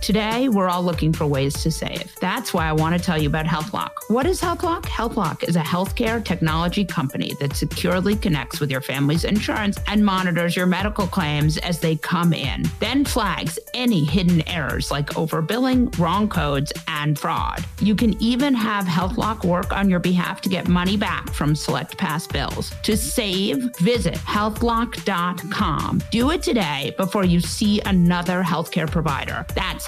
Today, 0.00 0.48
we're 0.48 0.68
all 0.68 0.82
looking 0.82 1.12
for 1.12 1.26
ways 1.26 1.54
to 1.62 1.70
save. 1.70 2.14
That's 2.20 2.54
why 2.54 2.68
I 2.68 2.72
want 2.72 2.96
to 2.96 3.04
tell 3.04 3.20
you 3.20 3.28
about 3.28 3.46
HealthLock. 3.46 3.90
What 4.08 4.26
is 4.26 4.40
HealthLock? 4.40 4.84
HealthLock 4.84 5.42
is 5.42 5.56
a 5.56 5.60
healthcare 5.60 6.24
technology 6.24 6.84
company 6.84 7.32
that 7.40 7.56
securely 7.56 8.14
connects 8.14 8.60
with 8.60 8.70
your 8.70 8.80
family's 8.80 9.24
insurance 9.24 9.76
and 9.88 10.04
monitors 10.04 10.54
your 10.56 10.66
medical 10.66 11.06
claims 11.06 11.58
as 11.58 11.80
they 11.80 11.96
come 11.96 12.32
in, 12.32 12.64
then 12.78 13.04
flags 13.04 13.58
any 13.74 14.04
hidden 14.04 14.46
errors 14.48 14.90
like 14.90 15.08
overbilling, 15.10 15.96
wrong 15.98 16.28
codes, 16.28 16.72
and 16.86 17.18
fraud. 17.18 17.64
You 17.80 17.94
can 17.94 18.20
even 18.22 18.54
have 18.54 18.84
HealthLock 18.84 19.44
work 19.44 19.72
on 19.72 19.90
your 19.90 20.00
behalf 20.00 20.40
to 20.42 20.48
get 20.48 20.68
money 20.68 20.96
back 20.96 21.32
from 21.34 21.56
select 21.56 21.98
past 21.98 22.32
bills. 22.32 22.72
To 22.84 22.96
save, 22.96 23.76
visit 23.78 24.14
healthlock.com. 24.14 26.02
Do 26.10 26.30
it 26.30 26.42
today 26.42 26.94
before 26.96 27.24
you 27.24 27.40
see 27.40 27.80
another 27.80 28.42
healthcare 28.42 28.90
provider. 28.90 29.44
That's 29.54 29.87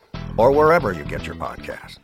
or 0.37 0.51
wherever 0.51 0.91
you 0.91 1.03
get 1.03 1.25
your 1.25 1.35
podcasts. 1.35 1.97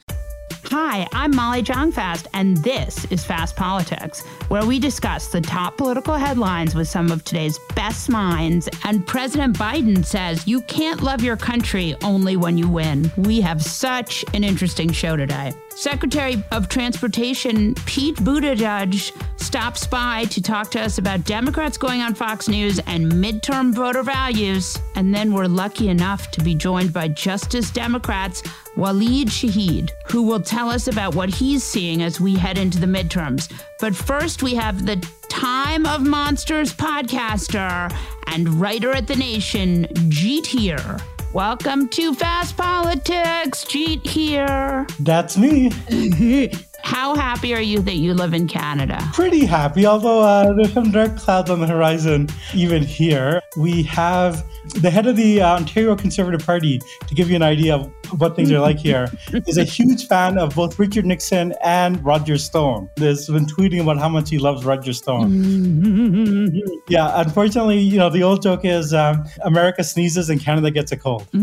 Hi, 0.66 1.08
I'm 1.14 1.34
Molly 1.34 1.62
Jong-Fast, 1.62 2.28
and 2.34 2.58
this 2.58 3.06
is 3.06 3.24
Fast 3.24 3.56
Politics, 3.56 4.24
where 4.50 4.66
we 4.66 4.80
discuss 4.80 5.28
the 5.28 5.42
top 5.42 5.78
political 5.78 6.16
headlines 6.16 6.76
with 6.76 6.88
some 6.88 7.12
of 7.12 7.24
today's 7.24 7.60
best 7.76 8.10
minds. 8.10 8.70
And 8.84 9.06
President 9.06 9.58
Biden 9.58 10.06
says 10.06 10.48
you 10.48 10.62
can't 10.62 11.02
love 11.02 11.22
your 11.22 11.38
country 11.38 11.96
only 12.04 12.38
when 12.38 12.58
you 12.58 12.68
win. 12.68 13.12
We 13.18 13.42
have 13.42 13.62
such 13.62 14.24
an 14.34 14.44
interesting 14.44 14.92
show 14.92 15.16
today. 15.16 15.54
Secretary 15.78 16.44
of 16.52 16.70
Transportation 16.70 17.76
Pete 17.86 18.16
Buttigieg 18.16 19.12
stops 19.40 19.86
by 19.86 20.26
to 20.26 20.42
talk 20.42 20.72
to 20.72 20.82
us 20.82 20.98
about 20.98 21.24
Democrats 21.24 21.78
going 21.78 22.02
on 22.02 22.16
Fox 22.16 22.48
News 22.48 22.80
and 22.88 23.12
midterm 23.12 23.74
voter 23.74 24.02
values. 24.02 24.80
And 24.96 25.14
then 25.14 25.34
we're 25.34 25.46
lucky 25.46 25.90
enough 25.90 26.32
to 26.32 26.44
be 26.44 26.56
joined 26.56 26.94
by 26.94 27.10
Justice 27.10 27.70
Democrats 27.70 28.42
Waleed 28.76 29.26
Shahid, 29.26 29.92
who 30.08 30.24
will 30.24 30.42
tell 30.42 30.70
us 30.70 30.88
about 30.88 31.14
what 31.14 31.30
he's 31.30 31.64
seeing 31.64 32.02
as 32.02 32.20
we 32.20 32.36
head 32.36 32.58
into 32.58 32.80
the 32.80 32.88
midterms. 32.88 33.52
But 33.80 33.96
first, 33.96 34.42
we 34.42 34.56
have 34.56 34.88
the 34.88 34.96
Time 35.30 35.86
of 35.86 36.02
Monsters 36.02 36.74
podcaster 36.74 37.96
and 38.26 38.60
writer 38.60 38.92
at 38.92 39.06
The 39.06 39.16
Nation, 39.16 39.86
Jeet 40.10 40.48
Heer. 40.48 40.98
Welcome 41.32 41.88
to 41.90 42.16
Fast 42.16 42.58
Politics, 42.58 43.66
Jeet 43.66 44.06
Heer. 44.08 44.88
That's 45.00 45.38
me. 45.38 45.72
How 46.84 47.16
happy 47.16 47.54
are 47.54 47.62
you 47.62 47.82
that 47.82 47.98
you 47.98 48.16
live 48.16 48.34
in 48.34 48.48
Canada? 48.48 48.98
Pretty 49.14 49.46
happy, 49.46 49.86
although 49.86 50.22
uh, 50.22 50.54
there's 50.54 50.74
some 50.74 50.90
dark 50.90 51.16
clouds 51.18 51.52
on 51.52 51.60
the 51.60 51.68
horizon 51.68 52.30
even 52.56 52.82
here. 52.82 53.42
We 53.58 53.84
have 53.84 54.44
the 54.76 54.90
head 54.90 55.06
of 55.06 55.16
the 55.16 55.42
uh, 55.42 55.58
Ontario 55.58 55.96
Conservative 55.96 56.44
Party, 56.44 56.80
to 57.06 57.14
give 57.14 57.30
you 57.30 57.36
an 57.36 57.44
idea 57.44 57.76
of 57.76 57.92
what 58.18 58.36
things 58.36 58.52
are 58.52 58.60
like 58.60 58.78
here, 58.78 59.08
is 59.48 59.58
a 59.58 59.64
huge 59.64 60.08
fan 60.08 60.38
of 60.38 60.56
both 60.56 60.78
Richard 60.80 61.06
Nixon 61.06 61.54
and 61.64 62.04
Roger 62.04 62.38
Stone. 62.38 62.90
Has 62.98 63.28
been 63.28 63.46
tweeting 63.46 63.82
about 63.82 63.98
how 63.98 64.10
much 64.10 64.30
he 64.30 64.38
loves 64.38 64.66
Roger 64.66 64.94
Stone. 64.94 66.52
yeah, 66.90 67.22
unfortunately, 67.22 67.80
you 67.80 67.98
know, 67.98 68.10
the 68.10 68.24
old 68.24 68.42
joke 68.42 68.66
is 68.66 68.94
um, 68.94 69.26
America 69.42 69.84
sneezes 69.84 70.30
and 70.30 70.40
Canada 70.42 70.72
gets 70.72 70.92
a 70.92 70.98
cold. 70.98 71.28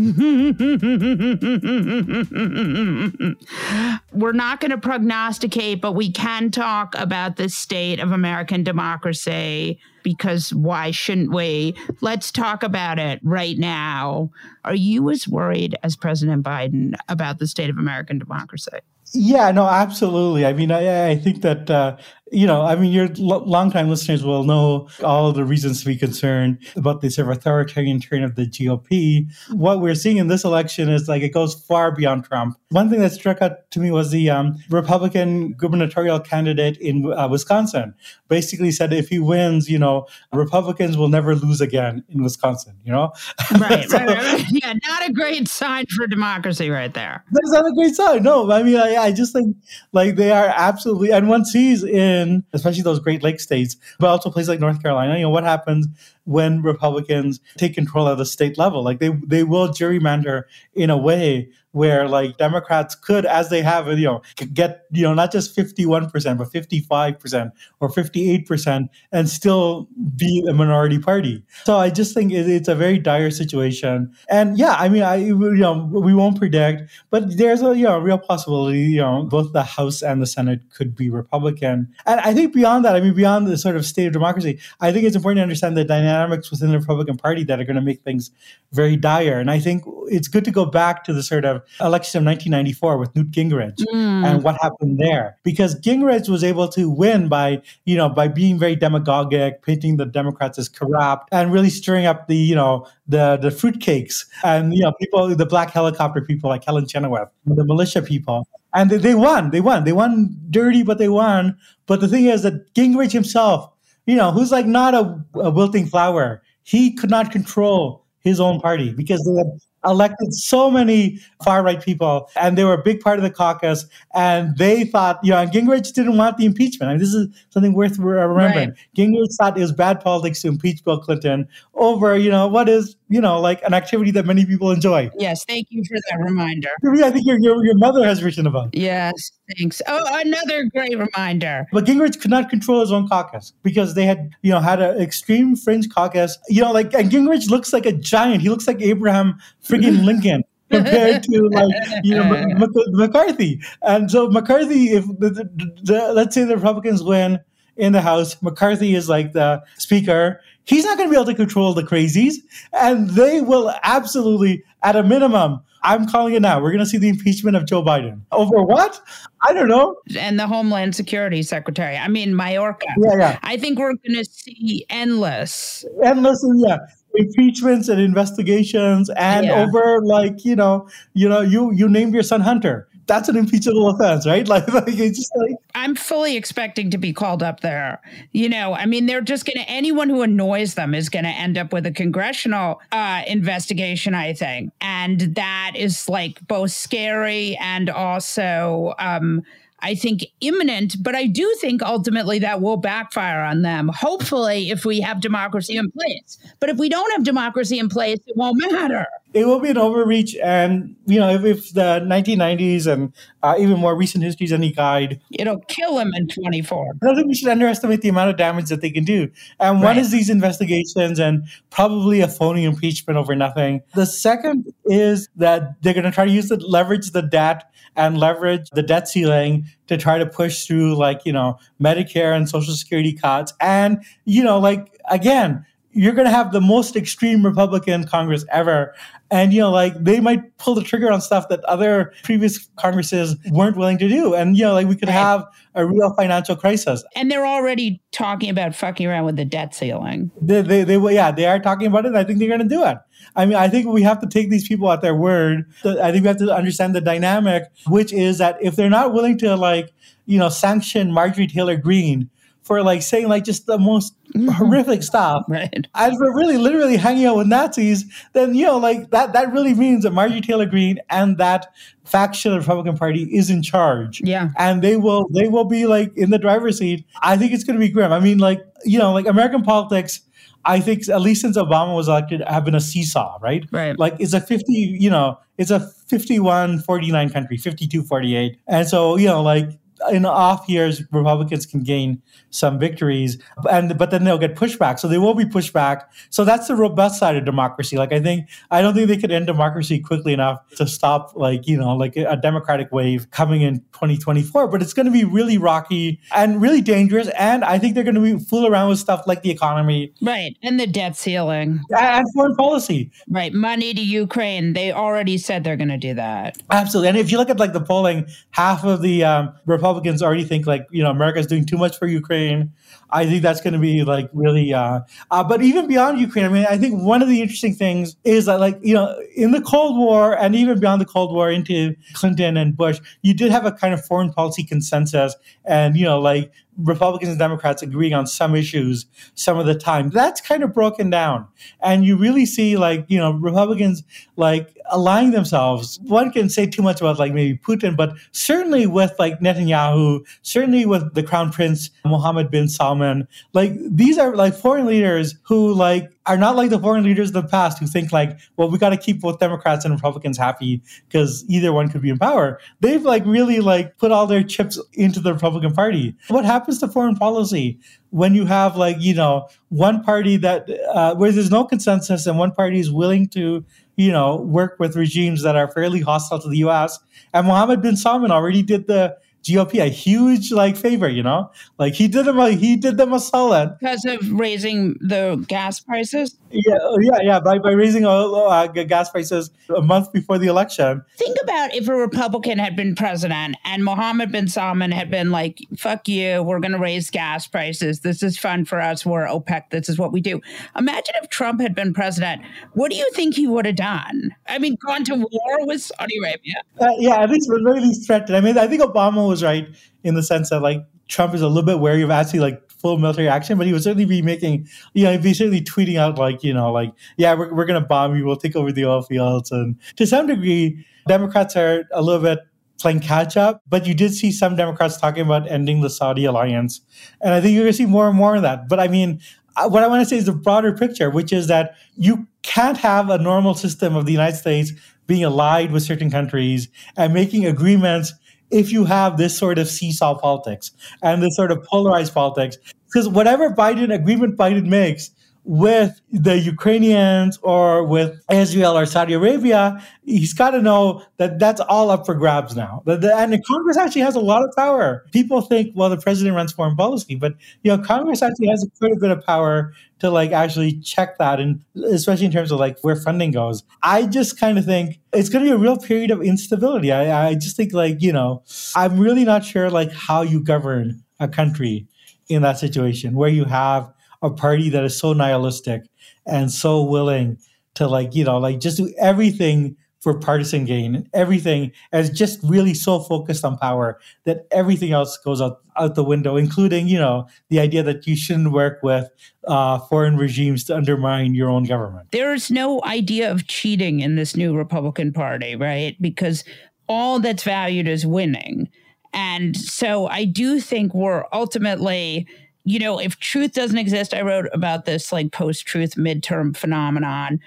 We're 4.13 4.31
not 4.31 4.59
going 4.59 4.71
to 4.71 4.77
prognosticate, 4.77 5.81
but 5.81 5.93
we 5.93 6.11
can 6.11 6.51
talk 6.51 6.95
about 6.97 7.37
the 7.37 7.49
state 7.49 7.99
of 7.99 8.11
American 8.11 8.63
democracy 8.63 9.79
because 10.05 10.53
why 10.53 10.91
shouldn't 10.91 11.33
we? 11.33 11.75
Let's 11.99 12.31
talk 12.31 12.61
about 12.61 12.99
it 12.99 13.19
right 13.23 13.57
now. 13.57 14.29
Are 14.63 14.75
you 14.75 15.09
as 15.09 15.27
worried 15.27 15.75
as 15.81 15.95
President 15.95 16.43
Biden 16.43 16.93
about 17.09 17.39
the 17.39 17.47
state 17.47 17.71
of 17.71 17.77
American 17.77 18.19
democracy? 18.19 18.77
Yeah, 19.13 19.51
no, 19.51 19.65
absolutely. 19.65 20.45
I 20.45 20.53
mean, 20.53 20.71
I, 20.71 21.09
I 21.09 21.17
think 21.17 21.41
that 21.41 21.69
uh, 21.69 21.97
you 22.31 22.47
know, 22.47 22.63
I 22.63 22.75
mean, 22.75 22.91
your 22.91 23.09
l- 23.19 23.45
longtime 23.45 23.87
listeners 23.87 24.23
will 24.23 24.43
know 24.43 24.89
all 25.03 25.31
the 25.31 25.45
reasons 25.45 25.81
to 25.81 25.85
be 25.85 25.95
concerned 25.95 26.57
about 26.75 27.01
the 27.01 27.09
sort 27.11 27.29
of 27.29 27.37
authoritarian 27.37 27.99
turn 27.99 28.23
of 28.23 28.35
the 28.35 28.47
GOP. 28.47 29.31
What 29.51 29.79
we're 29.79 29.95
seeing 29.95 30.17
in 30.17 30.27
this 30.27 30.43
election 30.43 30.89
is 30.89 31.07
like 31.07 31.21
it 31.21 31.29
goes 31.29 31.53
far 31.53 31.91
beyond 31.91 32.25
Trump. 32.25 32.57
One 32.69 32.89
thing 32.89 32.99
that 33.01 33.11
struck 33.11 33.41
out 33.43 33.69
to 33.71 33.79
me 33.79 33.91
was 33.91 34.09
the 34.09 34.31
um, 34.31 34.55
Republican 34.69 35.53
gubernatorial 35.53 36.19
candidate 36.19 36.77
in 36.77 37.13
uh, 37.13 37.27
Wisconsin 37.27 37.93
basically 38.27 38.71
said 38.71 38.91
if 38.91 39.09
he 39.09 39.19
wins, 39.19 39.69
you 39.69 39.77
know, 39.77 40.07
Republicans 40.33 40.97
will 40.97 41.09
never 41.09 41.35
lose 41.35 41.61
again 41.61 42.03
in 42.09 42.23
Wisconsin, 42.23 42.75
you 42.83 42.91
know? 42.91 43.11
Right, 43.59 43.83
so, 43.89 43.97
right, 43.97 44.17
right, 44.17 44.45
Yeah, 44.49 44.73
not 44.87 45.07
a 45.07 45.13
great 45.13 45.47
sign 45.47 45.85
for 45.95 46.07
democracy 46.07 46.71
right 46.71 46.93
there. 46.93 47.23
That's 47.31 47.51
not 47.51 47.67
a 47.67 47.73
great 47.73 47.93
sign. 47.93 48.23
No, 48.23 48.51
I 48.51 48.63
mean, 48.63 48.77
I, 48.77 48.95
I 48.95 49.11
just 49.11 49.31
think 49.31 49.55
like 49.93 50.15
they 50.15 50.31
are 50.31 50.47
absolutely, 50.47 51.11
and 51.11 51.29
one 51.29 51.45
sees 51.45 51.83
in 51.83 52.14
in, 52.15 52.43
especially 52.53 52.81
those 52.81 52.99
Great 52.99 53.21
Lakes 53.21 53.43
states, 53.43 53.75
but 53.99 54.07
also 54.07 54.31
places 54.31 54.49
like 54.49 54.59
North 54.59 54.81
Carolina. 54.81 55.15
You 55.15 55.23
know, 55.23 55.29
what 55.29 55.43
happens 55.43 55.87
when 56.23 56.61
Republicans 56.63 57.39
take 57.57 57.75
control 57.75 58.07
at 58.07 58.17
the 58.17 58.25
state 58.25 58.57
level? 58.57 58.83
Like 58.83 58.99
they 58.99 59.09
they 59.09 59.43
will 59.43 59.67
gerrymander 59.69 60.43
in 60.73 60.89
a 60.89 60.97
way 60.97 61.49
where 61.75 62.07
like 62.07 62.37
Democrats 62.37 62.95
could, 62.95 63.25
as 63.25 63.49
they 63.49 63.61
have, 63.61 63.87
you 63.99 64.05
know, 64.05 64.21
get 64.53 64.85
you 64.91 65.03
know 65.03 65.13
not 65.13 65.29
just 65.29 65.53
fifty 65.53 65.85
one 65.85 66.09
percent, 66.09 66.39
but 66.39 66.49
fifty 66.49 66.79
five 66.79 67.19
percent 67.19 67.51
or 67.81 67.89
fifty 67.89 68.31
eight 68.31 68.47
percent, 68.47 68.89
and 69.11 69.27
still 69.27 69.89
be 70.15 70.41
a 70.47 70.53
minority 70.53 70.99
party. 70.99 71.43
So 71.65 71.75
I 71.77 71.89
just 71.89 72.13
think 72.13 72.31
it's 72.31 72.69
a 72.69 72.75
very 72.75 72.97
dire 72.97 73.29
situation. 73.29 74.15
And 74.29 74.57
yeah, 74.57 74.75
I 74.79 74.87
mean, 74.87 75.03
I 75.03 75.15
you 75.15 75.35
know 75.35 75.89
we 75.91 76.13
won't 76.13 76.37
predict, 76.37 76.89
but 77.09 77.37
there's 77.37 77.61
a 77.61 77.75
you 77.75 77.83
know 77.83 77.99
real 77.99 78.19
possibility. 78.19 78.79
You 78.79 79.01
know, 79.01 79.23
both 79.23 79.51
the 79.51 79.63
House 79.63 80.01
and 80.01 80.21
the 80.21 80.27
Senate 80.27 80.61
could 80.73 80.95
be 80.95 81.09
Republican. 81.09 81.93
And 82.05 82.21
I 82.21 82.33
think 82.33 82.53
beyond 82.53 82.85
that, 82.85 82.95
I 82.95 83.01
mean, 83.01 83.13
beyond 83.13 83.47
the 83.47 83.57
sort 83.57 83.75
of 83.75 83.85
state 83.85 84.07
of 84.07 84.13
democracy, 84.13 84.59
I 84.79 84.93
think 84.93 85.03
it's 85.03 85.17
important 85.17 85.39
to 85.39 85.43
understand 85.43 85.75
the 85.75 85.83
dynamics 85.83 86.49
within 86.51 86.71
the 86.71 86.79
Republican 86.79 87.17
Party 87.17 87.43
that 87.43 87.59
are 87.59 87.65
going 87.65 87.75
to 87.75 87.81
make 87.81 88.01
things 88.01 88.31
very 88.71 88.95
dire. 88.95 89.39
And 89.39 89.51
I 89.51 89.59
think 89.59 89.83
it's 90.07 90.29
good 90.29 90.45
to 90.45 90.51
go 90.51 90.65
back 90.65 91.03
to 91.03 91.11
the 91.11 91.21
sort 91.21 91.43
of 91.43 91.64
election 91.79 92.19
of 92.19 92.25
1994 92.25 92.97
with 92.97 93.15
Newt 93.15 93.31
Gingrich 93.31 93.77
mm. 93.93 94.25
and 94.25 94.43
what 94.43 94.57
happened 94.61 94.99
there. 94.99 95.37
Because 95.43 95.79
Gingrich 95.79 96.29
was 96.29 96.43
able 96.43 96.67
to 96.69 96.89
win 96.89 97.27
by, 97.27 97.61
you 97.85 97.95
know, 97.95 98.09
by 98.09 98.27
being 98.27 98.57
very 98.57 98.75
demagogic, 98.75 99.61
painting 99.61 99.97
the 99.97 100.05
Democrats 100.05 100.57
as 100.57 100.69
corrupt, 100.69 101.29
and 101.31 101.51
really 101.51 101.69
stirring 101.69 102.05
up 102.05 102.27
the, 102.27 102.35
you 102.35 102.55
know, 102.55 102.87
the 103.07 103.37
the 103.37 103.49
fruitcakes 103.49 104.25
and 104.43 104.73
you 104.73 104.81
know 104.81 104.91
people, 104.99 105.35
the 105.35 105.45
black 105.45 105.71
helicopter 105.71 106.21
people 106.21 106.49
like 106.49 106.63
Helen 106.63 106.87
Chenoweth, 106.87 107.29
the 107.45 107.63
militia 107.63 108.01
people, 108.01 108.47
and 108.73 108.89
they, 108.89 108.97
they 108.97 109.15
won. 109.15 109.51
They 109.51 109.61
won. 109.61 109.83
They 109.83 109.93
won 109.93 110.35
dirty, 110.49 110.83
but 110.83 110.97
they 110.97 111.09
won. 111.09 111.57
But 111.85 112.01
the 112.01 112.07
thing 112.07 112.25
is 112.25 112.43
that 112.43 112.73
Gingrich 112.73 113.11
himself, 113.11 113.71
you 114.05 114.15
know, 114.15 114.31
who's 114.31 114.51
like 114.51 114.65
not 114.65 114.93
a, 114.93 115.23
a 115.35 115.51
wilting 115.51 115.85
flower, 115.85 116.41
he 116.63 116.93
could 116.93 117.09
not 117.09 117.31
control 117.31 118.05
his 118.19 118.39
own 118.39 118.59
party 118.59 118.91
because 118.91 119.23
they 119.23 119.37
had 119.37 119.47
elected 119.85 120.33
so 120.33 120.69
many 120.71 121.19
far 121.43 121.63
right 121.63 121.81
people, 121.81 122.29
and 122.35 122.57
they 122.57 122.63
were 122.63 122.73
a 122.73 122.83
big 122.83 122.99
part 123.01 123.17
of 123.17 123.23
the 123.23 123.29
caucus. 123.29 123.85
And 124.13 124.57
they 124.57 124.85
thought, 124.85 125.19
you 125.23 125.31
know, 125.31 125.37
and 125.37 125.51
Gingrich 125.51 125.93
didn't 125.93 126.17
want 126.17 126.37
the 126.37 126.45
impeachment. 126.45 126.89
I 126.89 126.93
mean, 126.93 126.99
this 126.99 127.13
is 127.13 127.27
something 127.49 127.73
worth 127.73 127.97
remembering. 127.97 128.69
Right. 128.69 128.77
Gingrich 128.97 129.35
thought 129.35 129.57
it 129.57 129.61
was 129.61 129.71
bad 129.71 130.01
politics 130.01 130.41
to 130.41 130.47
impeach 130.47 130.83
Bill 130.83 130.99
Clinton 130.99 131.47
over, 131.75 132.17
you 132.17 132.29
know, 132.29 132.47
what 132.47 132.67
is, 132.69 132.95
you 133.09 133.21
know, 133.21 133.39
like 133.39 133.61
an 133.63 133.73
activity 133.73 134.11
that 134.11 134.25
many 134.25 134.45
people 134.45 134.71
enjoy. 134.71 135.09
Yes, 135.17 135.45
thank 135.45 135.67
you 135.69 135.83
for 135.87 135.97
that 136.09 136.23
reminder. 136.23 136.69
I 136.83 137.11
think 137.11 137.25
your, 137.25 137.39
your, 137.39 137.63
your 137.63 137.77
mother 137.77 138.03
has 138.03 138.23
written 138.23 138.47
about. 138.47 138.73
Yes, 138.73 139.13
thanks. 139.57 139.81
Oh, 139.87 140.03
another 140.19 140.65
great 140.65 140.97
reminder. 140.97 141.67
But 141.71 141.85
Gingrich 141.85 142.19
could 142.19 142.31
not 142.31 142.49
control 142.49 142.81
his 142.81 142.91
own 142.91 143.07
caucus 143.07 143.53
because 143.63 143.93
they 143.93 144.05
had, 144.05 144.31
you 144.41 144.51
know, 144.51 144.59
had 144.59 144.81
an 144.81 144.99
extreme 144.99 145.55
fringe 145.55 145.89
caucus. 145.89 146.37
You 146.49 146.61
know, 146.61 146.71
like, 146.71 146.93
and 146.93 147.11
Gingrich 147.11 147.49
looks 147.49 147.73
like 147.73 147.85
a 147.85 147.93
giant. 147.93 148.41
He 148.41 148.49
looks 148.49 148.67
like 148.67 148.81
Abraham 148.81 149.39
friggin' 149.63 150.03
Lincoln 150.05 150.43
compared 150.71 151.23
to 151.23 151.49
like 151.49 151.75
you 152.03 152.15
know 152.15 152.45
McCarthy. 152.87 153.61
And 153.83 154.09
so 154.09 154.29
McCarthy, 154.29 154.93
if 154.93 155.05
the, 155.19 155.29
the, 155.29 155.71
the, 155.83 156.13
let's 156.13 156.33
say 156.33 156.43
the 156.43 156.55
Republicans 156.55 157.03
win 157.03 157.39
in 157.77 157.93
the 157.93 158.01
House, 158.01 158.41
McCarthy 158.41 158.95
is 158.95 159.09
like 159.09 159.33
the 159.33 159.61
speaker. 159.77 160.41
He's 160.65 160.83
not 160.83 160.97
going 160.97 161.09
to 161.09 161.11
be 161.11 161.17
able 161.17 161.31
to 161.31 161.35
control 161.35 161.73
the 161.73 161.83
crazies, 161.83 162.35
and 162.73 163.09
they 163.11 163.41
will 163.41 163.73
absolutely, 163.83 164.63
at 164.83 164.95
a 164.95 165.03
minimum, 165.03 165.61
I'm 165.83 166.07
calling 166.07 166.33
it 166.33 166.41
now. 166.41 166.59
We're 166.59 166.71
going 166.71 166.83
to 166.83 166.85
see 166.85 166.97
the 166.97 167.09
impeachment 167.09 167.55
of 167.55 167.65
Joe 167.65 167.83
Biden. 167.83 168.21
Over 168.31 168.63
what? 168.63 168.99
I 169.47 169.53
don't 169.53 169.67
know. 169.67 169.95
And 170.17 170.39
the 170.39 170.47
Homeland 170.47 170.95
Security 170.95 171.43
Secretary. 171.43 171.95
I 171.95 172.07
mean, 172.07 172.33
Mayorkas. 172.33 172.81
Yeah, 172.97 173.17
yeah. 173.17 173.39
I 173.43 173.57
think 173.57 173.77
we're 173.77 173.93
going 173.93 174.15
to 174.15 174.25
see 174.25 174.85
endless. 174.89 175.85
Endless, 176.03 176.43
yeah 176.55 176.77
impeachments 177.17 177.87
and 177.87 178.01
investigations 178.01 179.09
and 179.15 179.45
yeah. 179.45 179.63
over 179.63 180.01
like 180.01 180.43
you 180.43 180.55
know 180.55 180.87
you 181.13 181.29
know 181.29 181.41
you 181.41 181.71
you 181.73 181.87
named 181.87 182.13
your 182.13 182.23
son 182.23 182.41
hunter 182.41 182.87
that's 183.07 183.29
an 183.29 183.35
impeachable 183.35 183.89
offense, 183.89 184.25
right? 184.25 184.47
Like, 184.55 184.71
like 184.71 184.87
it's 184.87 185.17
just 185.17 185.31
like 185.35 185.57
I'm 185.73 185.95
fully 185.95 186.37
expecting 186.37 186.89
to 186.91 186.97
be 186.97 187.11
called 187.11 187.43
up 187.43 187.59
there. 187.59 188.01
You 188.31 188.47
know, 188.47 188.73
I 188.73 188.85
mean, 188.85 189.05
they're 189.05 189.19
just 189.19 189.45
going 189.45 189.57
to 189.57 189.69
anyone 189.69 190.07
who 190.07 190.21
annoys 190.21 190.75
them 190.75 190.93
is 190.93 191.09
going 191.09 191.25
to 191.25 191.31
end 191.31 191.57
up 191.57 191.73
with 191.73 191.85
a 191.85 191.91
congressional 191.91 192.79
uh, 192.93 193.23
investigation, 193.27 194.13
I 194.13 194.31
think, 194.31 194.71
and 194.79 195.19
that 195.35 195.73
is 195.75 196.07
like 196.07 196.45
both 196.47 196.71
scary 196.71 197.57
and 197.59 197.89
also. 197.89 198.93
Um, 198.97 199.43
I 199.81 199.93
think, 199.93 200.25
imminent, 200.41 200.95
but 201.03 201.13
I 201.13 201.27
do 201.27 201.53
think 201.61 201.83
ultimately 201.83 202.39
that 202.39 202.59
will 202.59 202.77
backfire 202.77 203.41
on 203.41 203.61
them. 203.61 203.89
Hopefully, 203.89 204.71
if 204.71 204.83
we 204.83 204.99
have 205.01 205.21
democracy 205.21 205.77
in 205.77 205.91
place. 205.91 206.39
But 206.59 206.69
if 206.69 206.77
we 206.77 206.89
don't 206.89 207.11
have 207.11 207.23
democracy 207.23 207.77
in 207.77 207.89
place, 207.89 208.17
it 208.25 208.35
won't 208.35 208.59
matter. 208.71 209.05
It 209.35 209.45
will 209.45 209.59
be 209.59 209.69
an 209.69 209.77
overreach. 209.77 210.33
And, 210.41 210.95
you 211.05 211.19
know, 211.19 211.29
if, 211.29 211.43
if 211.43 211.73
the 211.73 211.99
1990s 212.07 212.87
and 212.87 213.11
uh, 213.43 213.55
even 213.59 213.77
more 213.77 213.93
recent 213.93 214.23
history 214.23 214.45
is 214.45 214.53
any 214.53 214.71
guide, 214.71 215.19
it'll 215.29 215.59
kill 215.67 215.97
them 215.97 216.11
in 216.15 216.29
24. 216.29 216.85
I 216.85 217.05
don't 217.05 217.15
think 217.15 217.27
we 217.27 217.35
should 217.35 217.49
underestimate 217.49 217.99
the 217.99 218.07
amount 218.07 218.29
of 218.29 218.37
damage 218.37 218.69
that 218.69 218.79
they 218.79 218.89
can 218.89 219.03
do. 219.03 219.29
And 219.59 219.81
one 219.81 219.97
is 219.97 220.09
these 220.09 220.29
investigations 220.29 221.19
and 221.19 221.43
probably 221.69 222.21
a 222.21 222.29
phony 222.29 222.63
impeachment 222.63 223.17
over 223.17 223.35
nothing. 223.35 223.81
The 223.93 224.05
second 224.05 224.73
is 224.85 225.27
that 225.35 225.81
they're 225.81 225.93
going 225.93 226.05
to 226.05 226.11
try 226.11 226.23
to 226.23 226.31
use 226.31 226.47
the 226.47 226.55
leverage 226.55 227.11
the 227.11 227.21
debt 227.21 227.69
and 227.97 228.17
leverage 228.17 228.69
the 228.71 228.83
debt 228.83 229.09
ceiling 229.09 229.65
to 229.87 229.97
try 229.97 230.17
to 230.17 230.25
push 230.25 230.65
through 230.65 230.95
like, 230.95 231.25
you 231.25 231.33
know, 231.33 231.59
Medicare 231.81 232.35
and 232.35 232.47
social 232.47 232.73
security 232.73 233.11
cuts. 233.11 233.53
And, 233.59 234.01
you 234.23 234.43
know, 234.43 234.59
like 234.59 234.97
again, 235.09 235.65
you're 235.95 236.13
going 236.13 236.25
to 236.25 236.31
have 236.31 236.51
the 236.51 236.59
most 236.59 236.97
extreme 236.97 237.43
Republican 237.43 238.03
Congress 238.03 238.45
ever. 238.51 238.93
And, 239.31 239.53
you 239.53 239.61
know, 239.61 239.71
like 239.71 239.93
they 239.95 240.19
might 240.19 240.57
pull 240.57 240.75
the 240.75 240.83
trigger 240.83 241.09
on 241.09 241.21
stuff 241.21 241.47
that 241.47 241.63
other 241.63 242.13
previous 242.23 242.67
Congresses 242.75 243.37
weren't 243.49 243.77
willing 243.77 243.97
to 243.99 244.09
do. 244.09 244.35
And, 244.35 244.57
you 244.57 244.65
know, 244.65 244.73
like 244.73 244.87
we 244.87 244.97
could 244.97 245.09
have 245.09 245.45
a 245.73 245.85
real 245.85 246.13
financial 246.13 246.57
crisis. 246.57 247.03
And 247.15 247.31
they're 247.31 247.45
already 247.45 248.01
talking 248.11 248.49
about 248.49 248.75
fucking 248.75 249.07
around 249.07 249.23
with 249.23 249.37
the 249.37 249.45
debt 249.45 249.73
ceiling. 249.73 250.29
They, 250.41 250.61
they, 250.61 250.83
they 250.83 250.97
yeah, 251.13 251.31
they 251.31 251.45
are 251.45 251.59
talking 251.59 251.87
about 251.87 252.05
it. 252.05 252.13
I 252.13 252.25
think 252.25 252.39
they're 252.39 252.49
going 252.49 252.59
to 252.59 252.67
do 252.67 252.83
it. 252.85 252.97
I 253.37 253.45
mean, 253.45 253.55
I 253.55 253.69
think 253.69 253.87
we 253.87 254.03
have 254.03 254.19
to 254.19 254.27
take 254.27 254.49
these 254.49 254.67
people 254.67 254.91
at 254.91 255.01
their 255.01 255.15
word. 255.15 255.63
I 255.85 256.11
think 256.11 256.23
we 256.23 256.27
have 256.27 256.37
to 256.37 256.53
understand 256.53 256.93
the 256.93 257.01
dynamic, 257.01 257.63
which 257.87 258.11
is 258.11 258.37
that 258.39 258.57
if 258.61 258.75
they're 258.75 258.89
not 258.89 259.13
willing 259.13 259.37
to, 259.39 259.55
like, 259.55 259.93
you 260.25 260.37
know, 260.37 260.49
sanction 260.49 261.11
Marjorie 261.11 261.47
Taylor 261.47 261.77
Greene, 261.77 262.29
for 262.65 262.81
like 262.83 263.03
saying 263.03 263.29
like 263.29 263.43
just 263.43 263.67
the 263.67 263.77
most 263.77 264.13
mm-hmm. 264.29 264.47
horrific 264.49 265.03
stuff. 265.03 265.45
Right. 265.47 265.87
And 265.93 266.17
for 266.17 266.35
really 266.35 266.57
literally 266.57 266.97
hanging 266.97 267.25
out 267.25 267.37
with 267.37 267.47
Nazis, 267.47 268.05
then 268.33 268.55
you 268.55 268.65
know, 268.65 268.77
like 268.77 269.11
that 269.11 269.33
that 269.33 269.53
really 269.53 269.75
means 269.75 270.03
that 270.03 270.11
Marjorie 270.11 270.41
Taylor 270.41 270.65
Greene 270.65 270.99
and 271.09 271.37
that 271.37 271.67
faction 272.03 272.51
of 272.51 272.55
the 272.55 272.59
Republican 272.61 272.97
Party 272.97 273.23
is 273.23 273.49
in 273.49 273.61
charge. 273.61 274.19
Yeah. 274.23 274.49
And 274.57 274.81
they 274.81 274.97
will 274.97 275.27
they 275.29 275.47
will 275.47 275.65
be 275.65 275.85
like 275.85 276.11
in 276.17 276.31
the 276.31 276.39
driver's 276.39 276.79
seat. 276.79 277.05
I 277.21 277.37
think 277.37 277.53
it's 277.53 277.63
gonna 277.63 277.79
be 277.79 277.89
grim. 277.89 278.11
I 278.11 278.19
mean, 278.19 278.39
like, 278.39 278.65
you 278.83 278.97
know, 278.97 279.13
like 279.13 279.27
American 279.27 279.61
politics 279.61 280.21
I 280.67 280.79
think 280.79 281.07
at 281.09 281.21
least 281.21 281.41
since 281.41 281.57
Obama 281.57 281.95
was 281.95 282.07
elected, 282.07 282.41
have 282.47 282.65
been 282.65 282.73
a 282.73 282.81
seesaw, 282.81 283.37
right? 283.39 283.63
Right. 283.71 283.97
Like 283.99 284.15
it's 284.19 284.33
a 284.33 284.41
50, 284.41 284.73
you 284.73 285.11
know, 285.11 285.37
it's 285.59 285.69
a 285.69 285.79
51 286.07 286.79
49 286.79 287.29
country, 287.29 287.57
52 287.57 288.01
48. 288.01 288.57
And 288.65 288.87
so, 288.87 289.15
you 289.15 289.27
know, 289.27 289.43
like 289.43 289.69
in 290.11 290.25
off 290.25 290.67
years, 290.67 291.01
Republicans 291.11 291.65
can 291.65 291.81
gain 291.81 292.21
some 292.49 292.79
victories, 292.79 293.37
and 293.69 293.97
but 293.97 294.11
then 294.11 294.23
they'll 294.23 294.37
get 294.37 294.55
pushback. 294.55 294.99
So 294.99 295.07
they 295.07 295.17
will 295.17 295.33
be 295.33 295.45
pushed 295.45 295.73
back. 295.73 296.11
So 296.29 296.45
that's 296.45 296.67
the 296.67 296.75
robust 296.75 297.19
side 297.19 297.35
of 297.35 297.45
democracy. 297.45 297.97
Like 297.97 298.11
I 298.11 298.19
think 298.19 298.49
I 298.71 298.81
don't 298.81 298.93
think 298.93 299.07
they 299.07 299.17
could 299.17 299.31
end 299.31 299.47
democracy 299.47 299.99
quickly 299.99 300.33
enough 300.33 300.67
to 300.75 300.87
stop 300.87 301.33
like 301.35 301.67
you 301.67 301.77
know 301.77 301.95
like 301.95 302.15
a 302.15 302.37
democratic 302.37 302.91
wave 302.91 303.29
coming 303.31 303.61
in 303.61 303.79
2024. 303.93 304.67
But 304.67 304.81
it's 304.81 304.93
going 304.93 305.05
to 305.05 305.11
be 305.11 305.23
really 305.23 305.57
rocky 305.57 306.19
and 306.33 306.61
really 306.61 306.81
dangerous. 306.81 307.29
And 307.29 307.63
I 307.63 307.79
think 307.79 307.95
they're 307.95 308.03
going 308.03 308.15
to 308.15 308.21
be 308.21 308.37
fool 308.43 308.67
around 308.67 308.89
with 308.89 308.99
stuff 308.99 309.23
like 309.25 309.41
the 309.43 309.51
economy, 309.51 310.13
right, 310.21 310.57
and 310.61 310.79
the 310.79 310.87
debt 310.87 311.15
ceiling, 311.15 311.81
and 311.89 312.25
foreign 312.33 312.55
policy, 312.55 313.11
right, 313.29 313.53
money 313.53 313.93
to 313.93 314.01
Ukraine. 314.01 314.73
They 314.73 314.91
already 314.91 315.37
said 315.37 315.63
they're 315.63 315.77
going 315.77 315.89
to 315.89 315.97
do 315.97 316.13
that. 316.15 316.57
Absolutely. 316.69 317.09
And 317.09 317.17
if 317.17 317.31
you 317.31 317.37
look 317.37 317.49
at 317.49 317.59
like 317.59 317.73
the 317.73 317.81
polling, 317.81 318.27
half 318.51 318.83
of 318.83 319.01
the 319.01 319.23
um, 319.23 319.53
Republicans 319.65 319.84
already 319.85 320.43
think 320.43 320.67
like 320.67 320.87
you 320.91 321.03
know 321.03 321.09
America's 321.09 321.47
doing 321.47 321.65
too 321.65 321.77
much 321.77 321.97
for 321.97 322.07
Ukraine. 322.07 322.71
I 323.11 323.25
think 323.25 323.43
that's 323.43 323.61
going 323.61 323.73
to 323.73 323.79
be 323.79 324.03
like 324.03 324.29
really. 324.33 324.73
Uh, 324.73 325.01
uh, 325.31 325.43
but 325.43 325.61
even 325.61 325.87
beyond 325.87 326.19
Ukraine, 326.19 326.45
I 326.45 326.49
mean, 326.49 326.65
I 326.69 326.77
think 326.77 327.01
one 327.01 327.21
of 327.21 327.29
the 327.29 327.41
interesting 327.41 327.73
things 327.73 328.15
is 328.23 328.45
that 328.45 328.59
like 328.59 328.77
you 328.81 328.93
know 328.93 329.17
in 329.35 329.51
the 329.51 329.61
Cold 329.61 329.97
War 329.97 330.37
and 330.37 330.55
even 330.55 330.79
beyond 330.79 331.01
the 331.01 331.05
Cold 331.05 331.33
War 331.33 331.51
into 331.51 331.95
Clinton 332.13 332.57
and 332.57 332.75
Bush, 332.75 332.99
you 333.21 333.33
did 333.33 333.51
have 333.51 333.65
a 333.65 333.71
kind 333.71 333.93
of 333.93 334.05
foreign 334.05 334.31
policy 334.33 334.63
consensus, 334.63 335.35
and 335.65 335.95
you 335.95 336.05
know 336.05 336.19
like 336.19 336.51
Republicans 336.77 337.29
and 337.29 337.39
Democrats 337.39 337.81
agreeing 337.81 338.13
on 338.13 338.27
some 338.27 338.55
issues 338.55 339.05
some 339.35 339.57
of 339.57 339.65
the 339.65 339.75
time. 339.75 340.09
That's 340.09 340.41
kind 340.41 340.63
of 340.63 340.73
broken 340.73 341.09
down. 341.09 341.47
And 341.81 342.05
you 342.05 342.17
really 342.17 342.45
see 342.45 342.77
like, 342.77 343.05
you 343.07 343.17
know, 343.17 343.31
Republicans 343.31 344.03
like 344.35 344.75
aligning 344.91 345.31
themselves. 345.31 345.99
One 346.01 346.31
can 346.31 346.49
say 346.49 346.67
too 346.67 346.81
much 346.81 347.01
about 347.01 347.19
like 347.19 347.33
maybe 347.33 347.57
Putin, 347.57 347.95
but 347.95 348.15
certainly 348.31 348.85
with 348.85 349.13
like 349.17 349.39
Netanyahu, 349.39 350.25
certainly 350.41 350.85
with 350.85 351.13
the 351.13 351.23
Crown 351.23 351.51
Prince 351.51 351.89
Mohammed 352.03 352.51
bin 352.51 352.67
Salman, 352.67 353.27
like 353.53 353.73
these 353.79 354.17
are 354.17 354.35
like 354.35 354.53
foreign 354.53 354.85
leaders 354.85 355.35
who 355.43 355.73
like 355.73 356.11
are 356.27 356.37
not 356.37 356.55
like 356.55 356.69
the 356.69 356.79
foreign 356.79 357.03
leaders 357.03 357.29
of 357.29 357.33
the 357.33 357.43
past 357.43 357.77
who 357.77 357.85
think 357.85 358.11
like, 358.11 358.37
well, 358.57 358.69
we 358.69 358.77
got 358.77 358.89
to 358.89 358.97
keep 358.97 359.21
both 359.21 359.39
Democrats 359.39 359.85
and 359.85 359.93
Republicans 359.93 360.37
happy 360.37 360.81
because 361.07 361.45
either 361.47 361.71
one 361.71 361.89
could 361.89 362.01
be 362.01 362.09
in 362.09 362.17
power. 362.17 362.59
They've 362.79 363.03
like 363.03 363.23
really 363.25 363.59
like 363.59 363.97
put 363.97 364.11
all 364.11 364.25
their 364.25 364.43
chips 364.43 364.79
into 364.93 365.19
the 365.19 365.33
Republican 365.33 365.73
Party. 365.73 366.15
What 366.29 366.45
happens 366.65 366.79
to 366.79 366.87
foreign 366.87 367.15
policy 367.15 367.79
when 368.09 368.33
you 368.33 368.45
have 368.45 368.75
like 368.75 368.97
you 368.99 369.13
know 369.13 369.47
one 369.69 370.03
party 370.03 370.35
that 370.35 370.67
uh, 370.89 371.13
where 371.13 371.31
there's 371.31 371.51
no 371.51 371.63
consensus 371.63 372.25
and 372.25 372.39
one 372.39 372.51
party 372.51 372.79
is 372.79 372.91
willing 372.91 373.27
to 373.27 373.63
you 373.97 374.11
know 374.11 374.37
work 374.37 374.75
with 374.79 374.95
regimes 374.95 375.43
that 375.43 375.55
are 375.55 375.67
fairly 375.71 376.01
hostile 376.01 376.39
to 376.39 376.49
the 376.49 376.57
U.S. 376.57 376.97
And 377.35 377.45
Mohammed 377.45 377.83
bin 377.83 377.95
Salman 377.95 378.31
already 378.31 378.63
did 378.63 378.87
the 378.87 379.15
GOP 379.45 379.79
a 379.79 379.89
huge 379.89 380.51
like 380.51 380.75
favor, 380.75 381.07
you 381.07 381.21
know, 381.21 381.51
like 381.77 381.93
he 381.93 382.07
did 382.07 382.25
them 382.25 382.39
a, 382.39 382.51
he 382.51 382.75
did 382.75 382.97
them 382.97 383.13
a 383.13 383.19
solid 383.19 383.77
because 383.79 384.03
of 384.05 384.31
raising 384.31 384.95
the 384.99 385.43
gas 385.47 385.79
prices. 385.79 386.35
Yeah, 386.49 386.77
oh, 386.81 386.97
yeah, 386.99 387.19
yeah. 387.21 387.39
By 387.39 387.59
by 387.59 387.71
raising 387.71 388.05
uh, 388.05 388.31
uh, 388.31 388.67
gas 388.67 389.09
prices 389.11 389.51
a 389.75 389.81
month 389.81 390.11
before 390.11 390.39
the 390.39 390.47
election. 390.47 391.03
Think 391.17 391.37
about 391.43 391.75
if 391.75 391.87
a 391.87 391.93
Republican 391.93 392.57
had 392.57 392.75
been 392.75 392.95
president 392.95 393.57
and 393.63 393.83
Mohammed 393.83 394.31
bin 394.31 394.47
Salman 394.47 394.91
had 394.91 395.11
been 395.11 395.29
like, 395.29 395.59
"Fuck 395.77 396.07
you, 396.07 396.41
we're 396.41 396.59
going 396.59 396.71
to 396.71 396.79
raise 396.79 397.11
gas 397.11 397.45
prices. 397.45 397.99
This 397.99 398.23
is 398.23 398.39
fun 398.39 398.65
for 398.65 398.81
us. 398.81 399.05
We're 399.05 399.27
OPEC. 399.27 399.69
This 399.69 399.89
is 399.89 399.99
what 399.99 400.11
we 400.11 400.21
do." 400.21 400.41
Imagine 400.75 401.15
if 401.21 401.29
Trump 401.29 401.61
had 401.61 401.75
been 401.75 401.93
president. 401.93 402.41
What 402.73 402.89
do 402.89 402.97
you 402.97 403.07
think 403.13 403.35
he 403.35 403.45
would 403.45 403.65
have 403.65 403.75
done? 403.75 404.35
I 404.47 404.57
mean, 404.57 404.75
gone 404.83 405.03
to 405.05 405.15
war 405.15 405.67
with 405.67 405.81
Saudi 405.81 406.17
Arabia. 406.17 406.55
Uh, 406.79 406.87
yeah, 406.97 407.21
at 407.21 407.29
least 407.29 407.49
really 407.49 407.93
threatened. 407.93 408.35
I 408.35 408.41
mean, 408.41 408.57
I 408.57 408.67
think 408.67 408.81
Obama 408.81 409.27
was 409.27 409.34
was 409.35 409.43
right 409.43 409.67
in 410.03 410.15
the 410.15 410.23
sense 410.23 410.49
that 410.49 410.61
like 410.61 410.79
Trump 411.07 411.33
is 411.33 411.41
a 411.41 411.47
little 411.47 411.65
bit 411.65 411.79
wary 411.79 412.01
of 412.01 412.09
actually 412.09 412.39
like 412.39 412.61
full 412.71 412.97
military 412.97 413.27
action, 413.27 413.57
but 413.57 413.67
he 413.67 413.73
would 413.73 413.83
certainly 413.83 414.05
be 414.05 414.21
making, 414.21 414.67
you 414.93 415.03
know, 415.03 415.11
he'd 415.11 415.23
be 415.23 415.33
certainly 415.33 415.61
tweeting 415.61 415.97
out 415.97 416.17
like, 416.17 416.43
you 416.43 416.53
know, 416.53 416.71
like, 416.71 416.93
yeah, 417.17 417.33
we're, 417.33 417.53
we're 417.53 417.65
going 417.65 417.81
to 417.81 417.87
bomb 417.87 418.15
you, 418.15 418.25
we'll 418.25 418.35
take 418.35 418.55
over 418.55 418.71
the 418.71 418.85
oil 418.85 419.01
fields. 419.01 419.51
And 419.51 419.75
to 419.97 420.07
some 420.07 420.27
degree, 420.27 420.85
Democrats 421.07 421.55
are 421.55 421.85
a 421.91 422.01
little 422.01 422.21
bit 422.21 422.39
playing 422.79 422.99
catch 422.99 423.37
up, 423.37 423.61
but 423.67 423.85
you 423.87 423.93
did 423.93 424.13
see 424.13 424.31
some 424.31 424.55
Democrats 424.55 424.97
talking 424.97 425.25
about 425.25 425.49
ending 425.49 425.81
the 425.81 425.89
Saudi 425.89 426.25
alliance. 426.25 426.81
And 427.21 427.33
I 427.33 427.41
think 427.41 427.53
you're 427.53 427.63
going 427.63 427.73
to 427.73 427.77
see 427.77 427.85
more 427.85 428.07
and 428.07 428.17
more 428.17 428.35
of 428.35 428.41
that. 428.41 428.67
But 428.67 428.79
I 428.79 428.87
mean, 428.87 429.21
uh, 429.55 429.69
what 429.69 429.83
I 429.83 429.87
want 429.87 430.01
to 430.01 430.09
say 430.09 430.17
is 430.17 430.25
the 430.25 430.33
broader 430.33 430.73
picture, 430.73 431.09
which 431.09 431.31
is 431.31 431.47
that 431.47 431.75
you 431.95 432.27
can't 432.41 432.77
have 432.77 433.09
a 433.09 433.17
normal 433.17 433.53
system 433.53 433.95
of 433.95 434.05
the 434.05 434.11
United 434.11 434.37
States 434.37 434.73
being 435.07 435.23
allied 435.23 435.71
with 435.71 435.83
certain 435.83 436.09
countries 436.09 436.67
and 436.97 437.13
making 437.13 437.45
agreements 437.45 438.13
if 438.55 438.71
you 438.71 438.85
have 438.85 439.17
this 439.17 439.37
sort 439.37 439.59
of 439.59 439.67
seesaw 439.67 440.17
politics 440.17 440.71
and 441.03 441.21
this 441.21 441.35
sort 441.35 441.51
of 441.51 441.61
polarized 441.65 442.13
politics. 442.13 442.57
Because 442.85 443.09
whatever 443.09 443.49
Biden 443.49 443.93
agreement 443.93 444.37
Biden 444.37 444.67
makes 444.67 445.11
with 445.45 446.01
the 446.11 446.39
Ukrainians 446.39 447.37
or 447.43 447.83
with 447.83 448.19
Israel 448.31 448.75
or 448.75 448.87
Saudi 448.87 449.13
Arabia, 449.13 449.79
he's 450.03 450.33
got 450.33 450.51
to 450.51 450.61
know 450.61 451.03
that 451.17 451.37
that's 451.37 451.61
all 451.61 451.91
up 451.91 452.05
for 452.05 452.15
grabs 452.15 452.55
now. 452.55 452.81
and 452.87 453.31
the 453.31 453.41
Congress 453.47 453.77
actually 453.77 454.01
has 454.01 454.15
a 454.15 454.19
lot 454.19 454.43
of 454.43 454.51
power. 454.57 455.05
People 455.11 455.41
think, 455.41 455.71
well, 455.75 455.89
the 455.89 455.97
president 455.97 456.35
runs 456.35 456.51
foreign 456.51 456.75
policy, 456.75 457.13
but 457.13 457.35
you 457.63 457.71
know, 457.71 457.81
Congress 457.81 458.23
actually 458.23 458.47
has 458.47 458.67
quite 458.79 458.91
a 458.91 458.99
bit 458.99 459.11
of 459.11 459.23
power 459.23 459.71
to 459.99 460.09
like 460.09 460.31
actually 460.31 460.79
check 460.79 461.17
that, 461.19 461.39
and 461.39 461.63
especially 461.85 462.25
in 462.25 462.31
terms 462.31 462.51
of 462.51 462.59
like 462.59 462.79
where 462.81 462.95
funding 462.95 463.31
goes. 463.31 463.63
I 463.83 464.07
just 464.07 464.39
kind 464.39 464.57
of 464.57 464.65
think 464.65 464.99
it's 465.13 465.29
going 465.29 465.45
to 465.45 465.51
be 465.51 465.55
a 465.55 465.59
real 465.59 465.77
period 465.77 466.09
of 466.09 466.23
instability. 466.23 466.91
I, 466.91 467.29
I 467.29 467.33
just 467.35 467.55
think 467.55 467.71
like 467.71 468.01
you 468.01 468.11
know, 468.11 468.43
I'm 468.75 468.99
really 468.99 469.25
not 469.25 469.45
sure 469.45 469.69
like 469.69 469.91
how 469.91 470.23
you 470.23 470.43
govern 470.43 471.03
a 471.19 471.27
country 471.27 471.87
in 472.27 472.41
that 472.41 472.57
situation 472.57 473.13
where 473.13 473.29
you 473.29 473.45
have 473.45 473.93
a 474.25 474.31
party 474.31 474.69
that 474.69 474.83
is 474.83 474.97
so 474.99 475.13
nihilistic 475.13 475.83
and 476.25 476.51
so 476.51 476.83
willing 476.83 477.37
to 477.75 477.87
like 477.87 478.15
you 478.15 478.23
know 478.23 478.37
like 478.37 478.59
just 478.59 478.77
do 478.77 478.93
everything 478.97 479.77
for 479.99 480.19
partisan 480.19 480.65
gain 480.65 480.95
and 480.95 481.09
everything 481.13 481.71
as 481.91 482.09
just 482.09 482.39
really 482.43 482.73
so 482.73 482.99
focused 482.99 483.45
on 483.45 483.57
power 483.57 483.99
that 484.25 484.45
everything 484.51 484.91
else 484.91 485.17
goes 485.17 485.41
out, 485.41 485.61
out 485.77 485.95
the 485.95 486.03
window 486.03 486.35
including 486.35 486.87
you 486.87 486.97
know 486.97 487.27
the 487.49 487.59
idea 487.59 487.83
that 487.83 488.05
you 488.07 488.15
shouldn't 488.15 488.51
work 488.51 488.79
with 488.81 489.09
uh, 489.47 489.79
foreign 489.79 490.17
regimes 490.17 490.63
to 490.63 490.75
undermine 490.75 491.35
your 491.35 491.49
own 491.49 491.63
government. 491.63 492.07
There's 492.11 492.49
no 492.49 492.83
idea 492.83 493.31
of 493.31 493.47
cheating 493.47 493.99
in 493.99 494.15
this 494.15 494.35
new 494.35 494.55
republican 494.55 495.13
party 495.13 495.55
right? 495.55 495.95
Because 496.01 496.43
all 496.87 497.19
that's 497.19 497.43
valued 497.43 497.87
is 497.87 498.05
winning. 498.05 498.69
And 499.13 499.55
so 499.55 500.07
i 500.07 500.25
do 500.25 500.59
think 500.59 500.93
we're 500.93 501.25
ultimately 501.31 502.27
you 502.65 502.79
know, 502.79 502.99
if 502.99 503.19
truth 503.19 503.53
doesn't 503.53 503.77
exist, 503.77 504.13
I 504.13 504.21
wrote 504.21 504.47
about 504.51 504.85
this 504.85 505.11
like 505.11 505.31
post 505.31 505.65
truth 505.65 505.95
midterm 505.95 506.57
phenomenon. 506.57 507.39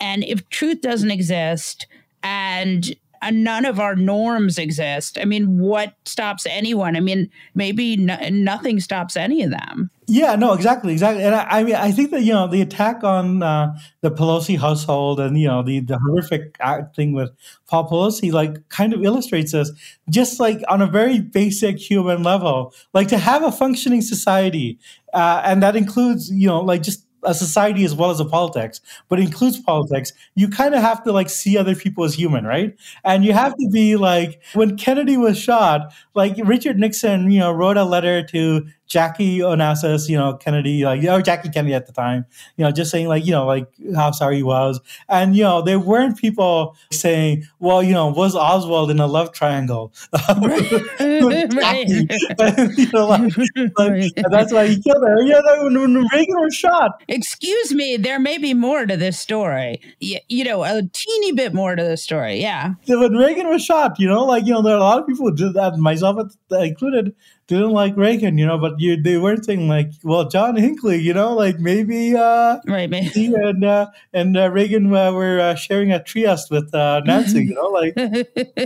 And 0.00 0.24
if 0.24 0.48
truth 0.50 0.80
doesn't 0.80 1.12
exist 1.12 1.86
and 2.22 2.94
none 3.32 3.64
of 3.64 3.80
our 3.80 3.96
norms 3.96 4.58
exist. 4.58 5.18
I 5.20 5.24
mean, 5.24 5.58
what 5.58 5.94
stops 6.04 6.46
anyone? 6.46 6.96
I 6.96 7.00
mean, 7.00 7.30
maybe 7.54 7.96
nothing 7.96 8.80
stops 8.80 9.16
any 9.16 9.42
of 9.42 9.50
them. 9.50 9.90
Yeah, 10.06 10.34
no, 10.34 10.52
exactly, 10.52 10.92
exactly. 10.92 11.24
And 11.24 11.34
I, 11.34 11.46
I 11.48 11.64
mean, 11.64 11.76
I 11.76 11.90
think 11.90 12.10
that 12.10 12.22
you 12.22 12.32
know 12.32 12.46
the 12.46 12.60
attack 12.60 13.02
on 13.02 13.42
uh, 13.42 13.74
the 14.02 14.10
Pelosi 14.10 14.58
household 14.58 15.18
and 15.18 15.38
you 15.38 15.48
know 15.48 15.62
the 15.62 15.80
the 15.80 15.98
horrific 15.98 16.58
thing 16.94 17.14
with 17.14 17.30
Paul 17.66 17.88
Pelosi, 17.88 18.30
like, 18.30 18.68
kind 18.68 18.92
of 18.92 19.02
illustrates 19.02 19.52
this. 19.52 19.72
Just 20.10 20.38
like 20.38 20.60
on 20.68 20.82
a 20.82 20.86
very 20.86 21.20
basic 21.20 21.78
human 21.78 22.22
level, 22.22 22.74
like 22.92 23.08
to 23.08 23.18
have 23.18 23.42
a 23.42 23.50
functioning 23.50 24.02
society, 24.02 24.78
uh, 25.14 25.40
and 25.44 25.62
that 25.62 25.74
includes 25.74 26.30
you 26.30 26.48
know 26.48 26.60
like 26.60 26.82
just 26.82 27.03
a 27.24 27.34
society 27.34 27.84
as 27.84 27.94
well 27.94 28.10
as 28.10 28.20
a 28.20 28.24
politics, 28.24 28.80
but 29.08 29.18
includes 29.18 29.58
politics, 29.58 30.12
you 30.34 30.48
kind 30.48 30.74
of 30.74 30.80
have 30.80 31.02
to 31.04 31.12
like 31.12 31.30
see 31.30 31.56
other 31.56 31.74
people 31.74 32.04
as 32.04 32.14
human, 32.14 32.44
right? 32.44 32.76
And 33.04 33.24
you 33.24 33.32
have 33.32 33.54
to 33.56 33.68
be 33.70 33.96
like 33.96 34.40
when 34.54 34.76
Kennedy 34.76 35.16
was 35.16 35.38
shot, 35.38 35.92
like 36.14 36.36
Richard 36.44 36.78
Nixon, 36.78 37.30
you 37.30 37.40
know, 37.40 37.52
wrote 37.52 37.76
a 37.76 37.84
letter 37.84 38.22
to 38.28 38.66
Jackie 38.86 39.38
Onassis, 39.38 40.08
you 40.08 40.16
know, 40.16 40.34
Kennedy, 40.34 40.84
like, 40.84 41.02
or 41.04 41.22
Jackie 41.22 41.48
Kennedy 41.48 41.74
at 41.74 41.86
the 41.86 41.92
time, 41.92 42.26
you 42.56 42.64
know, 42.64 42.70
just 42.70 42.90
saying 42.90 43.08
like, 43.08 43.24
you 43.24 43.32
know, 43.32 43.46
like 43.46 43.66
how 43.94 44.10
sorry 44.10 44.36
he 44.36 44.42
was. 44.42 44.80
And, 45.08 45.34
you 45.34 45.42
know, 45.42 45.62
there 45.62 45.78
weren't 45.78 46.18
people 46.18 46.76
saying, 46.92 47.44
well, 47.58 47.82
you 47.82 47.92
know, 47.92 48.08
was 48.08 48.36
Oswald 48.36 48.90
in 48.90 49.00
a 49.00 49.06
love 49.06 49.32
triangle? 49.32 49.92
right. 50.28 50.72
right. 51.54 51.88
you 51.88 52.92
know, 52.92 53.06
like, 53.06 53.32
like, 53.78 54.12
that's 54.30 54.52
why 54.52 54.66
he 54.68 54.80
killed 54.82 55.02
her. 55.02 55.22
You 55.22 55.32
know, 55.32 55.64
when, 55.64 55.94
when 55.94 56.06
Reagan 56.12 56.36
was 56.40 56.54
shot. 56.54 57.02
Excuse 57.08 57.74
me, 57.74 57.96
there 57.96 58.20
may 58.20 58.38
be 58.38 58.54
more 58.54 58.86
to 58.86 58.96
this 58.96 59.18
story. 59.18 59.80
You, 60.00 60.18
you 60.28 60.44
know, 60.44 60.62
a 60.62 60.82
teeny 60.92 61.32
bit 61.32 61.54
more 61.54 61.74
to 61.74 61.82
the 61.82 61.96
story. 61.96 62.40
Yeah. 62.40 62.74
When 62.86 63.14
Reagan 63.14 63.48
was 63.48 63.64
shot, 63.64 63.98
you 63.98 64.06
know, 64.06 64.24
like, 64.24 64.46
you 64.46 64.52
know, 64.52 64.62
there 64.62 64.74
are 64.74 64.78
a 64.78 64.80
lot 64.80 65.00
of 65.00 65.06
people 65.06 65.30
who 65.30 65.36
did 65.36 65.54
that, 65.54 65.76
myself 65.78 66.32
included, 66.50 67.14
didn't 67.46 67.72
like 67.72 67.96
Reagan, 67.96 68.38
you 68.38 68.46
know, 68.46 68.56
but 68.56 68.80
you 68.80 69.00
they 69.00 69.18
weren't 69.18 69.44
saying 69.44 69.68
like, 69.68 69.90
well, 70.02 70.28
John 70.28 70.56
Hinckley, 70.56 71.00
you 71.00 71.12
know, 71.12 71.34
like 71.34 71.58
maybe 71.58 72.16
uh, 72.16 72.58
right, 72.66 72.88
maybe 72.88 73.08
he 73.08 73.26
and 73.26 73.64
uh, 73.64 73.88
and 74.12 74.36
uh, 74.36 74.50
Reagan 74.50 74.94
uh, 74.94 75.12
were 75.12 75.40
uh, 75.40 75.54
sharing 75.54 75.92
a 75.92 76.02
trieste 76.02 76.50
with 76.50 76.74
uh, 76.74 77.00
Nancy, 77.04 77.44
you 77.44 77.54
know, 77.54 77.66
like 77.66 77.94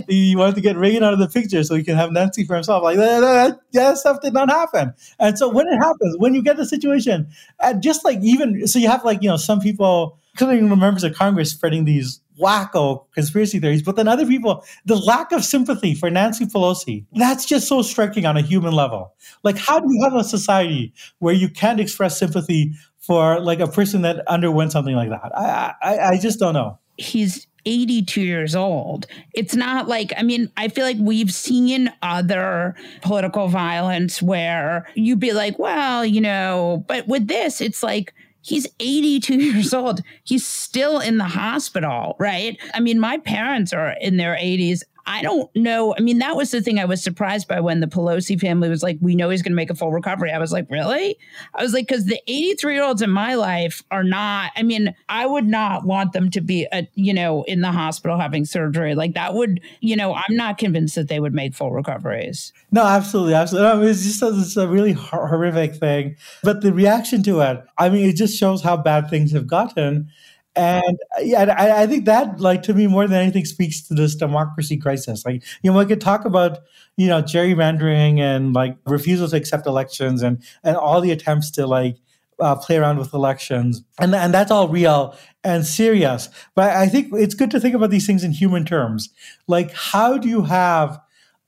he 0.07 0.35
wanted 0.35 0.55
to 0.55 0.61
get 0.61 0.77
Reagan 0.77 1.03
out 1.03 1.13
of 1.13 1.19
the 1.19 1.27
picture 1.27 1.63
so 1.63 1.75
he 1.75 1.83
can 1.83 1.97
have 1.97 2.11
Nancy 2.11 2.45
for 2.45 2.55
himself. 2.55 2.81
Like 2.83 2.97
that, 2.97 3.19
that, 3.19 3.59
that 3.73 3.97
stuff 3.97 4.21
did 4.21 4.33
not 4.33 4.49
happen. 4.49 4.93
And 5.19 5.37
so 5.37 5.49
when 5.49 5.67
it 5.67 5.77
happens, 5.77 6.15
when 6.17 6.33
you 6.33 6.41
get 6.41 6.55
the 6.55 6.65
situation, 6.65 7.27
and 7.59 7.83
just 7.83 8.05
like 8.05 8.19
even 8.21 8.65
so, 8.65 8.79
you 8.79 8.87
have 8.87 9.03
like 9.03 9.21
you 9.21 9.29
know 9.29 9.37
some 9.37 9.59
people, 9.59 10.17
including 10.33 10.69
members 10.69 11.03
of 11.03 11.13
Congress, 11.15 11.51
spreading 11.51 11.83
these 11.83 12.21
wacko 12.39 13.05
conspiracy 13.13 13.59
theories, 13.59 13.81
but 13.81 13.95
then 13.95 14.07
other 14.07 14.25
people, 14.25 14.63
the 14.85 14.95
lack 14.95 15.31
of 15.31 15.43
sympathy 15.43 15.93
for 15.93 16.09
Nancy 16.09 16.45
Pelosi, 16.45 17.05
that's 17.13 17.45
just 17.45 17.67
so 17.67 17.81
striking 17.81 18.25
on 18.25 18.37
a 18.37 18.41
human 18.41 18.73
level. 18.73 19.13
Like, 19.43 19.57
how 19.57 19.79
do 19.79 19.87
you 19.89 20.03
have 20.03 20.15
a 20.15 20.23
society 20.23 20.93
where 21.19 21.33
you 21.33 21.49
can't 21.49 21.79
express 21.79 22.17
sympathy 22.17 22.73
for 22.99 23.39
like 23.39 23.59
a 23.59 23.67
person 23.67 24.01
that 24.03 24.25
underwent 24.27 24.71
something 24.71 24.95
like 24.95 25.09
that? 25.09 25.31
I, 25.37 25.73
I, 25.81 25.99
I 26.11 26.17
just 26.17 26.39
don't 26.39 26.53
know. 26.53 26.79
He's 26.97 27.47
82 27.65 28.21
years 28.21 28.55
old. 28.55 29.05
It's 29.33 29.55
not 29.55 29.87
like, 29.87 30.13
I 30.17 30.23
mean, 30.23 30.51
I 30.57 30.69
feel 30.69 30.85
like 30.85 30.97
we've 30.99 31.33
seen 31.33 31.91
other 32.01 32.75
political 33.01 33.47
violence 33.47 34.21
where 34.21 34.87
you'd 34.95 35.19
be 35.19 35.33
like, 35.33 35.59
well, 35.59 36.05
you 36.05 36.21
know, 36.21 36.83
but 36.87 37.07
with 37.07 37.27
this, 37.27 37.61
it's 37.61 37.83
like, 37.83 38.13
He's 38.49 38.67
82 38.79 39.35
years 39.39 39.73
old. 39.73 40.01
He's 40.23 40.45
still 40.45 40.99
in 40.99 41.17
the 41.17 41.25
hospital, 41.25 42.15
right? 42.19 42.57
I 42.73 42.79
mean, 42.79 42.99
my 42.99 43.19
parents 43.19 43.73
are 43.73 43.95
in 44.01 44.17
their 44.17 44.35
80s. 44.35 44.81
I 45.09 45.23
don't 45.23 45.53
know. 45.55 45.95
I 45.97 46.01
mean, 46.01 46.19
that 46.19 46.35
was 46.35 46.51
the 46.51 46.61
thing 46.61 46.77
I 46.77 46.85
was 46.85 47.01
surprised 47.01 47.47
by 47.47 47.59
when 47.59 47.79
the 47.79 47.87
Pelosi 47.87 48.39
family 48.39 48.69
was 48.69 48.83
like, 48.83 48.99
we 49.01 49.15
know 49.15 49.31
he's 49.31 49.41
going 49.41 49.53
to 49.53 49.55
make 49.55 49.71
a 49.71 49.75
full 49.75 49.91
recovery. 49.91 50.31
I 50.31 50.37
was 50.37 50.53
like, 50.53 50.69
really? 50.69 51.17
I 51.55 51.63
was 51.63 51.73
like, 51.73 51.87
because 51.87 52.05
the 52.05 52.21
83 52.27 52.75
year 52.75 52.83
olds 52.83 53.01
in 53.01 53.09
my 53.09 53.33
life 53.33 53.83
are 53.89 54.03
not, 54.03 54.51
I 54.55 54.61
mean, 54.61 54.93
I 55.09 55.25
would 55.25 55.47
not 55.47 55.83
want 55.83 56.13
them 56.13 56.29
to 56.29 56.41
be, 56.41 56.67
a, 56.71 56.87
you 56.93 57.11
know, 57.11 57.41
in 57.43 57.61
the 57.61 57.71
hospital 57.71 58.19
having 58.19 58.45
surgery. 58.45 58.93
Like 58.93 59.15
that 59.15 59.33
would, 59.33 59.61
you 59.79 59.95
know, 59.95 60.13
I'm 60.13 60.35
not 60.35 60.59
convinced 60.59 60.93
that 60.93 61.07
they 61.07 61.19
would 61.19 61.33
make 61.33 61.55
full 61.55 61.71
recoveries. 61.71 62.53
No, 62.71 62.83
absolutely. 62.83 63.33
Absolutely. 63.33 63.67
No, 63.67 63.81
it's 63.81 64.03
just 64.03 64.21
it's 64.21 64.57
a 64.57 64.67
really 64.67 64.93
horrific 64.93 65.73
thing. 65.75 66.17
But 66.43 66.61
the 66.61 66.71
reaction 66.71 67.23
to 67.23 67.41
it, 67.41 67.63
I 67.79 67.89
mean, 67.89 68.07
it 68.07 68.15
just 68.15 68.37
shows 68.37 68.61
how 68.61 68.77
bad 68.77 69.09
things 69.09 69.31
have 69.31 69.47
gotten. 69.47 70.11
And 70.55 70.97
yeah, 71.21 71.55
I, 71.57 71.83
I, 71.83 71.87
think 71.87 72.05
that, 72.05 72.39
like, 72.39 72.63
to 72.63 72.73
me, 72.73 72.87
more 72.87 73.07
than 73.07 73.21
anything, 73.21 73.45
speaks 73.45 73.81
to 73.87 73.93
this 73.93 74.15
democracy 74.15 74.77
crisis. 74.77 75.23
Like, 75.25 75.43
you 75.61 75.71
know, 75.71 75.77
we 75.77 75.85
could 75.85 76.01
talk 76.01 76.25
about, 76.25 76.59
you 76.97 77.07
know, 77.07 77.21
gerrymandering 77.21 78.19
and 78.19 78.53
like 78.53 78.75
refusal 78.85 79.27
to 79.29 79.35
accept 79.35 79.67
elections 79.67 80.21
and 80.21 80.43
and 80.63 80.75
all 80.75 81.01
the 81.01 81.11
attempts 81.11 81.51
to 81.51 81.67
like 81.67 81.97
uh, 82.39 82.55
play 82.55 82.77
around 82.77 82.97
with 82.97 83.13
elections, 83.13 83.83
and 83.99 84.13
and 84.15 84.33
that's 84.33 84.51
all 84.51 84.67
real 84.67 85.15
and 85.43 85.65
serious. 85.65 86.29
But 86.55 86.75
I 86.75 86.87
think 86.87 87.13
it's 87.13 87.35
good 87.35 87.51
to 87.51 87.59
think 87.59 87.75
about 87.75 87.91
these 87.91 88.07
things 88.07 88.23
in 88.23 88.31
human 88.31 88.65
terms. 88.65 89.09
Like, 89.47 89.71
how 89.73 90.17
do 90.17 90.27
you 90.27 90.41
have 90.43 90.99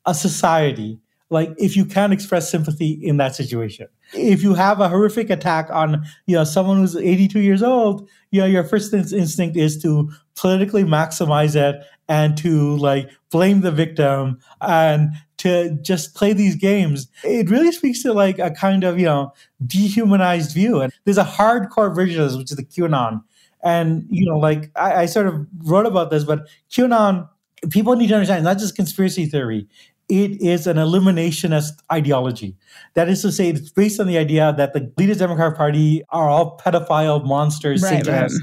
a 0.05 0.13
society 0.13 0.99
like 1.31 1.49
if 1.57 1.75
you 1.75 1.85
can't 1.85 2.13
express 2.13 2.51
sympathy 2.51 2.91
in 2.91 3.17
that 3.17 3.35
situation? 3.35 3.87
if 4.13 4.43
you 4.43 4.53
have 4.53 4.81
a 4.81 4.89
horrific 4.89 5.29
attack 5.29 5.69
on 5.71 6.03
you 6.25 6.35
know 6.35 6.43
someone 6.43 6.77
who's 6.77 6.97
82 6.97 7.39
years 7.39 7.63
old 7.63 8.09
you 8.31 8.41
know 8.41 8.45
your 8.45 8.65
first 8.65 8.93
instinct 8.93 9.55
is 9.55 9.81
to 9.81 10.11
politically 10.35 10.83
maximize 10.83 11.55
it 11.55 11.81
and 12.09 12.35
to 12.37 12.75
like 12.77 13.09
blame 13.29 13.61
the 13.61 13.71
victim 13.71 14.37
and 14.59 15.13
to 15.37 15.77
just 15.81 16.13
play 16.13 16.33
these 16.33 16.55
games. 16.55 17.07
It 17.23 17.49
really 17.49 17.71
speaks 17.71 18.03
to 18.03 18.13
like 18.13 18.37
a 18.37 18.51
kind 18.51 18.83
of 18.83 18.99
you 18.99 19.05
know 19.05 19.33
dehumanized 19.65 20.53
view. 20.53 20.81
And 20.81 20.91
there's 21.05 21.17
a 21.17 21.23
hardcore 21.23 21.93
version 21.95 22.21
of 22.21 22.29
this 22.29 22.37
which 22.37 22.51
is 22.51 22.57
the 22.57 22.65
qanon. 22.65 23.23
And 23.63 24.05
you 24.09 24.25
know 24.25 24.37
like 24.37 24.71
I, 24.75 25.03
I 25.03 25.05
sort 25.05 25.27
of 25.27 25.47
wrote 25.63 25.85
about 25.85 26.11
this 26.11 26.23
but 26.23 26.47
qanon 26.69 27.29
people 27.69 27.95
need 27.95 28.07
to 28.07 28.15
understand 28.15 28.39
it's 28.39 28.45
not 28.45 28.57
just 28.57 28.75
conspiracy 28.75 29.25
theory 29.25 29.67
it 30.11 30.41
is 30.41 30.67
an 30.67 30.75
eliminationist 30.75 31.81
ideology. 31.89 32.57
That 32.95 33.07
is 33.07 33.21
to 33.21 33.31
say, 33.31 33.47
it's 33.47 33.69
based 33.69 33.97
on 33.97 34.07
the 34.07 34.17
idea 34.17 34.53
that 34.57 34.73
the 34.73 34.91
leaders 34.97 35.15
of 35.15 35.19
the 35.19 35.25
Democratic 35.27 35.57
Party 35.57 36.03
are 36.09 36.27
all 36.27 36.57
pedophile 36.57 37.25
monsters, 37.25 37.81
right, 37.81 38.03
Satanists, 38.05 38.37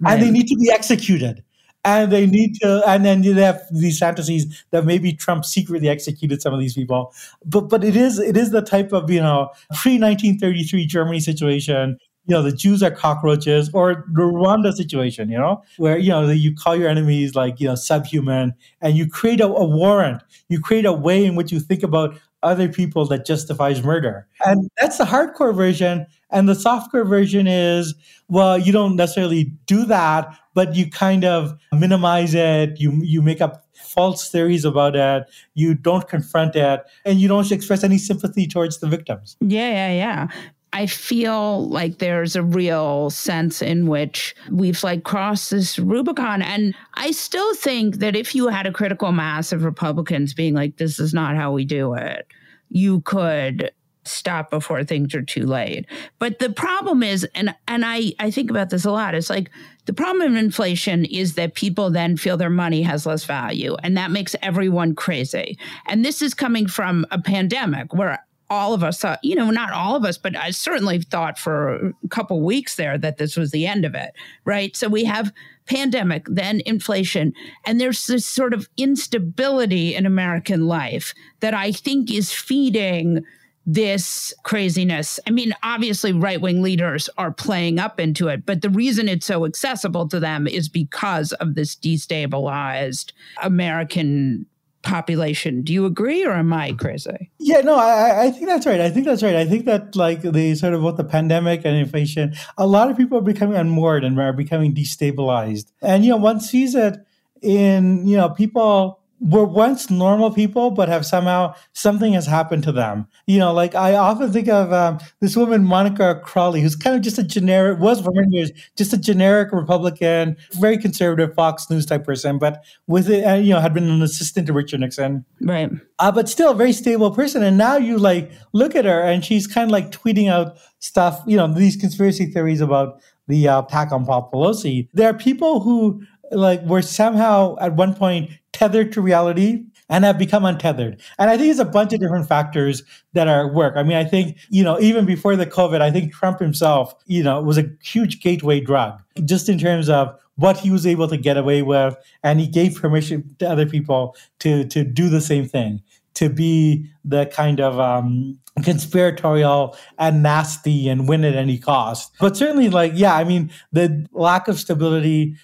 right. 0.00 0.14
and 0.14 0.22
they 0.22 0.32
need 0.32 0.48
to 0.48 0.56
be 0.56 0.68
executed. 0.72 1.44
And 1.84 2.12
they 2.12 2.26
need 2.26 2.56
to, 2.60 2.82
and 2.86 3.04
then 3.04 3.22
you 3.22 3.34
have 3.34 3.60
these 3.70 4.00
fantasies 4.00 4.64
that 4.70 4.84
maybe 4.84 5.12
Trump 5.12 5.44
secretly 5.44 5.88
executed 5.88 6.42
some 6.42 6.52
of 6.52 6.58
these 6.58 6.74
people. 6.74 7.12
But 7.44 7.62
but 7.62 7.82
it 7.82 7.96
is 7.96 8.20
it 8.20 8.36
is 8.36 8.50
the 8.50 8.62
type 8.62 8.92
of 8.92 9.10
you 9.10 9.20
know 9.20 9.50
pre 9.74 9.98
1933 9.98 10.86
Germany 10.86 11.18
situation 11.18 11.98
you 12.26 12.34
know, 12.34 12.42
the 12.42 12.52
Jews 12.52 12.82
are 12.82 12.90
cockroaches, 12.90 13.70
or 13.72 14.04
the 14.12 14.22
Rwanda 14.22 14.72
situation, 14.72 15.28
you 15.28 15.38
know, 15.38 15.62
where, 15.76 15.98
you 15.98 16.10
know, 16.10 16.30
you 16.30 16.54
call 16.54 16.76
your 16.76 16.88
enemies 16.88 17.34
like, 17.34 17.58
you 17.60 17.66
know, 17.66 17.74
subhuman 17.74 18.54
and 18.80 18.96
you 18.96 19.08
create 19.08 19.40
a, 19.40 19.46
a 19.46 19.64
warrant, 19.64 20.22
you 20.48 20.60
create 20.60 20.84
a 20.84 20.92
way 20.92 21.24
in 21.24 21.34
which 21.34 21.50
you 21.50 21.58
think 21.58 21.82
about 21.82 22.16
other 22.42 22.68
people 22.68 23.06
that 23.06 23.24
justifies 23.24 23.82
murder. 23.82 24.26
And 24.44 24.68
that's 24.80 24.98
the 24.98 25.04
hardcore 25.04 25.54
version. 25.54 26.06
And 26.30 26.48
the 26.48 26.54
softcore 26.54 27.06
version 27.06 27.46
is, 27.46 27.94
well, 28.28 28.58
you 28.58 28.72
don't 28.72 28.96
necessarily 28.96 29.52
do 29.66 29.84
that, 29.84 30.34
but 30.54 30.74
you 30.74 30.90
kind 30.90 31.24
of 31.24 31.52
minimize 31.72 32.34
it. 32.34 32.80
You, 32.80 32.98
you 33.02 33.20
make 33.22 33.40
up 33.40 33.66
false 33.74 34.30
theories 34.30 34.64
about 34.64 34.96
it. 34.96 35.24
You 35.54 35.74
don't 35.74 36.08
confront 36.08 36.56
it 36.56 36.80
and 37.04 37.20
you 37.20 37.28
don't 37.28 37.50
express 37.52 37.84
any 37.84 37.98
sympathy 37.98 38.46
towards 38.46 38.78
the 38.78 38.88
victims. 38.88 39.36
Yeah, 39.40 39.70
yeah, 39.70 39.92
yeah. 39.92 40.28
I 40.72 40.86
feel 40.86 41.68
like 41.68 41.98
there's 41.98 42.34
a 42.34 42.42
real 42.42 43.10
sense 43.10 43.60
in 43.60 43.86
which 43.86 44.34
we've 44.50 44.82
like 44.82 45.04
crossed 45.04 45.50
this 45.50 45.78
Rubicon. 45.78 46.40
And 46.40 46.74
I 46.94 47.10
still 47.10 47.54
think 47.54 47.96
that 47.96 48.16
if 48.16 48.34
you 48.34 48.48
had 48.48 48.66
a 48.66 48.72
critical 48.72 49.12
mass 49.12 49.52
of 49.52 49.64
Republicans 49.64 50.32
being 50.32 50.54
like, 50.54 50.78
this 50.78 50.98
is 50.98 51.12
not 51.12 51.36
how 51.36 51.52
we 51.52 51.64
do 51.64 51.94
it, 51.94 52.26
you 52.70 53.02
could 53.02 53.70
stop 54.04 54.50
before 54.50 54.82
things 54.82 55.14
are 55.14 55.22
too 55.22 55.46
late. 55.46 55.86
But 56.18 56.38
the 56.38 56.50
problem 56.50 57.02
is, 57.02 57.24
and 57.34 57.54
and 57.68 57.84
I, 57.84 58.12
I 58.18 58.30
think 58.30 58.50
about 58.50 58.70
this 58.70 58.84
a 58.84 58.90
lot, 58.90 59.14
it's 59.14 59.30
like 59.30 59.50
the 59.84 59.92
problem 59.92 60.32
of 60.32 60.36
inflation 60.36 61.04
is 61.04 61.34
that 61.34 61.54
people 61.54 61.90
then 61.90 62.16
feel 62.16 62.36
their 62.36 62.50
money 62.50 62.82
has 62.82 63.06
less 63.06 63.24
value. 63.24 63.76
And 63.82 63.96
that 63.96 64.10
makes 64.10 64.34
everyone 64.42 64.94
crazy. 64.94 65.58
And 65.86 66.04
this 66.04 66.22
is 66.22 66.34
coming 66.34 66.66
from 66.66 67.06
a 67.10 67.20
pandemic 67.20 67.92
where 67.94 68.24
all 68.52 68.74
of 68.74 68.84
us 68.84 69.00
thought, 69.00 69.18
you 69.22 69.34
know, 69.34 69.50
not 69.50 69.72
all 69.72 69.96
of 69.96 70.04
us, 70.04 70.18
but 70.18 70.36
I 70.36 70.50
certainly 70.50 71.00
thought 71.00 71.38
for 71.38 71.74
a 72.04 72.08
couple 72.10 72.42
weeks 72.42 72.76
there 72.76 72.98
that 72.98 73.16
this 73.16 73.36
was 73.36 73.50
the 73.50 73.66
end 73.66 73.84
of 73.84 73.94
it, 73.94 74.12
right? 74.44 74.76
So 74.76 74.88
we 74.88 75.04
have 75.04 75.32
pandemic, 75.66 76.26
then 76.28 76.60
inflation, 76.66 77.32
and 77.64 77.80
there's 77.80 78.06
this 78.06 78.26
sort 78.26 78.52
of 78.52 78.68
instability 78.76 79.94
in 79.94 80.04
American 80.04 80.66
life 80.66 81.14
that 81.40 81.54
I 81.54 81.72
think 81.72 82.12
is 82.12 82.32
feeding 82.32 83.24
this 83.64 84.34
craziness. 84.42 85.20
I 85.26 85.30
mean, 85.30 85.54
obviously, 85.62 86.12
right 86.12 86.40
wing 86.40 86.62
leaders 86.62 87.08
are 87.16 87.30
playing 87.30 87.78
up 87.78 88.00
into 88.00 88.28
it, 88.28 88.44
but 88.44 88.60
the 88.60 88.70
reason 88.70 89.08
it's 89.08 89.26
so 89.26 89.46
accessible 89.46 90.08
to 90.08 90.20
them 90.20 90.46
is 90.46 90.68
because 90.68 91.32
of 91.34 91.54
this 91.54 91.74
destabilized 91.76 93.12
American 93.42 94.46
population. 94.82 95.62
Do 95.62 95.72
you 95.72 95.86
agree 95.86 96.24
or 96.24 96.32
am 96.32 96.52
I 96.52 96.72
crazy? 96.72 97.30
Yeah, 97.38 97.60
no, 97.60 97.76
I, 97.76 98.24
I 98.24 98.30
think 98.30 98.46
that's 98.46 98.66
right. 98.66 98.80
I 98.80 98.90
think 98.90 99.06
that's 99.06 99.22
right. 99.22 99.36
I 99.36 99.44
think 99.44 99.64
that 99.66 99.96
like 99.96 100.22
the 100.22 100.54
sort 100.54 100.74
of 100.74 100.82
both 100.82 100.96
the 100.96 101.04
pandemic 101.04 101.64
and 101.64 101.76
inflation, 101.76 102.34
a 102.58 102.66
lot 102.66 102.90
of 102.90 102.96
people 102.96 103.18
are 103.18 103.22
becoming 103.22 103.56
unmoored 103.56 104.04
and 104.04 104.18
are 104.20 104.32
becoming 104.32 104.74
destabilized. 104.74 105.72
And, 105.80 106.04
you 106.04 106.10
know, 106.10 106.16
one 106.16 106.40
sees 106.40 106.74
it 106.74 106.96
in, 107.40 108.06
you 108.06 108.16
know, 108.16 108.30
people 108.30 109.01
were 109.22 109.44
once 109.44 109.88
normal 109.88 110.32
people, 110.32 110.72
but 110.72 110.88
have 110.88 111.06
somehow 111.06 111.54
something 111.74 112.12
has 112.12 112.26
happened 112.26 112.64
to 112.64 112.72
them. 112.72 113.06
You 113.26 113.38
know, 113.38 113.52
like 113.52 113.74
I 113.74 113.94
often 113.94 114.32
think 114.32 114.48
of 114.48 114.72
um, 114.72 114.98
this 115.20 115.36
woman, 115.36 115.64
Monica 115.64 116.20
Crowley, 116.24 116.60
who's 116.60 116.74
kind 116.74 116.96
of 116.96 117.02
just 117.02 117.18
a 117.18 117.22
generic, 117.22 117.78
was 117.78 118.00
for 118.00 118.10
many 118.12 118.36
years, 118.36 118.50
just 118.76 118.92
a 118.92 118.98
generic 118.98 119.52
Republican, 119.52 120.36
very 120.54 120.76
conservative 120.76 121.34
Fox 121.34 121.70
News 121.70 121.86
type 121.86 122.04
person, 122.04 122.38
but 122.38 122.64
with 122.88 123.08
it, 123.08 123.24
uh, 123.24 123.34
you 123.34 123.50
know, 123.50 123.60
had 123.60 123.72
been 123.72 123.88
an 123.88 124.02
assistant 124.02 124.48
to 124.48 124.52
Richard 124.52 124.80
Nixon. 124.80 125.24
Right. 125.40 125.70
Uh, 126.00 126.10
but 126.10 126.28
still 126.28 126.50
a 126.50 126.54
very 126.54 126.72
stable 126.72 127.12
person. 127.12 127.44
And 127.44 127.56
now 127.56 127.76
you 127.76 127.98
like 127.98 128.32
look 128.52 128.74
at 128.74 128.84
her 128.84 129.02
and 129.02 129.24
she's 129.24 129.46
kind 129.46 129.66
of 129.66 129.70
like 129.70 129.92
tweeting 129.92 130.28
out 130.28 130.58
stuff, 130.80 131.22
you 131.28 131.36
know, 131.36 131.46
these 131.46 131.76
conspiracy 131.76 132.26
theories 132.26 132.60
about 132.60 133.00
the 133.28 133.46
uh, 133.46 133.62
attack 133.62 133.92
on 133.92 134.04
Paul 134.04 134.30
Pelosi. 134.32 134.88
There 134.92 135.08
are 135.08 135.14
people 135.14 135.60
who 135.60 136.02
like 136.32 136.62
were 136.62 136.82
somehow 136.82 137.56
at 137.60 137.74
one 137.74 137.94
point 137.94 138.30
tethered 138.52 138.92
to 138.92 139.00
reality 139.00 139.64
and 139.88 140.04
have 140.04 140.18
become 140.18 140.44
untethered. 140.44 141.00
And 141.18 141.28
I 141.28 141.36
think 141.36 141.50
it's 141.50 141.60
a 141.60 141.64
bunch 141.64 141.92
of 141.92 142.00
different 142.00 142.28
factors 142.28 142.82
that 143.12 143.28
are 143.28 143.46
at 143.46 143.54
work. 143.54 143.74
I 143.76 143.82
mean, 143.82 143.96
I 143.96 144.04
think, 144.04 144.38
you 144.48 144.64
know, 144.64 144.80
even 144.80 145.04
before 145.04 145.36
the 145.36 145.46
COVID, 145.46 145.80
I 145.80 145.90
think 145.90 146.12
Trump 146.12 146.38
himself, 146.38 146.94
you 147.06 147.22
know, 147.22 147.42
was 147.42 147.58
a 147.58 147.70
huge 147.82 148.22
gateway 148.22 148.60
drug, 148.60 149.00
just 149.24 149.48
in 149.48 149.58
terms 149.58 149.88
of 149.88 150.18
what 150.36 150.56
he 150.56 150.70
was 150.70 150.86
able 150.86 151.08
to 151.08 151.16
get 151.16 151.36
away 151.36 151.62
with. 151.62 151.94
And 152.22 152.40
he 152.40 152.46
gave 152.46 152.80
permission 152.80 153.36
to 153.38 153.50
other 153.50 153.66
people 153.66 154.16
to 154.40 154.64
to 154.68 154.84
do 154.84 155.08
the 155.08 155.20
same 155.20 155.46
thing, 155.46 155.82
to 156.14 156.30
be 156.30 156.88
the 157.04 157.26
kind 157.26 157.60
of 157.60 157.78
um, 157.78 158.38
conspiratorial 158.62 159.76
and 159.98 160.22
nasty 160.22 160.88
and 160.88 161.08
win 161.08 161.24
at 161.24 161.34
any 161.34 161.58
cost. 161.58 162.12
But 162.18 162.36
certainly, 162.36 162.70
like, 162.70 162.92
yeah, 162.94 163.14
I 163.14 163.24
mean, 163.24 163.50
the 163.72 164.06
lack 164.12 164.48
of 164.48 164.58
stability 164.58 165.36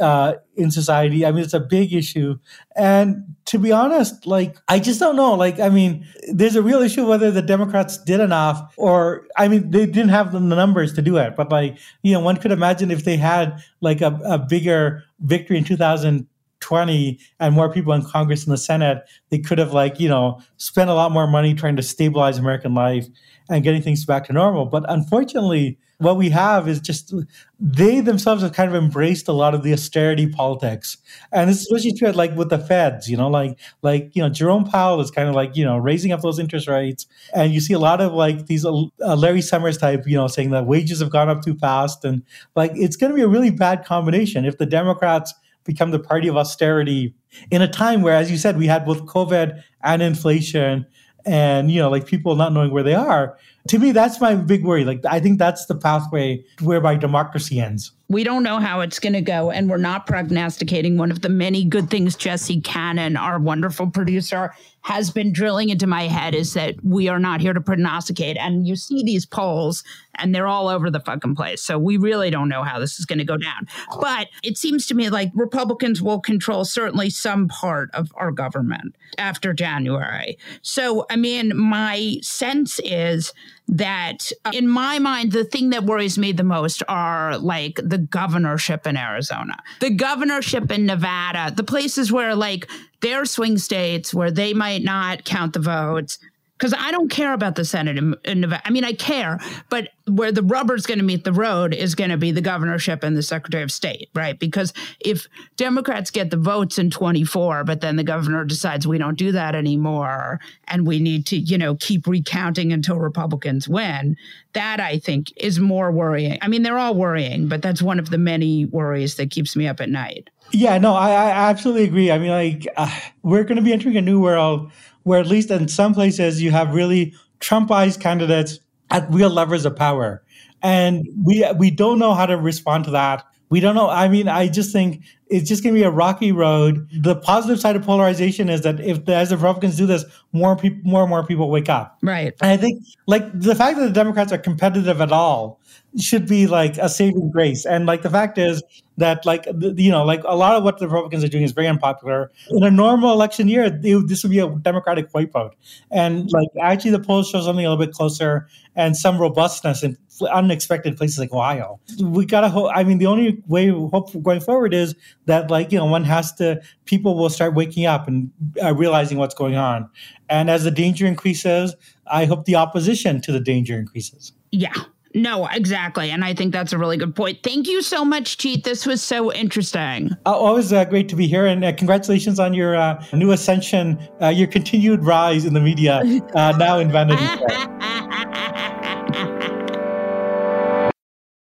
uh, 0.00 0.34
in 0.56 0.70
society. 0.70 1.24
I 1.24 1.32
mean, 1.32 1.44
it's 1.44 1.54
a 1.54 1.60
big 1.60 1.92
issue. 1.92 2.36
And 2.76 3.34
to 3.46 3.58
be 3.58 3.72
honest, 3.72 4.26
like, 4.26 4.56
I 4.68 4.78
just 4.78 5.00
don't 5.00 5.16
know. 5.16 5.34
Like, 5.34 5.60
I 5.60 5.68
mean, 5.68 6.06
there's 6.32 6.56
a 6.56 6.62
real 6.62 6.82
issue 6.82 7.06
whether 7.06 7.30
the 7.30 7.42
Democrats 7.42 7.98
did 7.98 8.20
enough 8.20 8.74
or, 8.76 9.26
I 9.36 9.48
mean, 9.48 9.70
they 9.70 9.86
didn't 9.86 10.10
have 10.10 10.32
the 10.32 10.40
numbers 10.40 10.92
to 10.94 11.02
do 11.02 11.16
it. 11.16 11.36
But, 11.36 11.50
like, 11.50 11.78
you 12.02 12.12
know, 12.12 12.20
one 12.20 12.36
could 12.36 12.52
imagine 12.52 12.90
if 12.90 13.04
they 13.04 13.16
had 13.16 13.62
like 13.80 14.00
a, 14.00 14.18
a 14.24 14.38
bigger 14.38 15.04
victory 15.20 15.58
in 15.58 15.64
2020 15.64 17.18
and 17.40 17.54
more 17.54 17.72
people 17.72 17.92
in 17.92 18.02
Congress 18.02 18.44
and 18.44 18.52
the 18.52 18.58
Senate, 18.58 19.02
they 19.30 19.38
could 19.38 19.58
have, 19.58 19.72
like, 19.72 19.98
you 19.98 20.08
know, 20.08 20.40
spent 20.58 20.90
a 20.90 20.94
lot 20.94 21.12
more 21.12 21.26
money 21.26 21.54
trying 21.54 21.76
to 21.76 21.82
stabilize 21.82 22.38
American 22.38 22.74
life 22.74 23.06
and 23.48 23.64
getting 23.64 23.82
things 23.82 24.04
back 24.04 24.26
to 24.26 24.32
normal. 24.32 24.66
But 24.66 24.84
unfortunately, 24.88 25.78
what 26.02 26.16
we 26.16 26.30
have 26.30 26.68
is 26.68 26.80
just 26.80 27.14
they 27.60 28.00
themselves 28.00 28.42
have 28.42 28.52
kind 28.52 28.68
of 28.68 28.74
embraced 28.74 29.28
a 29.28 29.32
lot 29.32 29.54
of 29.54 29.62
the 29.62 29.72
austerity 29.72 30.26
politics, 30.26 30.96
and 31.30 31.48
especially 31.48 31.92
true 31.92 32.10
like 32.10 32.34
with 32.36 32.50
the 32.50 32.58
Feds. 32.58 33.08
You 33.08 33.16
know, 33.16 33.28
like 33.28 33.58
like 33.82 34.10
you 34.14 34.22
know 34.22 34.28
Jerome 34.28 34.64
Powell 34.64 35.00
is 35.00 35.10
kind 35.10 35.28
of 35.28 35.34
like 35.34 35.56
you 35.56 35.64
know 35.64 35.76
raising 35.78 36.12
up 36.12 36.20
those 36.20 36.38
interest 36.38 36.68
rates, 36.68 37.06
and 37.34 37.52
you 37.52 37.60
see 37.60 37.72
a 37.72 37.78
lot 37.78 38.00
of 38.00 38.12
like 38.12 38.46
these 38.46 38.64
uh, 38.66 38.72
Larry 39.16 39.42
Summers 39.42 39.78
type, 39.78 40.04
you 40.06 40.16
know, 40.16 40.26
saying 40.26 40.50
that 40.50 40.66
wages 40.66 41.00
have 41.00 41.10
gone 41.10 41.28
up 41.28 41.42
too 41.42 41.54
fast, 41.54 42.04
and 42.04 42.22
like 42.56 42.72
it's 42.74 42.96
going 42.96 43.10
to 43.10 43.16
be 43.16 43.22
a 43.22 43.28
really 43.28 43.50
bad 43.50 43.84
combination 43.84 44.44
if 44.44 44.58
the 44.58 44.66
Democrats 44.66 45.32
become 45.64 45.92
the 45.92 45.98
party 46.00 46.28
of 46.28 46.36
austerity 46.36 47.14
in 47.50 47.62
a 47.62 47.68
time 47.68 48.02
where, 48.02 48.14
as 48.16 48.30
you 48.30 48.36
said, 48.36 48.58
we 48.58 48.66
had 48.66 48.84
both 48.84 49.06
COVID 49.06 49.62
and 49.82 50.02
inflation 50.02 50.86
and 51.24 51.70
you 51.70 51.80
know 51.80 51.88
like 51.88 52.04
people 52.06 52.34
not 52.34 52.52
knowing 52.52 52.72
where 52.72 52.82
they 52.82 52.94
are 52.94 53.38
to 53.68 53.78
me 53.78 53.92
that's 53.92 54.20
my 54.20 54.34
big 54.34 54.64
worry. 54.64 54.84
Like 54.84 55.04
i 55.06 55.20
think 55.20 55.38
that's 55.38 55.66
the 55.66 55.74
pathway 55.74 56.44
whereby 56.60 56.96
democracy 56.96 57.60
ends. 57.60 57.92
We 58.08 58.24
don't 58.24 58.42
know 58.42 58.58
how 58.58 58.80
it's 58.80 58.98
going 58.98 59.14
to 59.14 59.22
go 59.22 59.50
and 59.50 59.70
we're 59.70 59.78
not 59.78 60.06
prognosticating 60.06 60.98
one 60.98 61.10
of 61.10 61.22
the 61.22 61.28
many 61.28 61.64
good 61.64 61.88
things 61.88 62.16
jesse 62.16 62.60
cannon 62.60 63.16
our 63.16 63.38
wonderful 63.38 63.90
producer 63.90 64.52
has 64.82 65.10
been 65.10 65.32
drilling 65.32 65.70
into 65.70 65.86
my 65.86 66.08
head 66.08 66.34
is 66.34 66.54
that 66.54 66.74
we 66.84 67.08
are 67.08 67.20
not 67.20 67.40
here 67.40 67.52
to 67.52 67.60
prognosticate. 67.60 68.36
And 68.36 68.66
you 68.66 68.74
see 68.74 69.02
these 69.02 69.24
polls 69.24 69.84
and 70.16 70.34
they're 70.34 70.48
all 70.48 70.68
over 70.68 70.90
the 70.90 71.00
fucking 71.00 71.36
place. 71.36 71.62
So 71.62 71.78
we 71.78 71.96
really 71.96 72.30
don't 72.30 72.48
know 72.48 72.64
how 72.64 72.80
this 72.80 72.98
is 72.98 73.06
going 73.06 73.20
to 73.20 73.24
go 73.24 73.36
down. 73.36 73.68
But 74.00 74.28
it 74.42 74.58
seems 74.58 74.86
to 74.88 74.94
me 74.94 75.08
like 75.08 75.30
republicans 75.34 76.02
will 76.02 76.20
control 76.20 76.64
certainly 76.64 77.10
some 77.10 77.48
part 77.48 77.90
of 77.94 78.12
our 78.16 78.32
government 78.32 78.96
after 79.18 79.52
january. 79.52 80.36
So 80.62 81.06
i 81.10 81.16
mean 81.16 81.56
my 81.56 82.16
sense 82.22 82.80
is 82.80 83.32
that 83.72 84.30
uh, 84.44 84.50
in 84.52 84.68
my 84.68 84.98
mind 84.98 85.32
the 85.32 85.44
thing 85.44 85.70
that 85.70 85.84
worries 85.84 86.18
me 86.18 86.30
the 86.30 86.44
most 86.44 86.82
are 86.88 87.38
like 87.38 87.80
the 87.82 87.96
governorship 87.96 88.86
in 88.86 88.96
Arizona, 88.98 89.56
the 89.80 89.90
governorship 89.90 90.70
in 90.70 90.84
Nevada, 90.84 91.52
the 91.54 91.64
places 91.64 92.12
where 92.12 92.34
like 92.34 92.70
they're 93.00 93.24
swing 93.24 93.56
states 93.56 94.12
where 94.12 94.30
they 94.30 94.52
might 94.52 94.82
not 94.82 95.24
count 95.24 95.54
the 95.54 95.58
votes 95.58 96.18
because 96.62 96.78
I 96.78 96.92
don't 96.92 97.08
care 97.08 97.32
about 97.32 97.56
the 97.56 97.64
Senate 97.64 97.98
in, 97.98 98.14
in, 98.24 98.42
Nevada. 98.42 98.62
I 98.64 98.70
mean, 98.70 98.84
I 98.84 98.92
care, 98.92 99.40
but 99.68 99.88
where 100.06 100.30
the 100.30 100.44
rubber's 100.44 100.86
going 100.86 101.00
to 101.00 101.04
meet 101.04 101.24
the 101.24 101.32
road 101.32 101.74
is 101.74 101.96
going 101.96 102.10
to 102.10 102.16
be 102.16 102.30
the 102.30 102.40
governorship 102.40 103.02
and 103.02 103.16
the 103.16 103.22
Secretary 103.24 103.64
of 103.64 103.72
State, 103.72 104.10
right? 104.14 104.38
Because 104.38 104.72
if 105.00 105.26
Democrats 105.56 106.12
get 106.12 106.30
the 106.30 106.36
votes 106.36 106.78
in 106.78 106.88
24, 106.88 107.64
but 107.64 107.80
then 107.80 107.96
the 107.96 108.04
governor 108.04 108.44
decides 108.44 108.86
we 108.86 108.96
don't 108.96 109.18
do 109.18 109.32
that 109.32 109.56
anymore 109.56 110.38
and 110.68 110.86
we 110.86 111.00
need 111.00 111.26
to, 111.26 111.36
you 111.36 111.58
know, 111.58 111.74
keep 111.74 112.06
recounting 112.06 112.72
until 112.72 112.96
Republicans 112.96 113.68
win, 113.68 114.16
that 114.52 114.78
I 114.78 115.00
think 115.00 115.32
is 115.36 115.58
more 115.58 115.90
worrying. 115.90 116.38
I 116.42 116.46
mean, 116.46 116.62
they're 116.62 116.78
all 116.78 116.94
worrying, 116.94 117.48
but 117.48 117.60
that's 117.60 117.82
one 117.82 117.98
of 117.98 118.10
the 118.10 118.18
many 118.18 118.66
worries 118.66 119.16
that 119.16 119.32
keeps 119.32 119.56
me 119.56 119.66
up 119.66 119.80
at 119.80 119.88
night. 119.90 120.30
Yeah, 120.52 120.78
no, 120.78 120.94
I, 120.94 121.10
I 121.10 121.30
absolutely 121.50 121.84
agree. 121.84 122.12
I 122.12 122.18
mean, 122.18 122.30
like, 122.30 122.68
uh, 122.76 123.00
we're 123.22 123.42
going 123.42 123.56
to 123.56 123.62
be 123.62 123.72
entering 123.72 123.96
a 123.96 124.02
new 124.02 124.20
world 124.20 124.70
where, 125.04 125.20
at 125.20 125.26
least 125.26 125.50
in 125.50 125.68
some 125.68 125.94
places, 125.94 126.42
you 126.42 126.50
have 126.50 126.74
really 126.74 127.14
Trumpized 127.42 127.98
candidates 128.00 128.60
at 128.92 129.12
real 129.12 129.28
levers 129.28 129.66
of 129.66 129.74
power. 129.74 130.22
And 130.62 131.08
we 131.24 131.44
we 131.58 131.72
don't 131.72 131.98
know 131.98 132.14
how 132.14 132.24
to 132.24 132.36
respond 132.36 132.84
to 132.84 132.92
that. 132.92 133.24
We 133.48 133.58
don't 133.58 133.74
know. 133.74 133.90
I 133.90 134.06
mean, 134.06 134.28
I 134.28 134.46
just 134.46 134.72
think 134.72 135.02
it's 135.32 135.48
just 135.48 135.62
going 135.62 135.74
to 135.74 135.80
be 135.80 135.84
a 135.84 135.90
rocky 135.90 136.30
road. 136.30 136.88
The 136.92 137.16
positive 137.16 137.58
side 137.58 137.74
of 137.74 137.82
polarization 137.82 138.50
is 138.50 138.60
that 138.60 138.78
if 138.80 139.08
as 139.08 139.30
the 139.30 139.36
Republicans 139.36 139.76
do 139.76 139.86
this, 139.86 140.04
more 140.32 140.56
people, 140.56 140.80
more 140.84 141.00
and 141.02 141.10
more 141.10 141.24
people 141.24 141.50
wake 141.50 141.70
up. 141.70 141.98
Right. 142.02 142.34
And 142.40 142.50
I 142.50 142.56
think 142.56 142.84
like 143.06 143.24
the 143.32 143.54
fact 143.54 143.78
that 143.78 143.86
the 143.86 143.92
Democrats 143.92 144.32
are 144.32 144.38
competitive 144.38 145.00
at 145.00 145.10
all 145.10 145.60
should 145.98 146.26
be 146.26 146.46
like 146.46 146.78
a 146.78 146.88
saving 146.88 147.30
grace. 147.30 147.64
And 147.66 147.86
like 147.86 148.02
the 148.02 148.10
fact 148.10 148.38
is 148.38 148.62
that 148.98 149.24
like 149.24 149.44
the, 149.44 149.74
you 149.76 149.90
know 149.90 150.04
like 150.04 150.22
a 150.24 150.36
lot 150.36 150.54
of 150.54 150.64
what 150.64 150.78
the 150.78 150.86
Republicans 150.86 151.24
are 151.24 151.28
doing 151.28 151.44
is 151.44 151.52
very 151.52 151.66
unpopular. 151.66 152.30
In 152.50 152.62
a 152.62 152.70
normal 152.70 153.12
election 153.12 153.48
year, 153.48 153.70
this 153.70 154.22
would 154.22 154.30
be 154.30 154.38
a 154.38 154.48
Democratic 154.48 155.10
wipeout. 155.12 155.52
And 155.90 156.30
like 156.30 156.48
actually, 156.60 156.92
the 156.92 157.00
polls 157.00 157.28
show 157.28 157.40
something 157.40 157.64
a 157.64 157.70
little 157.70 157.84
bit 157.84 157.94
closer 157.94 158.48
and 158.74 158.96
some 158.96 159.18
robustness 159.18 159.82
in 159.82 159.98
unexpected 160.30 160.96
places 160.96 161.18
like 161.18 161.32
Ohio. 161.32 161.80
We 162.00 162.26
gotta 162.26 162.48
hope. 162.48 162.70
I 162.74 162.84
mean, 162.84 162.98
the 162.98 163.06
only 163.06 163.42
way 163.46 163.70
we 163.70 163.88
hope 163.90 164.10
going 164.22 164.40
forward 164.40 164.72
is 164.72 164.94
that 165.26 165.50
like 165.50 165.72
you 165.72 165.78
know 165.78 165.86
one 165.86 166.04
has 166.04 166.32
to 166.34 166.60
people 166.84 167.16
will 167.16 167.30
start 167.30 167.54
waking 167.54 167.86
up 167.86 168.08
and 168.08 168.30
uh, 168.62 168.74
realizing 168.74 169.18
what's 169.18 169.34
going 169.34 169.56
on. 169.56 169.88
And 170.28 170.50
as 170.50 170.64
the 170.64 170.70
danger 170.70 171.06
increases, 171.06 171.74
I 172.06 172.24
hope 172.24 172.44
the 172.44 172.56
opposition 172.56 173.20
to 173.22 173.32
the 173.32 173.40
danger 173.40 173.78
increases. 173.78 174.32
Yeah. 174.50 174.74
No, 175.14 175.46
exactly. 175.46 176.10
And 176.10 176.24
I 176.24 176.32
think 176.32 176.52
that's 176.54 176.72
a 176.72 176.78
really 176.78 176.96
good 176.96 177.14
point. 177.14 177.40
Thank 177.42 177.68
you 177.68 177.82
so 177.82 178.02
much, 178.02 178.38
Jeet. 178.38 178.64
This 178.64 178.86
was 178.86 179.02
so 179.02 179.30
interesting. 179.30 180.10
Uh, 180.24 180.32
always 180.32 180.72
uh, 180.72 180.86
great 180.86 181.10
to 181.10 181.16
be 181.16 181.26
here. 181.26 181.44
And 181.44 181.62
uh, 181.62 181.72
congratulations 181.74 182.40
on 182.40 182.54
your 182.54 182.74
uh, 182.74 183.04
new 183.12 183.30
ascension, 183.30 183.98
uh, 184.22 184.28
your 184.28 184.48
continued 184.48 185.04
rise 185.04 185.44
in 185.44 185.52
the 185.52 185.60
media, 185.60 186.02
uh, 186.34 186.54
now 186.56 186.78
in 186.78 186.90
Vanity 186.90 187.22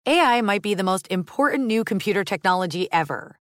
AI 0.07 0.41
might 0.41 0.61
be 0.61 0.75
the 0.75 0.83
most 0.83 1.07
important 1.09 1.65
new 1.65 1.83
computer 1.83 2.23
technology 2.23 2.87
ever. 2.91 3.39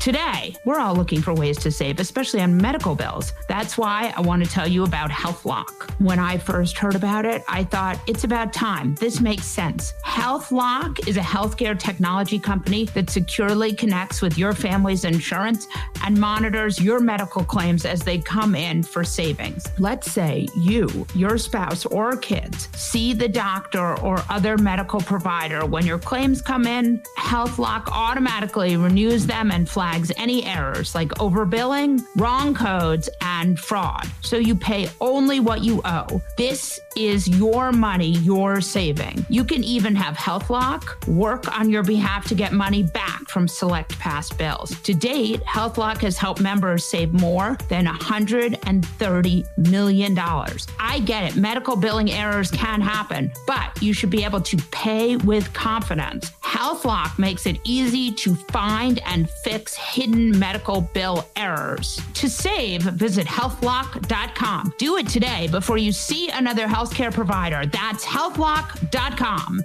Today, 0.00 0.54
we're 0.66 0.78
all 0.78 0.94
looking 0.94 1.22
for 1.22 1.32
ways 1.32 1.56
to 1.58 1.70
save, 1.70 1.98
especially 1.98 2.42
on 2.42 2.56
medical 2.56 2.94
bills. 2.94 3.32
That's 3.48 3.78
why 3.78 4.12
I 4.14 4.20
want 4.20 4.44
to 4.44 4.50
tell 4.50 4.68
you 4.68 4.84
about 4.84 5.10
HealthLock. 5.10 5.90
When 5.98 6.18
I 6.18 6.36
first 6.36 6.76
heard 6.76 6.94
about 6.94 7.24
it, 7.24 7.42
I 7.48 7.64
thought 7.64 7.98
it's 8.06 8.24
about 8.24 8.52
time. 8.52 8.96
This 8.96 9.20
makes 9.20 9.46
sense. 9.46 9.94
HealthLock 10.04 11.08
is 11.08 11.16
a 11.16 11.20
healthcare 11.20 11.78
technology 11.78 12.38
company 12.38 12.84
that 12.86 13.08
securely 13.08 13.72
connects 13.72 14.20
with 14.20 14.36
your 14.36 14.52
family's 14.52 15.04
insurance 15.04 15.68
and 16.04 16.18
monitors 16.18 16.80
your 16.80 17.00
medical 17.00 17.42
claims 17.42 17.86
as 17.86 18.00
they 18.00 18.18
come 18.18 18.54
in 18.54 18.82
for 18.82 19.04
savings. 19.04 19.66
Let's 19.78 20.12
say 20.12 20.46
you, 20.56 21.06
your 21.14 21.38
spouse, 21.38 21.86
or 21.86 22.16
kids 22.16 22.68
see 22.76 23.14
the 23.14 23.28
doctor 23.28 23.98
or 24.00 24.22
other 24.28 24.58
medical 24.58 25.00
provider 25.00 25.64
when 25.64 25.86
your 25.86 25.98
claims 25.98 26.42
come 26.42 26.66
in, 26.66 27.02
HealthLock 27.18 27.88
automatically 27.88 28.76
renews 28.76 29.24
them 29.26 29.50
and 29.50 29.68
flags 29.68 29.83
flags 29.84 30.10
any 30.16 30.42
errors 30.46 30.94
like 30.94 31.10
overbilling, 31.26 32.02
wrong 32.16 32.54
codes, 32.54 33.10
and 33.20 33.60
fraud. 33.60 34.06
So 34.22 34.38
you 34.38 34.54
pay 34.54 34.88
only 34.98 35.40
what 35.40 35.62
you 35.62 35.82
owe. 35.84 36.22
This 36.38 36.80
is 36.96 37.28
your 37.28 37.70
money 37.70 38.12
you're 38.28 38.62
saving. 38.62 39.26
You 39.28 39.44
can 39.44 39.62
even 39.62 39.94
have 39.94 40.16
HealthLock 40.16 41.06
work 41.06 41.54
on 41.58 41.68
your 41.68 41.82
behalf 41.82 42.26
to 42.28 42.34
get 42.34 42.54
money 42.54 42.82
back 42.82 43.28
from 43.28 43.46
select 43.46 43.98
past 43.98 44.38
bills. 44.38 44.70
To 44.84 44.94
date, 44.94 45.42
HealthLock 45.42 45.98
has 45.98 46.16
helped 46.16 46.40
members 46.40 46.86
save 46.86 47.12
more 47.12 47.58
than 47.68 47.84
$130 47.84 49.68
million. 49.68 50.18
I 50.18 51.00
get 51.00 51.24
it, 51.24 51.36
medical 51.36 51.76
billing 51.76 52.10
errors 52.10 52.50
can 52.50 52.80
happen, 52.80 53.30
but 53.46 53.82
you 53.82 53.92
should 53.92 54.10
be 54.10 54.24
able 54.24 54.40
to 54.40 54.56
pay 54.70 55.16
with 55.16 55.52
confidence. 55.52 56.30
HealthLock 56.42 57.18
makes 57.18 57.46
it 57.46 57.58
easy 57.64 58.12
to 58.12 58.34
find 58.34 59.00
and 59.04 59.28
fix 59.28 59.73
hidden 59.76 60.38
medical 60.38 60.80
bill 60.80 61.26
errors. 61.36 62.00
To 62.14 62.28
save, 62.28 62.82
visit 62.82 63.26
healthlock.com. 63.26 64.74
Do 64.78 64.96
it 64.96 65.08
today 65.08 65.48
before 65.50 65.78
you 65.78 65.92
see 65.92 66.30
another 66.30 66.66
healthcare 66.66 67.12
provider. 67.12 67.66
That's 67.66 68.04
healthlock.com. 68.04 69.64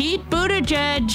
Pete 0.00 0.30
Buttigieg 0.30 1.12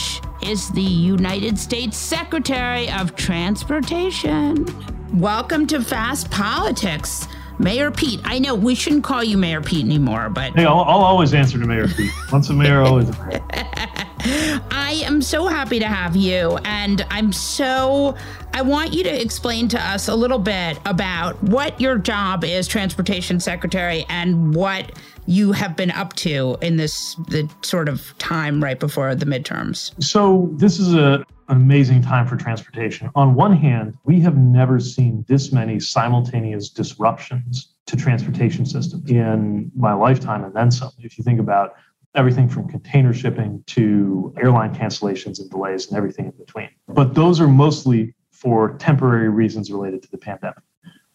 is 0.48 0.70
the 0.70 0.80
United 0.80 1.58
States 1.58 1.98
Secretary 1.98 2.88
of 2.92 3.16
Transportation. 3.16 4.64
Welcome 5.12 5.66
to 5.66 5.82
Fast 5.82 6.30
Politics. 6.30 7.28
Mayor 7.58 7.90
Pete, 7.90 8.22
I 8.24 8.38
know 8.38 8.54
we 8.54 8.76
shouldn't 8.76 9.04
call 9.04 9.24
you 9.24 9.40
Mayor 9.40 9.60
Pete 9.60 9.84
anymore, 9.84 10.30
but 10.30 10.54
hey, 10.54 10.66
I'll, 10.66 10.82
I'll 10.82 11.02
always 11.02 11.34
answer 11.34 11.58
to 11.58 11.66
Mayor 11.66 11.88
Pete. 11.88 12.12
Once 12.32 12.48
a 12.52 12.54
mayor, 12.54 12.82
always 12.84 13.10
a 13.10 13.26
mayor. 13.26 13.42
I 14.70 15.02
am 15.04 15.20
so 15.24 15.48
happy 15.48 15.80
to 15.80 15.88
have 15.88 16.16
you, 16.16 16.60
and 16.64 17.08
I'm 17.10 17.34
so. 17.34 18.16
I 18.54 18.62
want 18.62 18.94
you 18.94 19.04
to 19.04 19.22
explain 19.22 19.68
to 19.70 19.82
us 19.82 20.08
a 20.08 20.16
little 20.16 20.38
bit 20.38 20.80
about 20.86 21.42
what 21.42 21.82
your 21.82 21.98
job 21.98 22.44
is, 22.44 22.68
transportation 22.68 23.40
secretary, 23.40 24.06
and 24.10 24.54
what 24.54 24.92
you 25.26 25.52
have 25.52 25.76
been 25.76 25.92
up 25.92 26.14
to 26.14 26.58
in 26.62 26.78
this 26.78 27.16
the 27.30 27.50
sort 27.62 27.90
of 27.90 28.18
time 28.18 28.64
right 28.64 28.80
before 28.80 29.16
the 29.16 29.26
midterms. 29.26 29.92
So 30.04 30.50
this 30.54 30.80
is 30.80 30.94
a, 30.94 31.26
an 31.48 31.58
amazing 31.58 32.02
time 32.02 32.28
for 32.28 32.36
transportation. 32.36 33.10
On 33.16 33.36
one 33.36 33.56
hand, 33.56 33.96
we 34.04 34.20
have 34.22 34.38
never 34.38 34.80
seen 34.80 35.26
this 35.28 35.52
many 35.52 35.80
simultaneous 35.80 36.70
disruptions 36.70 37.74
to 37.88 37.96
transportation 37.96 38.66
systems 38.66 39.10
in 39.10 39.72
my 39.76 39.94
lifetime 39.94 40.44
and 40.44 40.54
then 40.54 40.72
some. 40.72 40.92
If 41.00 41.18
you 41.18 41.24
think 41.24 41.40
about 41.40 41.76
everything 42.16 42.48
from 42.48 42.68
container 42.68 43.14
shipping 43.14 43.64
to 43.68 44.34
airline 44.42 44.74
cancellations 44.74 45.40
and 45.40 45.50
delays 45.50 45.88
and 45.88 45.98
everything 45.98 46.26
in 46.26 46.32
between. 46.32 46.70
But 46.88 47.14
those 47.14 47.42
are 47.42 47.48
mostly 47.48 48.16
for 48.32 48.78
temporary 48.78 49.30
reasons 49.30 49.72
related 49.72 50.02
to 50.04 50.12
the 50.12 50.18
pandemic. 50.18 50.64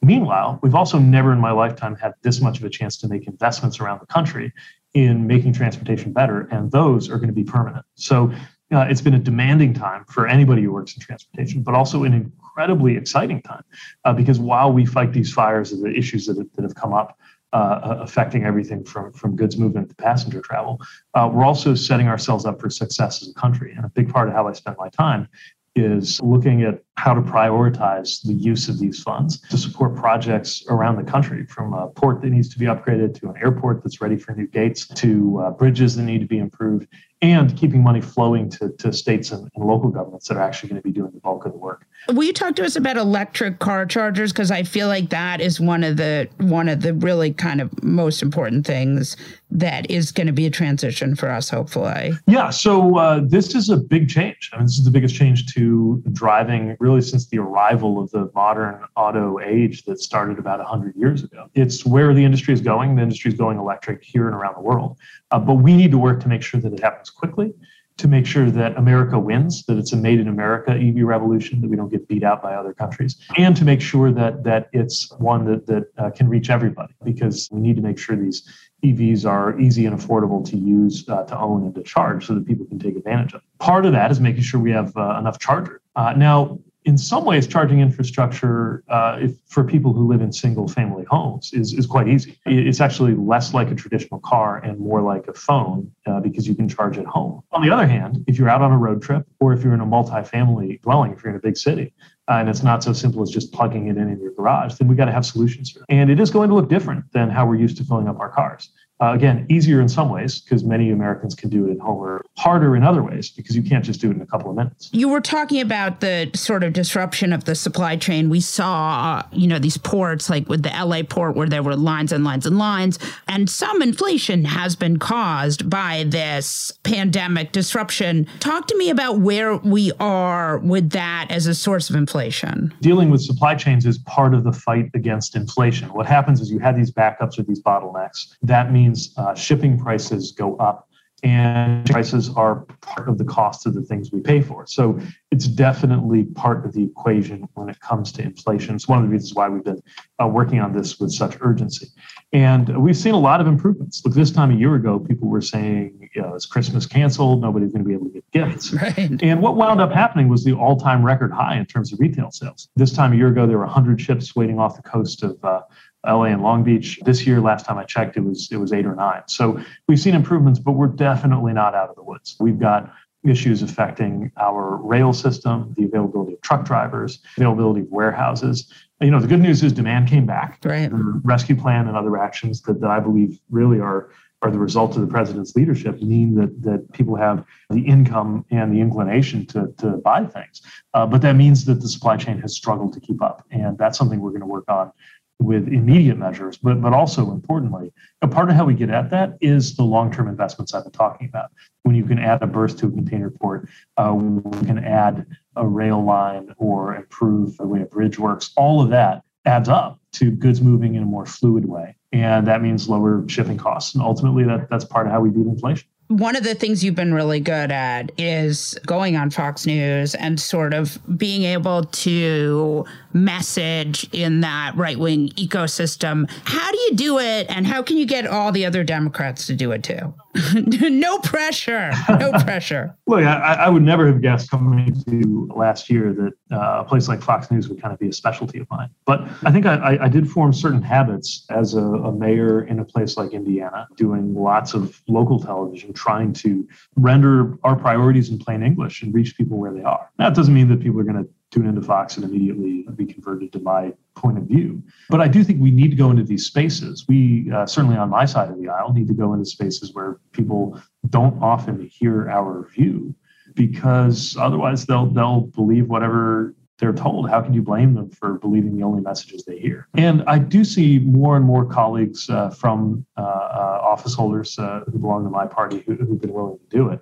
Meanwhile, 0.03 0.59
we've 0.63 0.75
also 0.75 0.99
never 0.99 1.33
in 1.33 1.41
my 1.41 1.51
lifetime 1.51 1.95
had 1.95 2.15
this 2.23 2.41
much 2.41 2.59
of 2.59 2.65
a 2.65 2.71
chance 2.71 2.97
to 2.99 3.09
make 3.09 3.27
investments 3.27 3.81
around 3.81 4.01
the 4.01 4.07
country 4.07 4.53
in 4.95 5.27
making 5.27 5.53
transportation 5.53 6.13
better, 6.13 6.49
and 6.51 6.71
those 6.73 7.11
are 7.11 7.17
going 7.17 7.29
to 7.29 7.35
be 7.35 7.45
permanent. 7.45 7.85
So 7.95 8.33
uh, 8.73 8.87
it's 8.89 9.01
been 9.01 9.15
a 9.15 9.19
demanding 9.19 9.75
time 9.75 10.05
for 10.07 10.27
anybody 10.27 10.63
who 10.63 10.73
works 10.73 10.95
in 10.95 11.01
transportation, 11.01 11.63
but 11.63 11.75
also 11.75 12.05
an 12.05 12.15
incredibly 12.15 12.97
exciting 12.97 13.43
time 13.43 13.63
uh, 14.05 14.13
because 14.13 14.39
while 14.39 14.73
we 14.73 14.87
fight 14.87 15.13
these 15.13 15.33
fires 15.33 15.73
and 15.73 15.83
the 15.83 15.91
issues 15.91 16.27
that, 16.27 16.37
that 16.55 16.63
have 16.63 16.75
come 16.75 16.93
up 16.93 17.19
uh, 17.53 17.97
affecting 18.01 18.45
everything 18.45 18.85
from, 18.85 19.13
from 19.13 19.35
goods 19.35 19.59
movement 19.59 19.89
to 19.91 19.95
passenger 19.97 20.41
travel, 20.41 20.81
uh, 21.15 21.29
we're 21.33 21.45
also 21.45 21.75
setting 21.75 22.07
ourselves 22.07 22.47
up 22.47 22.61
for 22.61 22.71
success 22.71 23.23
as 23.23 23.29
a 23.29 23.35
country. 23.35 23.73
And 23.77 23.85
a 23.85 23.89
big 23.89 24.09
part 24.09 24.29
of 24.29 24.35
how 24.35 24.47
I 24.47 24.53
spend 24.53 24.77
my 24.79 24.89
time 24.89 25.29
is 25.75 26.21
looking 26.21 26.63
at 26.63 26.83
how 27.01 27.15
to 27.15 27.23
prioritize 27.23 28.23
the 28.25 28.35
use 28.35 28.69
of 28.69 28.79
these 28.79 29.03
funds 29.03 29.41
to 29.49 29.57
support 29.57 29.97
projects 29.97 30.63
around 30.69 30.97
the 30.97 31.11
country 31.11 31.47
from 31.47 31.73
a 31.73 31.89
port 31.89 32.21
that 32.21 32.29
needs 32.29 32.47
to 32.51 32.59
be 32.59 32.67
upgraded 32.67 33.19
to 33.19 33.31
an 33.31 33.37
airport 33.43 33.83
that's 33.83 34.03
ready 34.03 34.19
for 34.19 34.35
new 34.35 34.47
gates 34.47 34.87
to 34.87 35.41
uh, 35.41 35.51
bridges 35.51 35.97
that 35.97 36.03
need 36.03 36.21
to 36.21 36.27
be 36.27 36.37
improved 36.37 36.87
and 37.23 37.57
keeping 37.57 37.83
money 37.83 38.01
flowing 38.01 38.49
to, 38.49 38.71
to 38.79 38.93
states 38.93 39.31
and, 39.31 39.51
and 39.55 39.65
local 39.65 39.91
governments 39.91 40.29
that 40.29 40.37
are 40.37 40.43
actually 40.43 40.71
going 40.71 40.81
to 40.81 40.87
be 40.87 40.93
doing 40.93 41.11
the 41.13 41.21
bulk 41.21 41.45
of 41.45 41.53
the 41.53 41.59
work. 41.59 41.87
Will 42.09 42.25
you 42.25 42.33
talk 42.33 42.57
to 42.57 42.65
us 42.65 42.77
about 42.77 42.97
electric 42.97 43.59
car 43.59 43.85
chargers? 43.85 44.33
Because 44.33 44.51
I 44.51 44.63
feel 44.63 44.89
like 44.89 45.11
that 45.11 45.41
is 45.41 45.61
one 45.61 45.85
of 45.85 45.99
the 45.99 46.29
one 46.39 46.69
of 46.69 46.81
the 46.81 46.95
really 46.95 47.33
kind 47.33 47.61
of 47.61 47.83
most 47.83 48.23
important 48.23 48.67
things 48.67 49.17
that 49.51 49.91
is 49.91 50.13
going 50.13 50.27
to 50.29 50.33
be 50.33 50.47
a 50.47 50.51
transition 50.51 51.15
for 51.15 51.29
us, 51.29 51.51
hopefully. 51.51 52.13
Yeah. 52.27 52.51
So 52.51 52.97
uh, 52.97 53.21
this 53.23 53.55
is 53.55 53.69
a 53.69 53.77
big 53.77 54.09
change. 54.09 54.51
I 54.53 54.57
mean, 54.57 54.67
this 54.67 54.79
is 54.79 54.85
the 54.85 54.91
biggest 54.91 55.15
change 55.15 55.53
to 55.55 56.03
driving 56.13 56.77
really 56.81 56.90
since 56.99 57.29
the 57.29 57.39
arrival 57.39 58.03
of 58.03 58.11
the 58.11 58.31
modern 58.35 58.83
auto 58.97 59.39
age 59.39 59.85
that 59.85 60.01
started 60.01 60.39
about 60.39 60.59
100 60.59 60.97
years 60.97 61.23
ago. 61.23 61.49
It's 61.55 61.87
where 61.87 62.13
the 62.13 62.25
industry 62.25 62.55
is 62.55 62.61
going. 62.61 62.97
The 62.97 63.03
industry 63.03 63.31
is 63.31 63.39
going 63.39 63.59
electric 63.59 64.03
here 64.03 64.27
and 64.27 64.35
around 64.35 64.55
the 64.55 64.63
world. 64.63 64.99
Uh, 65.31 65.39
but 65.39 65.55
we 65.55 65.77
need 65.77 65.91
to 65.93 65.99
work 65.99 66.21
to 66.23 66.29
make 66.29 66.43
sure 66.43 66.61
that 66.61 66.73
it 66.73 66.81
happens 66.81 67.11
quickly 67.11 67.55
to 68.01 68.09
make 68.09 68.25
sure 68.25 68.51
that 68.51 68.77
America 68.79 69.19
wins, 69.19 69.65
that 69.67 69.77
it's 69.77 69.93
a 69.93 69.97
made 69.97 70.19
in 70.21 70.29
America 70.29 70.73
EV 70.73 71.05
revolution, 71.05 71.61
that 71.61 71.69
we 71.69 71.77
don't 71.77 71.91
get 71.91 72.09
beat 72.09 72.25
out 72.25 72.43
by 72.43 72.55
other 72.55 72.73
countries, 72.73 73.17
and 73.37 73.55
to 73.55 73.65
make 73.65 73.83
sure 73.83 74.11
that 74.11 74.43
that 74.43 74.71
it's 74.73 75.13
one 75.19 75.45
that 75.45 75.67
that 75.67 75.85
uh, 75.99 76.11
can 76.11 76.27
reach 76.27 76.49
everybody, 76.49 76.95
because 77.05 77.49
we 77.53 77.61
need 77.61 77.77
to 77.77 77.83
make 77.83 77.99
sure 77.99 78.17
these 78.17 78.49
EVs 78.83 79.27
are 79.27 79.59
easy 79.61 79.85
and 79.85 79.99
affordable 79.99 80.43
to 80.49 80.57
use, 80.57 81.07
uh, 81.11 81.25
to 81.25 81.39
own, 81.39 81.65
and 81.65 81.75
to 81.75 81.83
charge, 81.83 82.27
so 82.27 82.35
that 82.35 82.47
people 82.47 82.65
can 82.65 82.79
take 82.79 82.97
advantage 82.97 83.35
of. 83.35 83.43
Part 83.59 83.85
of 83.85 83.93
that 83.93 84.11
is 84.11 84.19
making 84.19 84.43
sure 84.43 84.59
we 84.59 84.73
have 84.73 84.97
uh, 84.97 85.19
enough 85.19 85.39
chargers. 85.39 85.83
Uh, 85.95 86.15
now, 86.17 86.59
in 86.85 86.97
some 86.97 87.25
ways, 87.25 87.47
charging 87.47 87.81
infrastructure 87.81 88.83
uh, 88.89 89.19
if, 89.21 89.33
for 89.47 89.65
people 89.65 89.93
who 89.93 90.09
live 90.09 90.23
in 90.23 90.33
single 90.33 90.67
family 90.67 91.05
homes 91.11 91.53
is, 91.53 91.75
is 91.75 91.87
quite 91.87 92.09
easy. 92.09 92.39
It's 92.47 92.81
actually 92.81 93.15
less 93.15 93.53
like 93.53 93.71
a 93.71 93.75
traditional 93.75 94.21
car 94.21 94.59
and 94.59 94.79
more 94.79 95.03
like 95.03 95.29
a 95.29 95.35
phone 95.35 95.93
uh, 96.07 96.21
because 96.21 96.49
you 96.49 96.55
can 96.55 96.69
charge 96.69 96.97
at 96.97 97.07
home. 97.07 97.43
On 97.53 97.63
the 97.63 97.71
other 97.71 97.87
hand, 97.87 98.25
if 98.27 98.39
you're 98.39 98.49
out 98.49 98.63
on 98.63 98.73
a 98.73 98.79
road 98.79 99.03
trip 99.03 99.27
or 99.41 99.53
if 99.53 99.63
you're 99.63 99.75
in 99.75 99.81
a 99.81 99.87
multi-family 99.87 100.81
dwelling, 100.83 101.13
if 101.13 101.23
you're 101.23 101.31
in 101.31 101.37
a 101.37 101.43
big 101.43 101.57
city, 101.57 101.93
uh, 102.29 102.35
and 102.35 102.49
it's 102.49 102.63
not 102.63 102.83
so 102.83 102.93
simple 102.93 103.23
as 103.23 103.31
just 103.31 103.53
plugging 103.53 103.89
it 103.89 103.97
in 103.97 104.09
in 104.09 104.21
your 104.21 104.33
garage, 104.33 104.75
then 104.75 104.89
we 104.89 104.95
got 104.95 105.07
to 105.07 105.13
have 105.13 105.27
solutions 105.27 105.71
for 105.71 105.81
it. 105.81 105.87
And 105.89 106.11
it 106.11 106.19
is 106.19 106.31
going 106.31 106.49
to 106.49 106.55
look 106.55 106.69
different 106.69 107.13
than 107.13 107.29
how 107.29 107.45
we're 107.45 107.57
used 107.57 107.77
to 107.79 107.85
filling 107.85 108.09
up 108.09 108.21
our 108.21 108.31
cars. 108.31 108.71
Uh, 109.01 109.13
again, 109.13 109.47
easier 109.49 109.81
in 109.81 109.89
some 109.89 110.11
ways 110.11 110.41
because 110.41 110.63
many 110.63 110.91
Americans 110.91 111.35
can 111.35 111.49
do 111.49 111.67
it 111.67 111.73
at 111.73 111.79
home, 111.79 111.99
or 111.99 112.23
harder 112.37 112.77
in 112.77 112.83
other 112.83 113.03
ways 113.03 113.31
because 113.31 113.57
you 113.57 113.63
can't 113.63 113.85
just 113.85 114.01
do 114.01 114.11
it 114.11 114.17
in 114.17 114.21
a 114.21 114.27
couple 114.27 114.51
of 114.51 114.57
minutes. 114.57 114.91
You 114.93 115.09
were 115.09 115.23
talking 115.23 115.61
about 115.61 116.01
the 116.01 116.31
sort 116.35 116.63
of 116.63 116.75
disruption 116.75 117.33
of 117.33 117.45
the 117.45 117.55
supply 117.55 117.97
chain. 117.97 118.29
We 118.29 118.41
saw, 118.41 119.23
you 119.33 119.47
know, 119.47 119.59
these 119.59 119.79
ports 119.79 120.29
like 120.29 120.49
with 120.49 120.63
the 120.63 120.71
LA 120.71 121.03
port 121.03 121.35
where 121.35 121.49
there 121.49 121.63
were 121.63 121.77
lines 121.77 122.13
and 122.13 122.25
lines 122.25 122.45
and 122.45 122.59
lines, 122.59 122.99
and 123.27 123.49
some 123.49 123.81
inflation 123.81 124.45
has 124.45 124.77
been 124.77 124.99
caused 124.99 125.71
by 125.71 126.05
this 126.07 126.71
pandemic 126.83 127.53
disruption. 127.53 128.27
Talk 128.41 128.67
to 128.67 128.77
me 128.77 128.91
about 128.91 129.21
where 129.21 129.57
we 129.57 129.93
are 129.99 130.59
with 130.59 130.91
that 130.91 131.29
as 131.31 131.47
a 131.47 131.55
source 131.55 131.89
of 131.89 131.97
inflation. 131.97 132.75
Dealing 132.81 133.11
with 133.11 133.23
supply 133.23 133.55
chains 133.55 133.87
is 133.87 133.99
part 133.99 134.35
of 134.35 134.45
the 134.45 134.53
fight 134.53 134.91
against 134.95 135.37
inflation. 135.37 135.89
What 135.95 136.07
happens 136.07 136.41
is 136.41 136.51
you 136.51 136.59
have 136.59 136.77
these 136.77 136.91
backups 136.91 137.39
or 137.39 137.45
these 137.45 137.63
bottlenecks. 137.63 138.37
That 138.43 138.73
means 138.73 138.90
means 138.91 139.15
uh, 139.17 139.35
shipping 139.35 139.79
prices 139.79 140.33
go 140.33 140.57
up 140.57 140.89
and 141.23 141.85
prices 141.85 142.31
are 142.35 142.65
part 142.81 143.07
of 143.07 143.19
the 143.19 143.25
cost 143.25 143.67
of 143.67 143.75
the 143.75 143.83
things 143.83 144.11
we 144.11 144.21
pay 144.21 144.41
for. 144.41 144.67
So 144.67 144.99
it's 145.31 145.47
definitely 145.47 146.25
part 146.25 146.65
of 146.65 146.73
the 146.73 146.83
equation 146.83 147.47
when 147.55 147.69
it 147.69 147.79
comes 147.81 148.11
to 148.13 148.23
inflation. 148.23 148.75
It's 148.75 148.89
one 148.89 149.01
of 149.01 149.05
the 149.05 149.11
reasons 149.11 149.35
why 149.35 149.51
we've 149.51 149.63
been 149.63 149.83
uh, 150.19 150.27
working 150.29 150.61
on 150.61 150.73
this 150.73 150.99
with 150.99 151.13
such 151.13 151.37
urgency. 151.43 151.89
And 152.33 152.83
we've 152.83 152.97
seen 152.97 153.13
a 153.13 153.19
lot 153.19 153.43
of 153.43 153.47
improvements. 153.47 154.01
Look, 154.03 154.15
this 154.15 154.31
time 154.31 154.51
a 154.51 154.55
year 154.55 154.77
ago, 154.77 154.99
people 154.99 155.29
were 155.29 155.43
saying, 155.43 156.09
you 156.15 156.23
know, 156.23 156.35
is 156.35 156.47
Christmas 156.47 156.87
canceled? 156.87 157.43
Nobody's 157.43 157.71
going 157.71 157.85
to 157.85 157.89
be 157.89 157.95
able 157.95 158.07
to 158.07 158.13
get 158.13 158.31
gifts. 158.33 158.75
Right. 158.81 159.23
And 159.23 159.43
what 159.43 159.57
wound 159.57 159.83
up 159.83 159.93
happening 159.93 160.29
was 160.29 160.43
the 160.43 160.55
all 160.55 160.81
time 160.81 161.05
record 161.05 161.33
high 161.33 161.59
in 161.59 161.67
terms 161.67 161.93
of 161.93 162.01
retail 162.01 162.31
sales. 162.31 162.69
This 162.77 162.93
time 162.93 163.13
a 163.13 163.17
year 163.17 163.29
ago, 163.29 163.47
there 163.47 163.59
were 163.59 163.67
100 163.67 164.01
ships 164.01 164.35
waiting 164.35 164.59
off 164.59 164.75
the 164.75 164.83
coast 164.83 165.23
of 165.23 165.37
uh, 165.45 165.61
LA 166.07 166.25
and 166.25 166.43
Long 166.43 166.65
Beach. 166.65 166.99
This 167.05 167.27
year, 167.27 167.41
last 167.41 167.67
time 167.67 167.79
I 167.79 167.85
checked, 167.85 168.17
it 168.17 168.21
was 168.21 168.49
it 168.51 168.57
was 168.57 168.73
eight 168.73 168.87
or 168.87 168.95
nine. 168.95 169.23
So 169.27 169.61
we've 169.87 170.01
seen 170.01 170.15
improvements, 170.15 170.59
but 170.59 170.73
we're 170.73 170.87
definitely 170.87 171.53
not 171.53 171.75
out 171.75 171.91
of 171.91 171.97
the 171.97 172.03
woods. 172.03 172.37
We've 172.41 172.59
got 172.59 172.93
issues 173.23 173.63
affecting 173.63 174.33
our 174.39 174.77
rail 174.77 175.13
system, 175.13 175.75
the 175.77 175.85
availability 175.85 176.33
of 176.33 176.41
truck 176.41 176.65
drivers, 176.65 177.21
availability 177.37 177.83
of 177.83 177.91
warehouses. 177.91 178.73
You 179.01 179.11
know, 179.11 179.21
the 179.21 179.27
good 179.27 179.41
news 179.41 179.63
is 179.63 179.73
demand 179.73 180.09
came 180.09 180.27
back. 180.27 180.59
Right. 180.65 180.91
The 180.91 181.21
rescue 181.25 181.57
plan 181.57 181.87
and 181.89 181.97
other 181.97 182.17
actions 182.17 182.63
that, 182.63 182.81
that 182.81 182.91
I 182.91 183.01
believe 183.01 183.39
really 183.51 183.81
are 183.81 184.11
are 184.43 184.51
the 184.51 184.59
result 184.59 184.95
of 184.95 185.03
the 185.03 185.07
president's 185.07 185.55
leadership 185.55 186.01
mean 186.01 186.35
that 186.35 186.63
that 186.63 186.91
people 186.93 187.15
have 187.15 187.45
the 187.69 187.83
income 187.83 188.45
and 188.51 188.73
the 188.75 188.81
inclination 188.81 189.45
to, 189.45 189.73
to 189.79 189.99
buy 189.99 190.25
things. 190.25 190.63
Uh, 190.95 191.07
but 191.07 191.21
that 191.21 191.37
means 191.37 191.67
that 191.67 191.75
the 191.75 191.89
supply 191.89 192.17
chain 192.17 192.39
has 192.39 192.55
struggled 192.55 192.93
to 192.95 193.01
keep 193.01 193.21
up. 193.21 193.45
And 193.51 193.77
that's 193.77 193.99
something 193.99 194.21
we're 194.21 194.31
going 194.31 194.41
to 194.41 194.47
work 194.47 194.65
on 194.69 194.93
with 195.41 195.69
immediate 195.69 196.19
measures, 196.19 196.59
but 196.59 196.81
but 196.81 196.93
also 196.93 197.31
importantly, 197.33 197.93
a 198.23 198.29
part 198.29 198.51
of 198.51 198.57
how 198.57 198.65
we 198.65 198.75
get 198.75 198.91
at 198.91 199.11
that 199.11 199.37
is 199.41 199.75
the 199.77 199.83
long-term 199.83 200.29
investments 200.29 200.75
I've 200.75 200.85
been 200.85 200.93
talking 200.93 201.29
about. 201.29 201.51
When 201.83 201.95
you 201.95 202.05
can 202.05 202.19
add 202.19 202.43
a 202.43 202.47
berth 202.47 202.77
to 202.79 202.87
a 202.87 202.91
container 202.91 203.31
port, 203.31 203.69
uh, 203.97 204.15
we 204.15 204.67
can 204.67 204.79
add 204.79 205.27
a 205.57 205.67
rail 205.67 206.05
line 206.05 206.55
or 206.59 206.95
improve 206.95 207.57
the 207.57 207.67
way 207.67 207.83
a 207.83 207.87
bridge 207.87 208.19
works. 208.19 208.53
All 208.57 208.83
of 208.83 208.91
that 208.91 209.23
adds 209.47 209.69
up 209.69 209.99
to 210.13 210.31
goods 210.31 210.61
moving 210.61 210.95
in 210.95 211.03
a 211.03 211.07
more 211.07 211.27
fluid 211.27 211.65
way, 211.65 211.97
and 212.13 212.47
that 212.47 212.63
means 212.63 212.89
lower 212.89 213.27
shipping 213.29 213.57
costs. 213.57 213.95
And 213.95 214.03
ultimately, 214.03 214.45
that 214.45 214.69
that's 214.69 214.85
part 214.85 215.07
of 215.07 215.13
how 215.13 215.21
we 215.21 215.31
beat 215.31 215.47
inflation 215.47 215.89
one 216.11 216.35
of 216.35 216.43
the 216.43 216.57
things 216.57 216.83
you've 216.83 216.97
been 216.97 217.15
really 217.15 217.39
good 217.39 217.71
at 217.71 218.11
is 218.19 218.77
going 218.85 219.15
on 219.15 219.31
Fox 219.31 219.65
News 219.65 220.17
and 220.17 220.41
sort 220.41 220.75
of 220.75 220.99
being 221.17 221.45
able 221.45 221.85
to 221.85 222.85
message 223.13 224.09
in 224.13 224.41
that 224.41 224.77
right 224.77 224.99
wing 224.99 225.29
ecosystem. 225.31 226.31
How 226.45 226.71
do 226.71 226.79
you 226.79 226.95
do 226.95 227.19
it? 227.19 227.47
And 227.49 227.67
how 227.67 227.83
can 227.83 227.97
you 227.97 228.07
get 228.07 228.27
all 228.27 228.53
the 228.53 228.65
other 228.65 228.85
Democrats 228.85 229.47
to 229.47 229.55
do 229.55 229.73
it 229.73 229.83
too? 229.83 230.15
no 230.55 231.19
pressure. 231.19 231.91
No 232.09 232.33
pressure. 232.45 232.97
Look, 233.07 233.25
I, 233.25 233.55
I, 233.55 233.69
would 233.69 233.83
never 233.83 234.07
have 234.07 234.23
guessed 234.23 234.51
coming 234.51 234.95
to 235.09 235.49
last 235.57 235.91
year 235.91 236.13
that 236.13 236.57
uh, 236.57 236.83
a 236.83 236.85
place 236.85 237.09
like 237.09 237.21
Fox 237.21 237.51
News 237.51 237.69
would 237.69 237.83
kind 237.83 237.93
of 237.93 237.99
be 237.99 238.09
a 238.09 238.13
specialty 238.13 238.61
of 238.61 238.71
mine. 238.71 238.91
But 239.07 239.23
I 239.45 239.51
think 239.51 239.67
I, 239.67 239.99
I 240.01 240.09
did 240.09 240.31
form 240.31 240.53
certain 240.53 240.83
habits 240.83 241.47
as 241.51 241.75
a, 241.75 241.83
a 241.83 242.13
mayor 242.13 242.63
in 242.63 242.79
a 242.79 242.85
place 242.85 243.17
like 243.17 243.33
Indiana, 243.33 243.89
doing 243.97 244.35
lots 244.35 244.73
of 244.73 245.03
local 245.09 245.41
television, 245.41 245.93
trying 245.93 246.33
to 246.35 246.67
render 246.95 247.59
our 247.65 247.75
priorities 247.75 248.31
in 248.31 248.39
plain 248.39 248.63
English 248.63 249.03
and 249.03 249.13
reach 249.13 249.37
people 249.37 249.59
where 249.59 249.73
they 249.73 249.83
are. 249.83 250.11
That 250.19 250.35
doesn't 250.35 250.55
mean 250.55 250.69
that 250.69 250.81
people 250.81 251.01
are 251.01 251.05
going 251.05 251.25
to 251.25 251.31
tune 251.51 251.67
into 251.67 251.83
Fox 251.83 252.17
and 252.17 252.25
immediately 252.25 252.85
be 252.95 253.07
converted 253.07 253.53
to 253.53 253.59
my 253.61 253.93
point 254.15 254.39
of 254.39 254.45
view. 254.45 254.83
But 255.09 255.21
I 255.21 255.29
do 255.29 255.43
think 255.43 255.61
we 255.61 255.71
need 255.71 255.91
to 255.91 255.97
go 255.97 256.11
into 256.11 256.23
these 256.23 256.47
spaces. 256.47 257.07
We, 257.09 257.51
uh, 257.53 257.67
certainly 257.67 257.97
on 257.97 258.11
my 258.11 258.25
side 258.25 258.51
of 258.51 258.59
the 258.59 258.69
aisle, 258.69 258.93
need 258.93 259.09
to 259.09 259.15
go 259.15 259.33
into 259.33 259.45
spaces 259.45 259.95
where 259.95 260.21
people 260.33 260.81
don't 261.09 261.43
often 261.43 261.87
hear 261.87 262.31
our 262.31 262.69
view 262.69 263.15
because 263.55 264.37
otherwise 264.39 264.87
they'll 264.87 265.07
they'll 265.07 265.41
believe 265.41 265.89
whatever 265.89 266.55
they're 266.79 266.93
told. 266.93 267.29
How 267.29 267.43
can 267.43 267.53
you 267.53 267.63
blame 267.63 267.95
them 267.95 268.11
for 268.11 268.39
believing 268.39 268.77
the 268.77 268.83
only 268.83 269.03
messages 269.03 269.45
they 269.45 269.59
hear? 269.59 269.89
And 269.95 270.23
I 270.27 270.39
do 270.39 270.65
see 270.65 270.99
more 270.99 271.37
and 271.37 271.45
more 271.45 271.65
colleagues 271.67 272.31
uh, 272.31 272.51
from 272.51 273.05
uh, 273.17 273.21
uh 273.21 273.81
office 273.83 274.15
holders 274.15 274.59
uh, 274.59 274.81
who 274.91 274.99
belong 274.99 275.25
to 275.25 275.31
my 275.31 275.47
party 275.47 275.83
who, 275.87 275.95
who've 275.95 276.21
been 276.21 276.33
willing 276.33 276.59
to 276.59 276.77
do 276.77 276.89
it. 276.89 277.01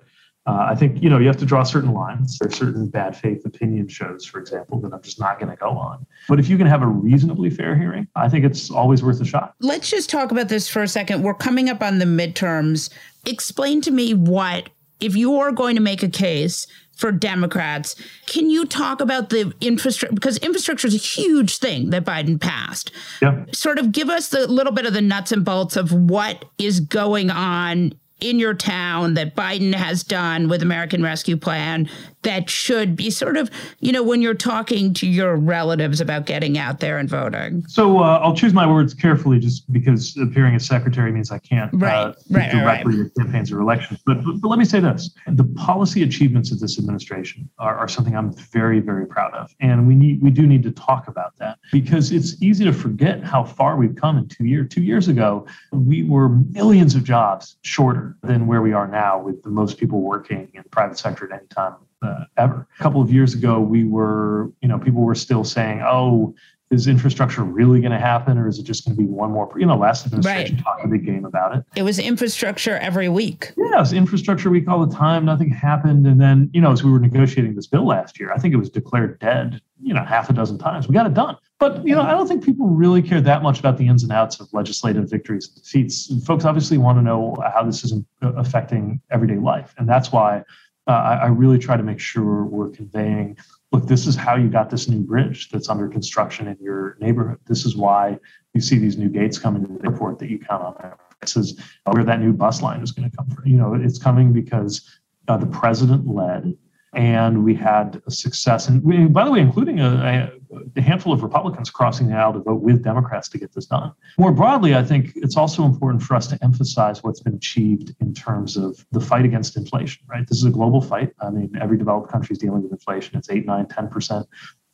Uh, 0.49 0.65
I 0.71 0.73
think 0.73 1.03
you 1.03 1.09
know 1.11 1.19
you 1.19 1.27
have 1.27 1.37
to 1.37 1.45
draw 1.45 1.61
certain 1.61 1.93
lines. 1.93 2.39
There 2.39 2.47
are 2.47 2.51
certain 2.51 2.87
bad 2.87 3.15
faith 3.15 3.45
opinion 3.45 3.87
shows, 3.87 4.25
for 4.25 4.39
example, 4.39 4.79
that 4.81 4.91
I'm 4.91 5.01
just 5.03 5.19
not 5.19 5.39
going 5.39 5.51
to 5.51 5.55
go 5.55 5.69
on. 5.69 6.07
But 6.27 6.39
if 6.39 6.49
you 6.49 6.57
can 6.57 6.65
have 6.65 6.81
a 6.81 6.87
reasonably 6.87 7.51
fair 7.51 7.77
hearing, 7.77 8.07
I 8.15 8.29
think 8.29 8.45
it's 8.45 8.71
always 8.71 9.03
worth 9.03 9.21
a 9.21 9.25
shot. 9.25 9.53
Let's 9.59 9.91
just 9.91 10.09
talk 10.09 10.31
about 10.31 10.49
this 10.49 10.67
for 10.67 10.81
a 10.81 10.87
second. 10.87 11.21
We're 11.21 11.35
coming 11.35 11.69
up 11.69 11.83
on 11.83 11.99
the 11.99 12.05
midterms. 12.05 12.89
Explain 13.27 13.81
to 13.81 13.91
me 13.91 14.15
what, 14.15 14.69
if 14.99 15.15
you're 15.15 15.51
going 15.51 15.75
to 15.75 15.83
make 15.83 16.01
a 16.01 16.09
case 16.09 16.65
for 16.95 17.11
Democrats. 17.11 17.95
Can 18.25 18.49
you 18.49 18.65
talk 18.65 19.01
about 19.01 19.29
the 19.29 19.53
infrastructure? 19.61 20.13
Because 20.13 20.37
infrastructure 20.39 20.87
is 20.87 20.95
a 20.95 20.97
huge 20.97 21.59
thing 21.59 21.91
that 21.91 22.03
Biden 22.03 22.41
passed. 22.41 22.91
Yeah. 23.21 23.45
Sort 23.53 23.77
of 23.77 23.91
give 23.91 24.09
us 24.09 24.29
the 24.29 24.47
little 24.47 24.73
bit 24.73 24.85
of 24.85 24.93
the 24.93 25.01
nuts 25.01 25.31
and 25.31 25.45
bolts 25.45 25.77
of 25.77 25.93
what 25.93 26.43
is 26.57 26.79
going 26.81 27.29
on 27.29 27.93
in 28.21 28.39
your 28.39 28.53
town 28.53 29.13
that 29.15 29.35
Biden 29.35 29.73
has 29.73 30.03
done 30.03 30.49
with 30.49 30.61
American 30.61 31.03
Rescue 31.03 31.37
Plan 31.37 31.89
that 32.23 32.49
should 32.49 32.95
be 32.95 33.09
sort 33.09 33.37
of, 33.37 33.49
you 33.79 33.91
know, 33.91 34.03
when 34.03 34.21
you're 34.21 34.33
talking 34.33 34.93
to 34.93 35.07
your 35.07 35.37
relatives 35.37 36.01
about 36.01 36.25
getting 36.25 36.57
out 36.57 36.79
there 36.81 36.97
and 36.97 37.09
voting? 37.09 37.63
So 37.67 37.99
uh, 37.99 38.19
I'll 38.21 38.35
choose 38.35 38.53
my 38.53 38.67
words 38.67 38.93
carefully 38.93 39.39
just 39.39 39.71
because 39.71 40.17
appearing 40.17 40.55
as 40.55 40.65
secretary 40.65 41.11
means 41.11 41.31
I 41.31 41.39
can't 41.39 41.71
right, 41.73 41.93
uh, 41.93 42.13
right, 42.29 42.51
directly 42.51 43.03
right. 43.03 43.11
campaigns 43.17 43.51
or 43.51 43.61
elections. 43.61 44.01
But, 44.05 44.23
but, 44.25 44.41
but 44.41 44.47
let 44.49 44.59
me 44.59 44.65
say 44.65 44.79
this 44.79 45.11
the 45.27 45.45
policy 45.55 46.03
achievements 46.03 46.51
of 46.51 46.59
this 46.59 46.77
administration 46.77 47.49
are, 47.57 47.77
are 47.77 47.87
something 47.87 48.15
I'm 48.15 48.33
very, 48.33 48.79
very 48.79 49.05
proud 49.05 49.33
of. 49.33 49.53
And 49.61 49.87
we 49.87 49.95
need 49.95 50.21
we 50.21 50.29
do 50.29 50.45
need 50.45 50.63
to 50.63 50.71
talk 50.71 51.07
about 51.07 51.37
that 51.37 51.59
because 51.71 52.11
it's 52.11 52.41
easy 52.41 52.65
to 52.65 52.73
forget 52.73 53.23
how 53.23 53.43
far 53.43 53.77
we've 53.77 53.95
come 53.95 54.17
in 54.17 54.27
two 54.27 54.45
years. 54.45 54.67
Two 54.69 54.81
years 54.81 55.07
ago, 55.07 55.47
we 55.71 56.03
were 56.03 56.29
millions 56.29 56.95
of 56.95 57.03
jobs 57.03 57.57
shorter 57.61 58.08
than 58.23 58.47
where 58.47 58.61
we 58.61 58.73
are 58.73 58.87
now 58.87 59.19
with 59.21 59.41
the 59.43 59.49
most 59.49 59.77
people 59.77 60.01
working 60.01 60.49
in 60.53 60.63
the 60.63 60.69
private 60.69 60.97
sector 60.97 61.25
at 61.31 61.37
any 61.39 61.47
time 61.47 61.75
uh, 62.01 62.25
ever. 62.37 62.67
A 62.79 62.83
couple 62.83 63.01
of 63.01 63.11
years 63.11 63.33
ago, 63.33 63.59
we 63.59 63.83
were, 63.83 64.51
you 64.61 64.67
know, 64.67 64.79
people 64.79 65.01
were 65.01 65.15
still 65.15 65.43
saying, 65.43 65.81
oh, 65.83 66.33
is 66.71 66.85
infrastructure 66.87 67.43
really 67.43 67.81
going 67.81 67.91
to 67.91 67.97
happen 67.97 68.37
or 68.37 68.47
is 68.47 68.59
it 68.59 68.63
just 68.63 68.85
going 68.85 68.95
to 68.95 69.01
be 69.01 69.07
one 69.09 69.31
more 69.31 69.51
you 69.57 69.65
know 69.65 69.75
last 69.75 70.05
administration 70.05 70.55
Right. 70.57 70.63
talked 70.63 70.85
a 70.85 70.87
big 70.87 71.03
game 71.03 71.25
about 71.25 71.55
it 71.57 71.63
It 71.75 71.81
was 71.81 71.97
infrastructure 71.97 72.77
every 72.77 73.09
week. 73.09 73.53
yeah 73.57 73.77
it 73.77 73.79
was 73.79 73.91
infrastructure 73.91 74.51
week 74.51 74.67
all 74.67 74.85
the 74.85 74.95
time 74.95 75.25
nothing 75.25 75.49
happened 75.49 76.05
and 76.05 76.21
then 76.21 76.47
you 76.53 76.61
know 76.61 76.71
as 76.71 76.83
we 76.83 76.91
were 76.91 76.99
negotiating 76.99 77.55
this 77.55 77.65
bill 77.65 77.87
last 77.87 78.19
year 78.19 78.31
i 78.33 78.37
think 78.37 78.53
it 78.53 78.57
was 78.57 78.69
declared 78.69 79.17
dead 79.17 79.59
you 79.81 79.95
know 79.95 80.03
half 80.03 80.29
a 80.29 80.33
dozen 80.33 80.59
times 80.59 80.87
we 80.87 80.93
got 80.93 81.07
it 81.07 81.15
done 81.15 81.35
but 81.59 81.85
you 81.85 81.95
know 81.95 82.01
i 82.01 82.11
don't 82.11 82.27
think 82.27 82.43
people 82.43 82.67
really 82.67 83.01
care 83.01 83.21
that 83.21 83.43
much 83.43 83.59
about 83.59 83.77
the 83.77 83.87
ins 83.87 84.03
and 84.03 84.11
outs 84.11 84.39
of 84.39 84.47
legislative 84.53 85.09
victories 85.09 85.47
and 85.47 85.63
defeats 85.63 86.11
folks 86.25 86.45
obviously 86.45 86.77
want 86.77 86.97
to 86.97 87.01
know 87.01 87.35
how 87.53 87.63
this 87.63 87.83
is 87.83 87.93
affecting 88.21 89.01
everyday 89.11 89.37
life 89.37 89.73
and 89.77 89.87
that's 89.87 90.11
why 90.11 90.43
uh, 90.87 90.91
I, 90.91 91.15
I 91.15 91.27
really 91.27 91.59
try 91.59 91.77
to 91.77 91.83
make 91.83 91.99
sure 91.99 92.45
we're 92.45 92.69
conveying 92.69 93.37
look, 93.71 93.87
this 93.87 94.07
is 94.07 94.15
how 94.15 94.35
you 94.35 94.49
got 94.49 94.69
this 94.69 94.87
new 94.87 95.01
bridge 95.01 95.49
that's 95.49 95.69
under 95.69 95.87
construction 95.87 96.47
in 96.47 96.57
your 96.59 96.97
neighborhood. 96.99 97.39
This 97.45 97.65
is 97.65 97.75
why 97.75 98.17
you 98.53 98.61
see 98.61 98.77
these 98.77 98.97
new 98.97 99.09
gates 99.09 99.37
coming 99.37 99.65
to 99.65 99.73
the 99.73 99.85
airport 99.85 100.19
that 100.19 100.29
you 100.29 100.39
count 100.39 100.63
on. 100.63 100.93
This 101.21 101.35
is 101.35 101.59
where 101.83 102.03
that 102.03 102.19
new 102.19 102.33
bus 102.33 102.61
line 102.61 102.81
is 102.81 102.91
going 102.91 103.09
to 103.09 103.15
come 103.15 103.29
from. 103.29 103.45
You 103.45 103.57
know, 103.57 103.73
it's 103.73 103.99
coming 103.99 104.33
because 104.33 104.99
uh, 105.27 105.37
the 105.37 105.45
president 105.47 106.07
led, 106.07 106.57
and 106.93 107.43
we 107.43 107.53
had 107.53 108.01
a 108.07 108.11
success. 108.11 108.67
And 108.67 108.83
we, 108.83 109.05
by 109.05 109.23
the 109.23 109.31
way, 109.31 109.39
including 109.39 109.79
a, 109.79 110.31
a 110.75 110.81
handful 110.81 111.13
of 111.13 111.21
Republicans 111.21 111.69
crossing 111.69 112.07
the 112.07 112.15
aisle 112.15 112.33
to 112.33 112.39
vote 112.39 112.61
with 112.61 112.83
Democrats 112.83 113.29
to 113.29 113.37
get 113.37 113.53
this 113.53 113.67
done. 113.67 113.91
More 114.17 114.31
broadly, 114.31 114.75
I 114.75 114.83
think 114.83 115.13
it's 115.15 115.37
also 115.37 115.63
important 115.65 116.01
for 116.01 116.15
us 116.15 116.27
to 116.27 116.43
emphasize 116.43 117.03
what's 117.03 117.19
been 117.19 117.35
achieved 117.35 117.95
in 117.99 118.13
terms 118.13 118.57
of 118.57 118.85
the 118.91 118.99
fight 118.99 119.25
against 119.25 119.55
inflation, 119.55 120.03
right? 120.07 120.27
This 120.27 120.39
is 120.39 120.45
a 120.45 120.49
global 120.49 120.81
fight. 120.81 121.13
I 121.21 121.29
mean, 121.29 121.51
every 121.61 121.77
developed 121.77 122.11
country 122.11 122.33
is 122.33 122.39
dealing 122.39 122.63
with 122.63 122.71
inflation. 122.71 123.17
It's 123.17 123.29
8, 123.29 123.45
9, 123.45 123.65
10% 123.65 124.25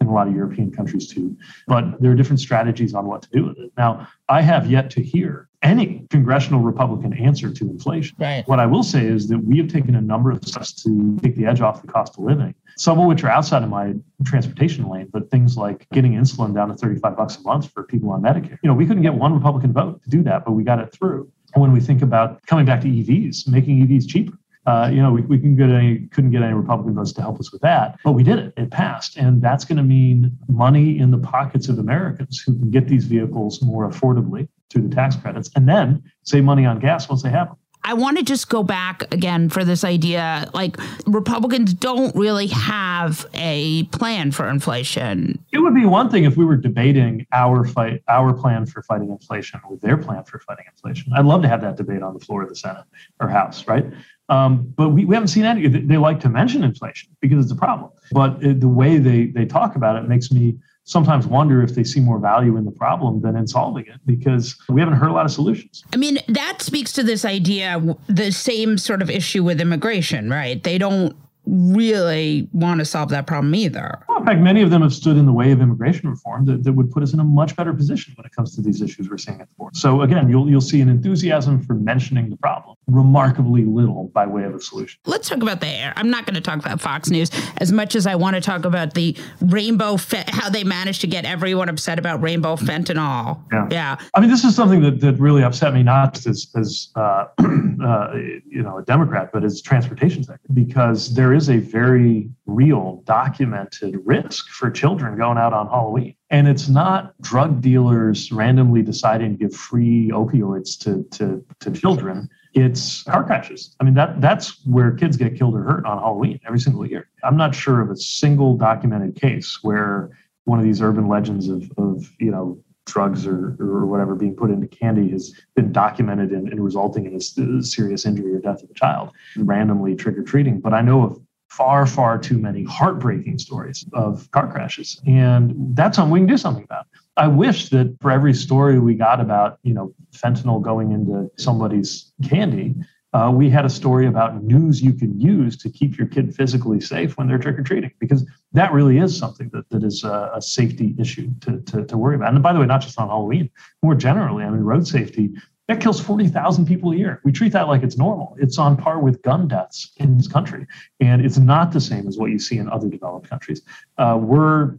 in 0.01 0.07
a 0.07 0.13
lot 0.13 0.27
of 0.27 0.35
European 0.35 0.71
countries 0.71 1.07
too. 1.07 1.37
But 1.67 2.01
there 2.01 2.11
are 2.11 2.15
different 2.15 2.39
strategies 2.39 2.93
on 2.93 3.05
what 3.05 3.21
to 3.23 3.29
do 3.31 3.45
with 3.45 3.57
it. 3.57 3.71
Now, 3.77 4.07
I 4.29 4.41
have 4.41 4.69
yet 4.69 4.89
to 4.91 5.01
hear 5.01 5.49
any 5.65 6.05
congressional 6.09 6.61
Republican 6.61 7.13
answer 7.13 7.51
to 7.51 7.69
inflation. 7.69 8.15
Right. 8.19 8.47
What 8.47 8.59
I 8.59 8.65
will 8.65 8.83
say 8.83 9.05
is 9.05 9.27
that 9.29 9.39
we 9.39 9.57
have 9.57 9.67
taken 9.67 9.95
a 9.95 10.01
number 10.01 10.31
of 10.31 10.43
steps 10.45 10.71
to 10.83 11.17
take 11.21 11.35
the 11.35 11.45
edge 11.45 11.61
off 11.61 11.81
the 11.81 11.87
cost 11.87 12.17
of 12.17 12.23
living, 12.23 12.53
some 12.77 12.99
of 12.99 13.05
which 13.07 13.23
are 13.23 13.29
outside 13.29 13.63
of 13.63 13.69
my 13.69 13.93
transportation 14.23 14.87
lane, 14.87 15.09
but 15.11 15.29
things 15.31 15.57
like 15.57 15.87
getting 15.91 16.13
insulin 16.13 16.53
down 16.53 16.69
to 16.69 16.75
35 16.75 17.17
bucks 17.17 17.37
a 17.37 17.41
month 17.41 17.71
for 17.71 17.83
people 17.83 18.11
on 18.11 18.21
Medicare. 18.21 18.57
You 18.61 18.69
know, 18.69 18.73
we 18.73 18.85
couldn't 18.85 19.03
get 19.03 19.15
one 19.15 19.33
Republican 19.33 19.73
vote 19.73 20.01
to 20.03 20.09
do 20.09 20.23
that, 20.23 20.45
but 20.45 20.51
we 20.51 20.63
got 20.63 20.79
it 20.79 20.91
through. 20.91 21.31
And 21.53 21.61
when 21.61 21.71
we 21.71 21.79
think 21.79 22.01
about 22.01 22.45
coming 22.45 22.65
back 22.65 22.81
to 22.81 22.87
EVs, 22.87 23.47
making 23.47 23.87
EVs 23.87 24.07
cheaper, 24.07 24.37
uh, 24.65 24.89
you 24.91 25.01
know, 25.01 25.11
we, 25.11 25.21
we 25.21 25.39
can 25.39 25.55
get 25.55 25.69
any, 25.69 26.07
couldn't 26.07 26.31
get 26.31 26.41
any 26.41 26.53
Republican 26.53 26.95
votes 26.95 27.13
to 27.13 27.21
help 27.21 27.39
us 27.39 27.51
with 27.51 27.61
that, 27.61 27.99
but 28.03 28.13
we 28.13 28.23
did 28.23 28.39
it. 28.39 28.53
It 28.57 28.71
passed. 28.71 29.17
And 29.17 29.41
that's 29.41 29.63
going 29.65 29.77
to 29.77 29.83
mean 29.83 30.37
money 30.47 30.97
in 30.97 31.11
the 31.11 31.17
pockets 31.17 31.69
of 31.69 31.77
Americans 31.77 32.39
who 32.39 32.57
can 32.57 32.71
get 32.71 32.87
these 32.87 33.05
vehicles 33.05 33.61
more 33.61 33.87
affordably 33.89 34.47
through 34.71 34.87
the 34.87 34.95
tax 34.95 35.15
credits 35.15 35.51
and 35.55 35.69
then 35.69 36.03
save 36.23 36.43
money 36.43 36.65
on 36.65 36.79
gas 36.79 37.07
once 37.07 37.21
they 37.21 37.29
have 37.29 37.49
them. 37.49 37.57
I 37.85 37.93
want 37.93 38.17
to 38.17 38.23
just 38.23 38.49
go 38.49 38.63
back 38.63 39.03
again 39.13 39.47
for 39.47 39.63
this 39.63 39.83
idea 39.83 40.49
like 40.55 40.75
Republicans 41.05 41.71
don't 41.71 42.13
really 42.15 42.47
have 42.47 43.27
a 43.35 43.83
plan 43.85 44.31
for 44.31 44.49
inflation. 44.49 45.37
It 45.53 45.59
would 45.59 45.75
be 45.75 45.85
one 45.85 46.09
thing 46.09 46.23
if 46.23 46.35
we 46.35 46.45
were 46.45 46.57
debating 46.57 47.27
our 47.31 47.63
fight, 47.63 48.01
our 48.07 48.33
plan 48.33 48.65
for 48.65 48.81
fighting 48.81 49.11
inflation 49.11 49.61
with 49.69 49.81
their 49.81 49.97
plan 49.97 50.23
for 50.23 50.39
fighting 50.39 50.65
inflation. 50.67 51.13
I'd 51.13 51.25
love 51.25 51.43
to 51.43 51.47
have 51.47 51.61
that 51.61 51.77
debate 51.77 52.01
on 52.01 52.15
the 52.15 52.19
floor 52.19 52.41
of 52.41 52.49
the 52.49 52.55
Senate 52.55 52.85
or 53.19 53.29
House, 53.29 53.67
right? 53.67 53.85
Um, 54.29 54.73
but 54.75 54.89
we, 54.89 55.05
we 55.05 55.13
haven't 55.13 55.27
seen 55.27 55.45
any. 55.45 55.67
They 55.67 55.97
like 55.97 56.19
to 56.21 56.29
mention 56.29 56.63
inflation 56.63 57.15
because 57.21 57.45
it's 57.45 57.51
a 57.51 57.55
problem, 57.55 57.91
but 58.11 58.43
it, 58.43 58.61
the 58.61 58.67
way 58.67 58.97
they 58.97 59.27
they 59.27 59.45
talk 59.45 59.75
about 59.75 59.95
it 59.95 60.09
makes 60.09 60.31
me 60.31 60.57
sometimes 60.85 61.27
wonder 61.27 61.61
if 61.61 61.75
they 61.75 61.83
see 61.83 61.99
more 61.99 62.19
value 62.19 62.57
in 62.57 62.63
the 62.63 62.71
problem 62.71 63.21
than 63.21 63.35
in 63.35 63.47
solving 63.47 63.85
it 63.87 63.99
because 64.05 64.55
we 64.69 64.79
haven't 64.79 64.95
heard 64.95 65.09
a 65.09 65.13
lot 65.13 65.25
of 65.25 65.31
solutions. 65.31 65.83
I 65.93 65.97
mean, 65.97 66.19
that 66.29 66.61
speaks 66.61 66.93
to 66.93 67.03
this 67.03 67.25
idea, 67.25 67.81
the 68.07 68.31
same 68.31 68.77
sort 68.77 69.01
of 69.01 69.09
issue 69.09 69.43
with 69.43 69.59
immigration, 69.59 70.29
right? 70.29 70.63
They 70.63 70.77
don't 70.77 71.15
really 71.47 72.47
want 72.53 72.79
to 72.79 72.85
solve 72.85 73.09
that 73.09 73.27
problem 73.27 73.53
either. 73.53 73.99
Well, 74.07 74.19
in 74.19 74.25
fact, 74.25 74.41
many 74.41 74.61
of 74.61 74.71
them 74.71 74.81
have 74.81 74.93
stood 74.93 75.17
in 75.17 75.25
the 75.25 75.33
way 75.33 75.51
of 75.51 75.61
immigration 75.61 76.09
reform 76.09 76.45
that, 76.45 76.63
that 76.63 76.73
would 76.73 76.91
put 76.91 77.03
us 77.03 77.13
in 77.13 77.19
a 77.19 77.23
much 77.23 77.55
better 77.55 77.73
position 77.73 78.13
when 78.15 78.25
it 78.25 78.31
comes 78.35 78.55
to 78.55 78.61
these 78.61 78.81
issues 78.81 79.09
we're 79.09 79.17
seeing 79.17 79.41
at 79.41 79.47
the 79.47 79.53
board. 79.55 79.75
So 79.75 80.01
again, 80.01 80.29
you'll 80.29 80.49
you'll 80.49 80.61
see 80.61 80.81
an 80.81 80.89
enthusiasm 80.89 81.61
for 81.61 81.75
mentioning 81.75 82.29
the 82.29 82.37
problem, 82.37 82.74
remarkably 82.87 83.65
little 83.65 84.09
by 84.13 84.25
way 84.25 84.43
of 84.43 84.53
a 84.53 84.59
solution. 84.59 84.99
Let's 85.05 85.29
talk 85.29 85.41
about 85.41 85.61
the 85.61 85.67
air. 85.67 85.93
I'm 85.95 86.09
not 86.09 86.25
going 86.25 86.35
to 86.35 86.41
talk 86.41 86.59
about 86.59 86.81
Fox 86.81 87.09
News 87.09 87.31
as 87.57 87.71
much 87.71 87.95
as 87.95 88.05
I 88.05 88.15
want 88.15 88.35
to 88.35 88.41
talk 88.41 88.65
about 88.65 88.93
the 88.93 89.15
rainbow, 89.41 89.97
fe- 89.97 90.25
how 90.27 90.49
they 90.49 90.63
managed 90.63 91.01
to 91.01 91.07
get 91.07 91.25
everyone 91.25 91.69
upset 91.69 91.99
about 91.99 92.21
rainbow 92.21 92.55
fentanyl. 92.55 93.41
Yeah. 93.51 93.67
Yeah. 93.71 93.97
I 94.13 94.19
mean, 94.19 94.29
this 94.29 94.43
is 94.43 94.55
something 94.55 94.81
that, 94.81 94.99
that 95.01 95.19
really 95.19 95.43
upset 95.43 95.73
me, 95.73 95.83
not 95.83 96.13
just 96.13 96.27
as, 96.27 96.47
as 96.55 96.89
uh, 96.95 97.25
uh, 97.39 98.13
you 98.47 98.61
know, 98.61 98.77
a 98.77 98.83
Democrat, 98.83 99.31
but 99.33 99.43
as 99.43 99.61
transportation 99.61 100.23
sector, 100.23 100.47
because 100.53 101.13
there 101.13 101.33
is 101.33 101.49
a 101.49 101.57
very 101.57 102.29
real 102.45 103.01
documented 103.05 103.99
risk 104.05 104.47
for 104.49 104.69
children 104.69 105.17
going 105.17 105.37
out 105.37 105.53
on 105.53 105.67
Halloween. 105.67 106.15
And 106.29 106.47
it's 106.47 106.67
not 106.67 107.19
drug 107.21 107.61
dealers 107.61 108.31
randomly 108.31 108.81
deciding 108.81 109.37
to 109.37 109.37
give 109.37 109.55
free 109.55 110.09
opioids 110.11 110.77
to, 110.79 111.03
to, 111.17 111.43
to 111.59 111.71
children. 111.71 112.29
It's 112.55 113.03
car 113.03 113.25
crashes. 113.25 113.75
I 113.81 113.83
mean, 113.83 113.95
that 113.95 114.21
that's 114.21 114.65
where 114.65 114.91
kids 114.91 115.17
get 115.17 115.37
killed 115.37 115.55
or 115.55 115.63
hurt 115.63 115.85
on 115.85 115.97
Halloween 115.97 116.39
every 116.47 116.59
single 116.59 116.87
year. 116.87 117.09
I'm 117.23 117.35
not 117.35 117.53
sure 117.53 117.81
of 117.81 117.91
a 117.91 117.97
single 117.97 118.55
documented 118.55 119.15
case 119.15 119.59
where 119.61 120.09
one 120.45 120.57
of 120.57 120.65
these 120.65 120.81
urban 120.81 121.09
legends 121.09 121.49
of, 121.49 121.69
of 121.77 122.09
you 122.17 122.31
know, 122.31 122.57
drugs 122.85 123.27
or, 123.27 123.57
or 123.59 123.85
whatever 123.85 124.15
being 124.15 124.35
put 124.35 124.51
into 124.51 124.67
candy 124.67 125.09
has 125.09 125.33
been 125.55 125.71
documented 125.71 126.31
in 126.31 126.61
resulting 126.61 127.05
in 127.05 127.15
a, 127.15 127.63
serious 127.63 128.05
injury 128.05 128.33
or 128.33 128.39
death 128.39 128.63
of 128.63 128.69
a 128.69 128.73
child 128.73 129.09
mm-hmm. 129.09 129.45
randomly 129.45 129.95
trick 129.95 130.17
or 130.17 130.23
treating. 130.23 130.59
But 130.59 130.73
I 130.73 130.81
know 130.81 131.03
of 131.03 131.19
far, 131.57 131.85
far 131.85 132.17
too 132.17 132.37
many 132.37 132.63
heartbreaking 132.65 133.39
stories 133.39 133.85
of 133.93 134.29
car 134.31 134.51
crashes. 134.51 135.01
And 135.07 135.53
that's 135.75 135.95
something 135.95 136.11
we 136.11 136.19
can 136.19 136.27
do 136.27 136.37
something 136.37 136.63
about. 136.63 136.87
I 137.17 137.27
wish 137.27 137.69
that 137.69 137.95
for 138.01 138.11
every 138.11 138.33
story 138.33 138.77
we 138.79 138.93
got 138.95 139.21
about, 139.21 139.59
you 139.63 139.73
know, 139.73 139.93
fentanyl 140.11 140.61
going 140.61 140.91
into 140.91 141.31
somebody's 141.37 142.11
candy, 142.27 142.75
uh, 143.13 143.31
we 143.31 143.49
had 143.49 143.63
a 143.63 143.69
story 143.69 144.05
about 144.05 144.43
news 144.43 144.81
you 144.81 144.91
can 144.91 145.17
use 145.17 145.55
to 145.55 145.69
keep 145.69 145.97
your 145.97 146.07
kid 146.07 146.35
physically 146.35 146.81
safe 146.81 147.17
when 147.17 147.29
they're 147.29 147.37
trick 147.37 147.57
or 147.57 147.63
treating, 147.63 147.91
because 148.01 148.29
that 148.51 148.73
really 148.73 148.97
is 148.97 149.17
something 149.17 149.49
that, 149.53 149.69
that 149.69 149.83
is 149.83 150.03
a, 150.03 150.31
a 150.35 150.41
safety 150.41 150.93
issue 150.99 151.29
to, 151.39 151.61
to, 151.61 151.85
to 151.85 151.97
worry 151.97 152.15
about. 152.15 152.33
And 152.33 152.43
by 152.43 152.51
the 152.51 152.59
way, 152.59 152.65
not 152.65 152.81
just 152.81 152.99
on 152.99 153.07
Halloween, 153.07 153.49
more 153.81 153.95
generally, 153.95 154.43
I 154.43 154.49
mean, 154.49 154.59
road 154.59 154.85
safety 154.85 155.31
that 155.67 155.81
kills 155.81 155.99
40,000 155.99 156.65
people 156.65 156.91
a 156.91 156.95
year. 156.95 157.21
We 157.23 157.31
treat 157.31 157.51
that 157.53 157.67
like 157.67 157.81
it's 157.81 157.97
normal. 157.97 158.35
It's 158.39 158.57
on 158.59 158.77
par 158.77 158.99
with 158.99 159.21
gun 159.23 159.47
deaths 159.47 159.91
in 159.97 160.17
this 160.17 160.27
country. 160.27 160.67
And 160.99 161.25
it's 161.25 161.37
not 161.37 161.71
the 161.71 161.81
same 161.81 162.07
as 162.07 162.17
what 162.17 162.29
you 162.29 162.37
see 162.37 162.57
in 162.57 162.69
other 162.69 162.87
developed 162.87 163.29
countries. 163.29 163.61
Uh, 163.97 164.19
we're 164.21 164.77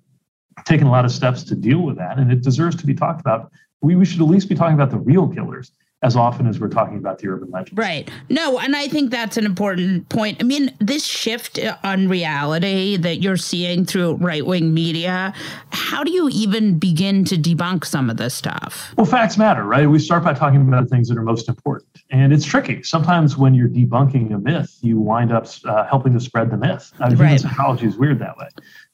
taking 0.64 0.86
a 0.86 0.90
lot 0.90 1.04
of 1.04 1.10
steps 1.10 1.42
to 1.44 1.54
deal 1.54 1.80
with 1.80 1.96
that, 1.96 2.18
and 2.18 2.32
it 2.32 2.42
deserves 2.42 2.76
to 2.76 2.86
be 2.86 2.94
talked 2.94 3.20
about. 3.20 3.50
We, 3.82 3.96
we 3.96 4.04
should 4.04 4.20
at 4.20 4.28
least 4.28 4.48
be 4.48 4.54
talking 4.54 4.74
about 4.74 4.90
the 4.90 4.98
real 4.98 5.28
killers 5.28 5.72
as 6.06 6.14
often 6.14 6.46
as 6.46 6.60
we're 6.60 6.68
talking 6.68 6.96
about 6.96 7.18
the 7.18 7.28
urban 7.28 7.50
legend. 7.50 7.76
Right. 7.76 8.08
No, 8.30 8.60
and 8.60 8.76
I 8.76 8.86
think 8.86 9.10
that's 9.10 9.36
an 9.36 9.44
important 9.44 10.08
point. 10.08 10.36
I 10.40 10.44
mean, 10.44 10.72
this 10.78 11.04
shift 11.04 11.58
on 11.82 12.08
reality 12.08 12.96
that 12.96 13.16
you're 13.16 13.36
seeing 13.36 13.84
through 13.84 14.14
right 14.14 14.46
wing 14.46 14.72
media, 14.72 15.34
how 15.70 16.04
do 16.04 16.12
you 16.12 16.28
even 16.32 16.78
begin 16.78 17.24
to 17.24 17.36
debunk 17.36 17.84
some 17.84 18.08
of 18.08 18.18
this 18.18 18.34
stuff? 18.34 18.94
Well, 18.96 19.04
facts 19.04 19.36
matter, 19.36 19.64
right? 19.64 19.90
We 19.90 19.98
start 19.98 20.22
by 20.22 20.32
talking 20.32 20.60
about 20.60 20.84
the 20.84 20.88
things 20.88 21.08
that 21.08 21.18
are 21.18 21.22
most 21.22 21.48
important. 21.48 21.88
And 22.10 22.32
it's 22.32 22.44
tricky. 22.44 22.84
Sometimes 22.84 23.36
when 23.36 23.52
you're 23.54 23.68
debunking 23.68 24.32
a 24.32 24.38
myth, 24.38 24.78
you 24.82 25.00
wind 25.00 25.32
up 25.32 25.48
uh, 25.64 25.84
helping 25.86 26.12
to 26.12 26.20
spread 26.20 26.50
the 26.50 26.56
myth. 26.56 26.92
I 27.00 27.08
mean, 27.08 27.18
Right. 27.18 27.40
psychology 27.40 27.86
is 27.86 27.96
weird 27.96 28.20
that 28.20 28.36
way. 28.38 28.46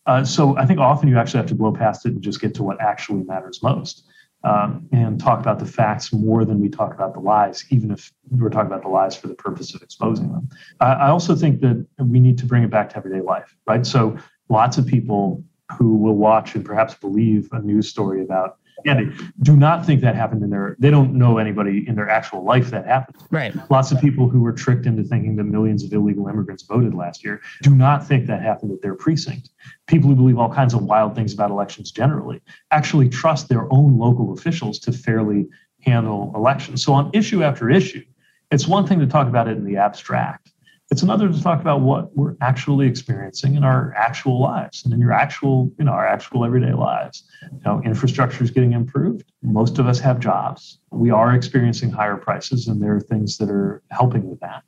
Uh, 0.07 0.25
so 0.25 0.57
I 0.57 0.65
think 0.65 0.81
often 0.81 1.11
you 1.11 1.19
actually 1.19 1.39
have 1.39 1.47
to 1.49 1.55
blow 1.55 1.73
past 1.73 2.07
it 2.07 2.15
and 2.15 2.23
just 2.23 2.41
get 2.41 2.55
to 2.55 2.63
what 2.63 2.81
actually 2.81 3.23
matters 3.25 3.63
most 3.63 4.05
um, 4.45 4.89
and 4.93 5.21
talk 5.21 5.41
about 5.41 5.59
the 5.59 5.67
facts 5.67 6.13
more 6.13 6.45
than 6.45 6.61
we 6.61 6.69
talk 6.69 6.93
about 6.95 7.15
the 7.15 7.21
lies, 7.21 7.65
even 7.71 7.91
if 7.91 8.13
we're 8.31 8.51
talking 8.51 8.67
about 8.67 8.83
the 8.83 8.89
lies 8.89 9.17
for 9.17 9.29
the 9.29 9.35
purpose 9.35 9.75
of 9.75 9.83
exposing 9.83 10.33
them. 10.33 10.49
I, 10.81 10.93
I 10.93 11.09
also 11.09 11.35
think 11.37 11.61
that 11.61 11.87
we 11.99 12.19
need 12.19 12.39
to 12.39 12.47
bring 12.47 12.63
it 12.65 12.71
back 12.71 12.91
to 12.91 12.97
everyday 12.97 13.21
life, 13.21 13.57
right? 13.67 13.87
So 13.87 14.17
lots 14.49 14.79
of 14.79 14.87
people 14.87 15.45
who 15.79 15.97
will 15.97 16.17
watch 16.17 16.55
and 16.55 16.65
perhaps 16.65 16.95
believe 16.95 17.49
a 17.53 17.61
news 17.61 17.89
story 17.89 18.23
about 18.23 18.59
Andy, 18.85 19.15
do 19.43 19.57
not 19.57 19.87
think 19.87 20.01
that 20.01 20.15
happened 20.15 20.43
in 20.43 20.51
their 20.51 20.77
they 20.79 20.91
don't 20.91 21.15
know 21.15 21.39
anybody 21.39 21.87
in 21.87 21.95
their 21.95 22.09
actual 22.09 22.45
life 22.45 22.71
that 22.71 22.87
happened. 22.87 23.17
Right. 23.31 23.55
Lots 23.71 23.93
of 23.93 24.01
people 24.01 24.29
who 24.29 24.41
were 24.41 24.53
tricked 24.53 24.87
into 24.87 25.03
thinking 25.03 25.37
that 25.37 25.45
millions 25.45 25.85
of 25.85 25.93
illegal 25.93 26.29
immigrants 26.29 26.63
voted 26.65 26.95
last 26.95 27.25
year 27.25 27.41
do 27.63 27.75
not 27.75 28.07
think 28.07 28.27
that 28.27 28.43
happened 28.43 28.73
at 28.73 28.83
their 28.83 28.95
precinct. 28.95 29.51
People 29.87 30.11
who 30.11 30.17
believe 30.17 30.39
all 30.39 30.53
kinds 30.53 30.75
of 30.75 30.85
wild 30.85 31.15
things 31.15 31.33
about 31.33 31.51
elections 31.51 31.91
generally 31.91 32.41
actually 32.71 33.09
trust 33.09 33.49
their 33.49 33.73
own 33.73 33.99
local 33.99 34.33
officials 34.33 34.79
to 34.81 34.93
fairly 34.93 35.49
handle 35.81 36.33
elections. 36.35 36.85
So 36.85 36.93
on 36.93 37.11
issue 37.13 37.43
after 37.43 37.71
issue, 37.71 38.05
it's 38.51 38.67
one 38.67 38.87
thing 38.87 38.99
to 39.01 39.07
talk 39.07 39.29
about 39.29 39.49
it 39.49 39.57
in 39.57 39.65
the 39.65 39.77
abstract. 39.77 40.53
It's 40.93 41.03
another 41.03 41.33
to 41.33 41.43
talk 41.43 41.63
about 41.63 41.81
what 41.81 42.15
we're 42.15 42.37
actually 42.43 42.87
experiencing 42.87 43.55
in 43.55 43.65
our 43.65 43.95
actual 43.97 44.39
lives 44.39 44.85
and 44.85 44.93
in 44.93 45.01
your 45.01 45.11
actual, 45.11 45.73
you 45.79 45.87
know, 45.87 45.93
our 45.93 46.07
actual 46.07 46.45
everyday 46.45 46.75
lives. 46.75 47.25
You 47.51 47.61
know, 47.65 47.81
infrastructure 47.83 48.45
is 48.45 48.51
getting 48.51 48.75
improved. 48.75 49.33
Most 49.41 49.79
of 49.79 49.87
us 49.87 49.99
have 50.01 50.21
jobs. 50.21 50.81
We 50.91 51.11
are 51.11 51.35
experiencing 51.35 51.93
higher 51.93 52.19
prices, 52.19 52.69
and 52.69 52.83
there 52.83 52.95
are 52.95 53.01
things 53.01 53.39
that 53.39 53.49
are 53.49 53.83
helping 53.91 54.29
with 54.29 54.39
that. 54.41 54.65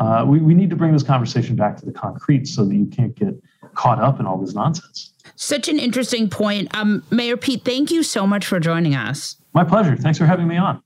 Uh, 0.00 0.24
we, 0.26 0.40
we 0.40 0.54
need 0.54 0.70
to 0.70 0.76
bring 0.76 0.92
this 0.92 1.04
conversation 1.04 1.54
back 1.54 1.76
to 1.76 1.86
the 1.86 1.92
concrete 1.92 2.48
so 2.48 2.64
that 2.64 2.74
you 2.74 2.86
can't 2.86 3.14
get 3.14 3.40
caught 3.74 4.00
up 4.00 4.18
in 4.18 4.26
all 4.26 4.38
this 4.38 4.54
nonsense. 4.54 5.12
Such 5.36 5.68
an 5.68 5.78
interesting 5.78 6.28
point. 6.28 6.76
Um, 6.76 7.04
Mayor 7.12 7.36
Pete, 7.36 7.64
thank 7.64 7.92
you 7.92 8.02
so 8.02 8.26
much 8.26 8.44
for 8.44 8.58
joining 8.58 8.96
us. 8.96 9.36
My 9.54 9.62
pleasure. 9.62 9.94
Thanks 9.94 10.18
for 10.18 10.26
having 10.26 10.48
me 10.48 10.56
on. 10.56 10.82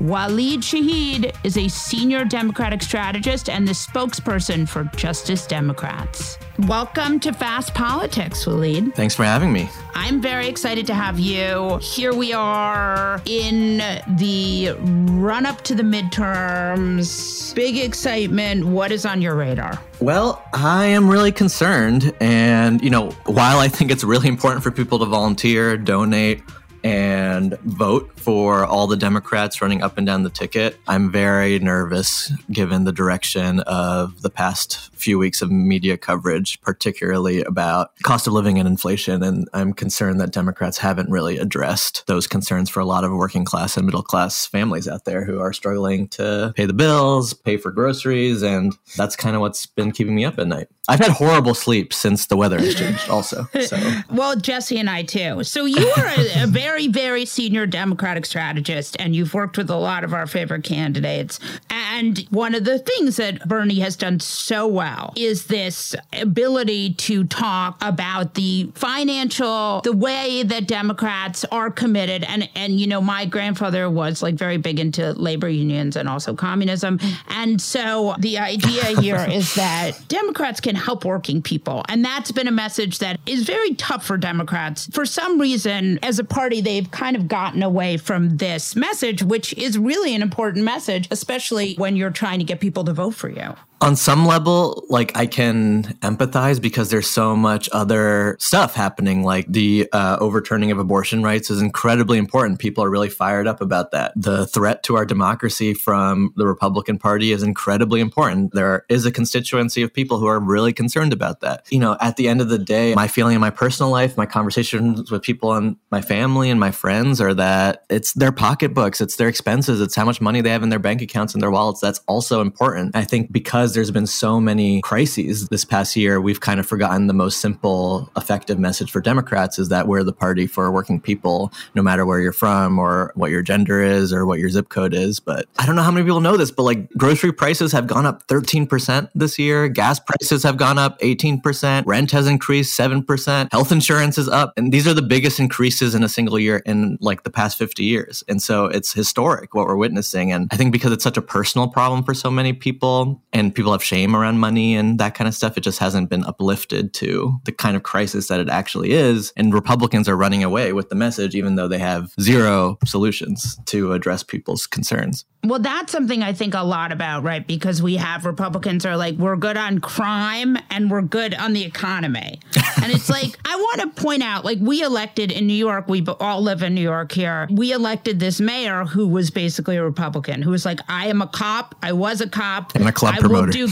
Waleed 0.00 0.60
Shahid 0.60 1.36
is 1.44 1.58
a 1.58 1.68
senior 1.68 2.24
Democratic 2.24 2.80
strategist 2.80 3.50
and 3.50 3.68
the 3.68 3.72
spokesperson 3.72 4.66
for 4.66 4.84
Justice 4.96 5.46
Democrats. 5.46 6.38
Welcome 6.60 7.20
to 7.20 7.34
Fast 7.34 7.74
Politics, 7.74 8.46
Waleed. 8.46 8.94
Thanks 8.94 9.14
for 9.14 9.24
having 9.24 9.52
me. 9.52 9.68
I'm 9.94 10.22
very 10.22 10.48
excited 10.48 10.86
to 10.86 10.94
have 10.94 11.18
you. 11.18 11.78
Here 11.82 12.14
we 12.14 12.32
are 12.32 13.20
in 13.26 14.00
the 14.16 14.74
run 14.78 15.44
up 15.44 15.60
to 15.64 15.74
the 15.74 15.82
midterms. 15.82 17.54
Big 17.54 17.76
excitement. 17.76 18.64
What 18.64 18.92
is 18.92 19.04
on 19.04 19.20
your 19.20 19.34
radar? 19.34 19.78
Well, 20.00 20.42
I 20.54 20.86
am 20.86 21.10
really 21.10 21.32
concerned. 21.32 22.14
And, 22.20 22.80
you 22.80 22.88
know, 22.88 23.10
while 23.26 23.58
I 23.58 23.68
think 23.68 23.90
it's 23.90 24.04
really 24.04 24.28
important 24.28 24.62
for 24.62 24.70
people 24.70 24.98
to 25.00 25.04
volunteer, 25.04 25.76
donate, 25.76 26.42
and 26.84 27.58
vote 27.60 28.10
for 28.16 28.64
all 28.64 28.86
the 28.86 28.96
Democrats 28.96 29.60
running 29.60 29.82
up 29.82 29.98
and 29.98 30.06
down 30.06 30.22
the 30.22 30.30
ticket. 30.30 30.78
I'm 30.86 31.10
very 31.10 31.58
nervous 31.58 32.32
given 32.50 32.84
the 32.84 32.92
direction 32.92 33.60
of 33.60 34.22
the 34.22 34.30
past 34.30 34.90
few 34.94 35.18
weeks 35.18 35.42
of 35.42 35.50
media 35.50 35.96
coverage, 35.96 36.60
particularly 36.60 37.42
about 37.42 37.96
cost 38.02 38.26
of 38.26 38.32
living 38.32 38.58
and 38.58 38.68
inflation. 38.68 39.22
And 39.22 39.48
I'm 39.52 39.72
concerned 39.72 40.20
that 40.20 40.32
Democrats 40.32 40.78
haven't 40.78 41.10
really 41.10 41.38
addressed 41.38 42.06
those 42.06 42.26
concerns 42.26 42.70
for 42.70 42.80
a 42.80 42.84
lot 42.84 43.04
of 43.04 43.12
working 43.12 43.44
class 43.44 43.76
and 43.76 43.86
middle 43.86 44.02
class 44.02 44.46
families 44.46 44.88
out 44.88 45.04
there 45.04 45.24
who 45.24 45.40
are 45.40 45.52
struggling 45.52 46.08
to 46.08 46.52
pay 46.56 46.66
the 46.66 46.72
bills, 46.72 47.32
pay 47.32 47.56
for 47.56 47.70
groceries. 47.70 48.42
And 48.42 48.74
that's 48.96 49.16
kind 49.16 49.34
of 49.34 49.40
what's 49.40 49.66
been 49.66 49.92
keeping 49.92 50.14
me 50.14 50.24
up 50.24 50.38
at 50.38 50.46
night. 50.46 50.68
I've 50.88 50.98
had 50.98 51.10
horrible 51.10 51.54
sleep 51.54 51.92
since 51.92 52.26
the 52.26 52.36
weather 52.36 52.58
has 52.58 52.74
changed, 52.74 53.08
also. 53.08 53.46
So. 53.60 53.78
well, 54.10 54.34
Jesse 54.34 54.78
and 54.78 54.90
I 54.90 55.02
too. 55.02 55.44
So 55.44 55.64
you 55.64 55.86
are 55.96 56.06
a, 56.06 56.44
a 56.44 56.46
very, 56.48 56.88
very 56.88 57.26
senior 57.26 57.66
Democratic 57.66 58.26
strategist, 58.26 58.96
and 58.98 59.14
you've 59.14 59.32
worked 59.32 59.56
with 59.56 59.70
a 59.70 59.76
lot 59.76 60.04
of 60.04 60.14
our 60.14 60.26
favorite 60.26 60.64
candidates. 60.64 61.38
And 61.70 62.26
one 62.30 62.54
of 62.54 62.64
the 62.64 62.78
things 62.80 63.16
that 63.16 63.46
Bernie 63.46 63.78
has 63.80 63.94
done 63.94 64.18
so 64.18 64.66
well 64.66 65.12
is 65.16 65.46
this 65.46 65.94
ability 66.12 66.94
to 66.94 67.24
talk 67.24 67.76
about 67.82 68.34
the 68.34 68.72
financial, 68.74 69.82
the 69.82 69.92
way 69.92 70.42
that 70.42 70.66
Democrats 70.66 71.44
are 71.52 71.70
committed. 71.70 72.24
And 72.24 72.48
and 72.56 72.80
you 72.80 72.88
know, 72.88 73.00
my 73.00 73.26
grandfather 73.26 73.88
was 73.88 74.22
like 74.22 74.34
very 74.34 74.56
big 74.56 74.80
into 74.80 75.12
labor 75.12 75.48
unions 75.48 75.94
and 75.94 76.08
also 76.08 76.34
communism. 76.34 76.98
And 77.28 77.60
so 77.60 78.16
the 78.18 78.38
idea 78.38 79.00
here 79.00 79.24
is 79.30 79.54
that 79.54 79.92
Democrats 80.08 80.60
can 80.60 80.79
help 80.80 81.04
working 81.04 81.42
people. 81.42 81.84
And 81.88 82.04
that's 82.04 82.32
been 82.32 82.48
a 82.48 82.52
message 82.52 82.98
that 82.98 83.20
is 83.26 83.44
very 83.44 83.74
tough 83.74 84.04
for 84.04 84.16
Democrats. 84.16 84.88
For 84.92 85.06
some 85.06 85.40
reason, 85.40 85.98
as 86.02 86.18
a 86.18 86.24
party, 86.24 86.60
they've 86.60 86.90
kind 86.90 87.16
of 87.16 87.28
gotten 87.28 87.62
away 87.62 87.96
from 87.96 88.36
this 88.38 88.74
message, 88.74 89.22
which 89.22 89.52
is 89.54 89.78
really 89.78 90.14
an 90.14 90.22
important 90.22 90.64
message, 90.64 91.06
especially 91.10 91.74
when 91.76 91.96
you're 91.96 92.10
trying 92.10 92.38
to 92.38 92.44
get 92.44 92.60
people 92.60 92.84
to 92.84 92.92
vote 92.92 93.14
for 93.14 93.28
you 93.28 93.54
on 93.82 93.96
some 93.96 94.26
level, 94.26 94.84
like 94.90 95.16
I 95.16 95.24
can 95.26 95.84
empathize 96.02 96.60
because 96.60 96.90
there's 96.90 97.08
so 97.08 97.34
much 97.34 97.68
other 97.72 98.36
stuff 98.38 98.74
happening. 98.74 99.22
Like 99.24 99.46
the 99.50 99.88
uh, 99.92 100.18
overturning 100.20 100.70
of 100.70 100.78
abortion 100.78 101.22
rights 101.22 101.50
is 101.50 101.62
incredibly 101.62 102.18
important. 102.18 102.58
People 102.58 102.84
are 102.84 102.90
really 102.90 103.08
fired 103.08 103.46
up 103.46 103.62
about 103.62 103.90
that. 103.92 104.12
The 104.16 104.46
threat 104.46 104.82
to 104.84 104.96
our 104.96 105.06
democracy 105.06 105.72
from 105.72 106.34
the 106.36 106.46
Republican 106.46 106.98
Party 106.98 107.32
is 107.32 107.42
incredibly 107.42 108.00
important. 108.00 108.52
There 108.52 108.84
is 108.90 109.06
a 109.06 109.12
constituency 109.12 109.82
of 109.82 109.94
people 109.94 110.18
who 110.18 110.26
are 110.26 110.40
really 110.40 110.74
concerned 110.74 111.14
about 111.14 111.40
that. 111.40 111.64
You 111.70 111.78
know, 111.78 111.96
at 112.00 112.16
the 112.16 112.28
end 112.28 112.42
of 112.42 112.50
the 112.50 112.58
day, 112.58 112.94
my 112.94 113.08
feeling 113.08 113.34
in 113.34 113.40
my 113.40 113.50
personal 113.50 113.90
life, 113.90 114.16
my 114.16 114.26
conversations 114.26 115.10
with 115.10 115.22
people 115.22 115.54
in 115.56 115.76
my 115.90 116.02
family 116.02 116.50
and 116.50 116.60
my 116.60 116.70
friends 116.70 117.18
are 117.20 117.32
that 117.34 117.84
it's 117.88 118.12
their 118.12 118.32
pocketbooks, 118.32 119.00
it's 119.00 119.16
their 119.16 119.28
expenses, 119.28 119.80
it's 119.80 119.94
how 119.94 120.04
much 120.04 120.20
money 120.20 120.42
they 120.42 120.50
have 120.50 120.62
in 120.62 120.68
their 120.68 120.78
bank 120.78 121.00
accounts 121.00 121.32
and 121.32 121.42
their 121.42 121.50
wallets. 121.50 121.80
That's 121.80 122.00
also 122.06 122.42
important. 122.42 122.94
I 122.94 123.04
think 123.04 123.32
because 123.32 123.69
because 123.70 123.76
there's 123.76 123.90
been 123.92 124.06
so 124.06 124.40
many 124.40 124.80
crises 124.80 125.46
this 125.48 125.64
past 125.64 125.94
year, 125.94 126.20
we've 126.20 126.40
kind 126.40 126.58
of 126.58 126.66
forgotten 126.66 127.06
the 127.06 127.14
most 127.14 127.40
simple, 127.40 128.10
effective 128.16 128.58
message 128.58 128.90
for 128.90 129.00
Democrats 129.00 129.60
is 129.60 129.68
that 129.68 129.86
we're 129.86 130.02
the 130.02 130.12
party 130.12 130.48
for 130.48 130.72
working 130.72 131.00
people, 131.00 131.52
no 131.76 131.82
matter 131.82 132.04
where 132.04 132.18
you're 132.18 132.32
from 132.32 132.80
or 132.80 133.12
what 133.14 133.30
your 133.30 133.42
gender 133.42 133.80
is 133.80 134.12
or 134.12 134.26
what 134.26 134.40
your 134.40 134.50
zip 134.50 134.68
code 134.70 134.92
is. 134.92 135.20
But 135.20 135.46
I 135.58 135.66
don't 135.66 135.76
know 135.76 135.82
how 135.82 135.92
many 135.92 136.04
people 136.04 136.20
know 136.20 136.36
this, 136.36 136.50
but 136.50 136.64
like 136.64 136.90
grocery 136.94 137.32
prices 137.32 137.70
have 137.70 137.86
gone 137.86 138.06
up 138.06 138.26
13% 138.26 139.08
this 139.14 139.38
year. 139.38 139.68
Gas 139.68 140.00
prices 140.00 140.42
have 140.42 140.56
gone 140.56 140.78
up 140.78 140.98
18%. 140.98 141.86
Rent 141.86 142.10
has 142.10 142.26
increased 142.26 142.76
7%. 142.76 143.52
Health 143.52 143.70
insurance 143.70 144.18
is 144.18 144.28
up. 144.28 144.52
And 144.56 144.72
these 144.72 144.88
are 144.88 144.94
the 144.94 145.02
biggest 145.02 145.38
increases 145.38 145.94
in 145.94 146.02
a 146.02 146.08
single 146.08 146.40
year 146.40 146.60
in 146.66 146.98
like 147.00 147.22
the 147.22 147.30
past 147.30 147.56
50 147.56 147.84
years. 147.84 148.24
And 148.26 148.42
so 148.42 148.66
it's 148.66 148.92
historic 148.92 149.54
what 149.54 149.66
we're 149.66 149.76
witnessing. 149.76 150.32
And 150.32 150.48
I 150.50 150.56
think 150.56 150.72
because 150.72 150.90
it's 150.90 151.04
such 151.04 151.16
a 151.16 151.22
personal 151.22 151.68
problem 151.68 152.02
for 152.02 152.14
so 152.14 152.32
many 152.32 152.52
people 152.52 153.22
and 153.32 153.54
people 153.54 153.59
have 153.68 153.82
shame 153.82 154.16
around 154.16 154.38
money 154.38 154.74
and 154.74 154.98
that 154.98 155.14
kind 155.14 155.28
of 155.28 155.34
stuff. 155.34 155.56
It 155.56 155.60
just 155.60 155.78
hasn't 155.78 156.08
been 156.08 156.24
uplifted 156.24 156.92
to 156.94 157.38
the 157.44 157.52
kind 157.52 157.76
of 157.76 157.82
crisis 157.82 158.28
that 158.28 158.40
it 158.40 158.48
actually 158.48 158.92
is. 158.92 159.32
And 159.36 159.54
Republicans 159.54 160.08
are 160.08 160.16
running 160.16 160.42
away 160.42 160.72
with 160.72 160.88
the 160.88 160.94
message, 160.94 161.34
even 161.34 161.56
though 161.56 161.68
they 161.68 161.78
have 161.78 162.12
zero 162.20 162.78
solutions 162.86 163.58
to 163.66 163.92
address 163.92 164.22
people's 164.22 164.66
concerns. 164.66 165.24
Well, 165.42 165.58
that's 165.58 165.90
something 165.90 166.22
I 166.22 166.34
think 166.34 166.52
a 166.52 166.62
lot 166.62 166.92
about, 166.92 167.22
right? 167.22 167.46
Because 167.46 167.80
we 167.80 167.96
have 167.96 168.26
Republicans 168.26 168.84
are 168.84 168.96
like, 168.96 169.16
we're 169.16 169.36
good 169.36 169.56
on 169.56 169.78
crime 169.78 170.58
and 170.68 170.90
we're 170.90 171.00
good 171.00 171.34
on 171.34 171.54
the 171.54 171.64
economy. 171.64 172.40
and 172.82 172.92
it's 172.92 173.08
like, 173.08 173.38
I 173.46 173.56
want 173.56 173.80
to 173.80 174.02
point 174.02 174.22
out, 174.22 174.44
like, 174.44 174.58
we 174.60 174.82
elected 174.82 175.32
in 175.32 175.46
New 175.46 175.54
York, 175.54 175.88
we 175.88 176.04
all 176.20 176.42
live 176.42 176.62
in 176.62 176.74
New 176.74 176.82
York 176.82 177.12
here. 177.12 177.48
We 177.50 177.72
elected 177.72 178.20
this 178.20 178.38
mayor 178.38 178.84
who 178.84 179.08
was 179.08 179.30
basically 179.30 179.76
a 179.76 179.82
Republican, 179.82 180.42
who 180.42 180.50
was 180.50 180.66
like, 180.66 180.80
I 180.88 181.08
am 181.08 181.22
a 181.22 181.26
cop. 181.26 181.74
I 181.82 181.92
was 181.92 182.20
a 182.20 182.28
cop. 182.28 182.74
And 182.74 182.86
a 182.86 182.92
club 182.92 183.14
I 183.14 183.20
promoter. 183.20 183.49
Do, 183.50 183.68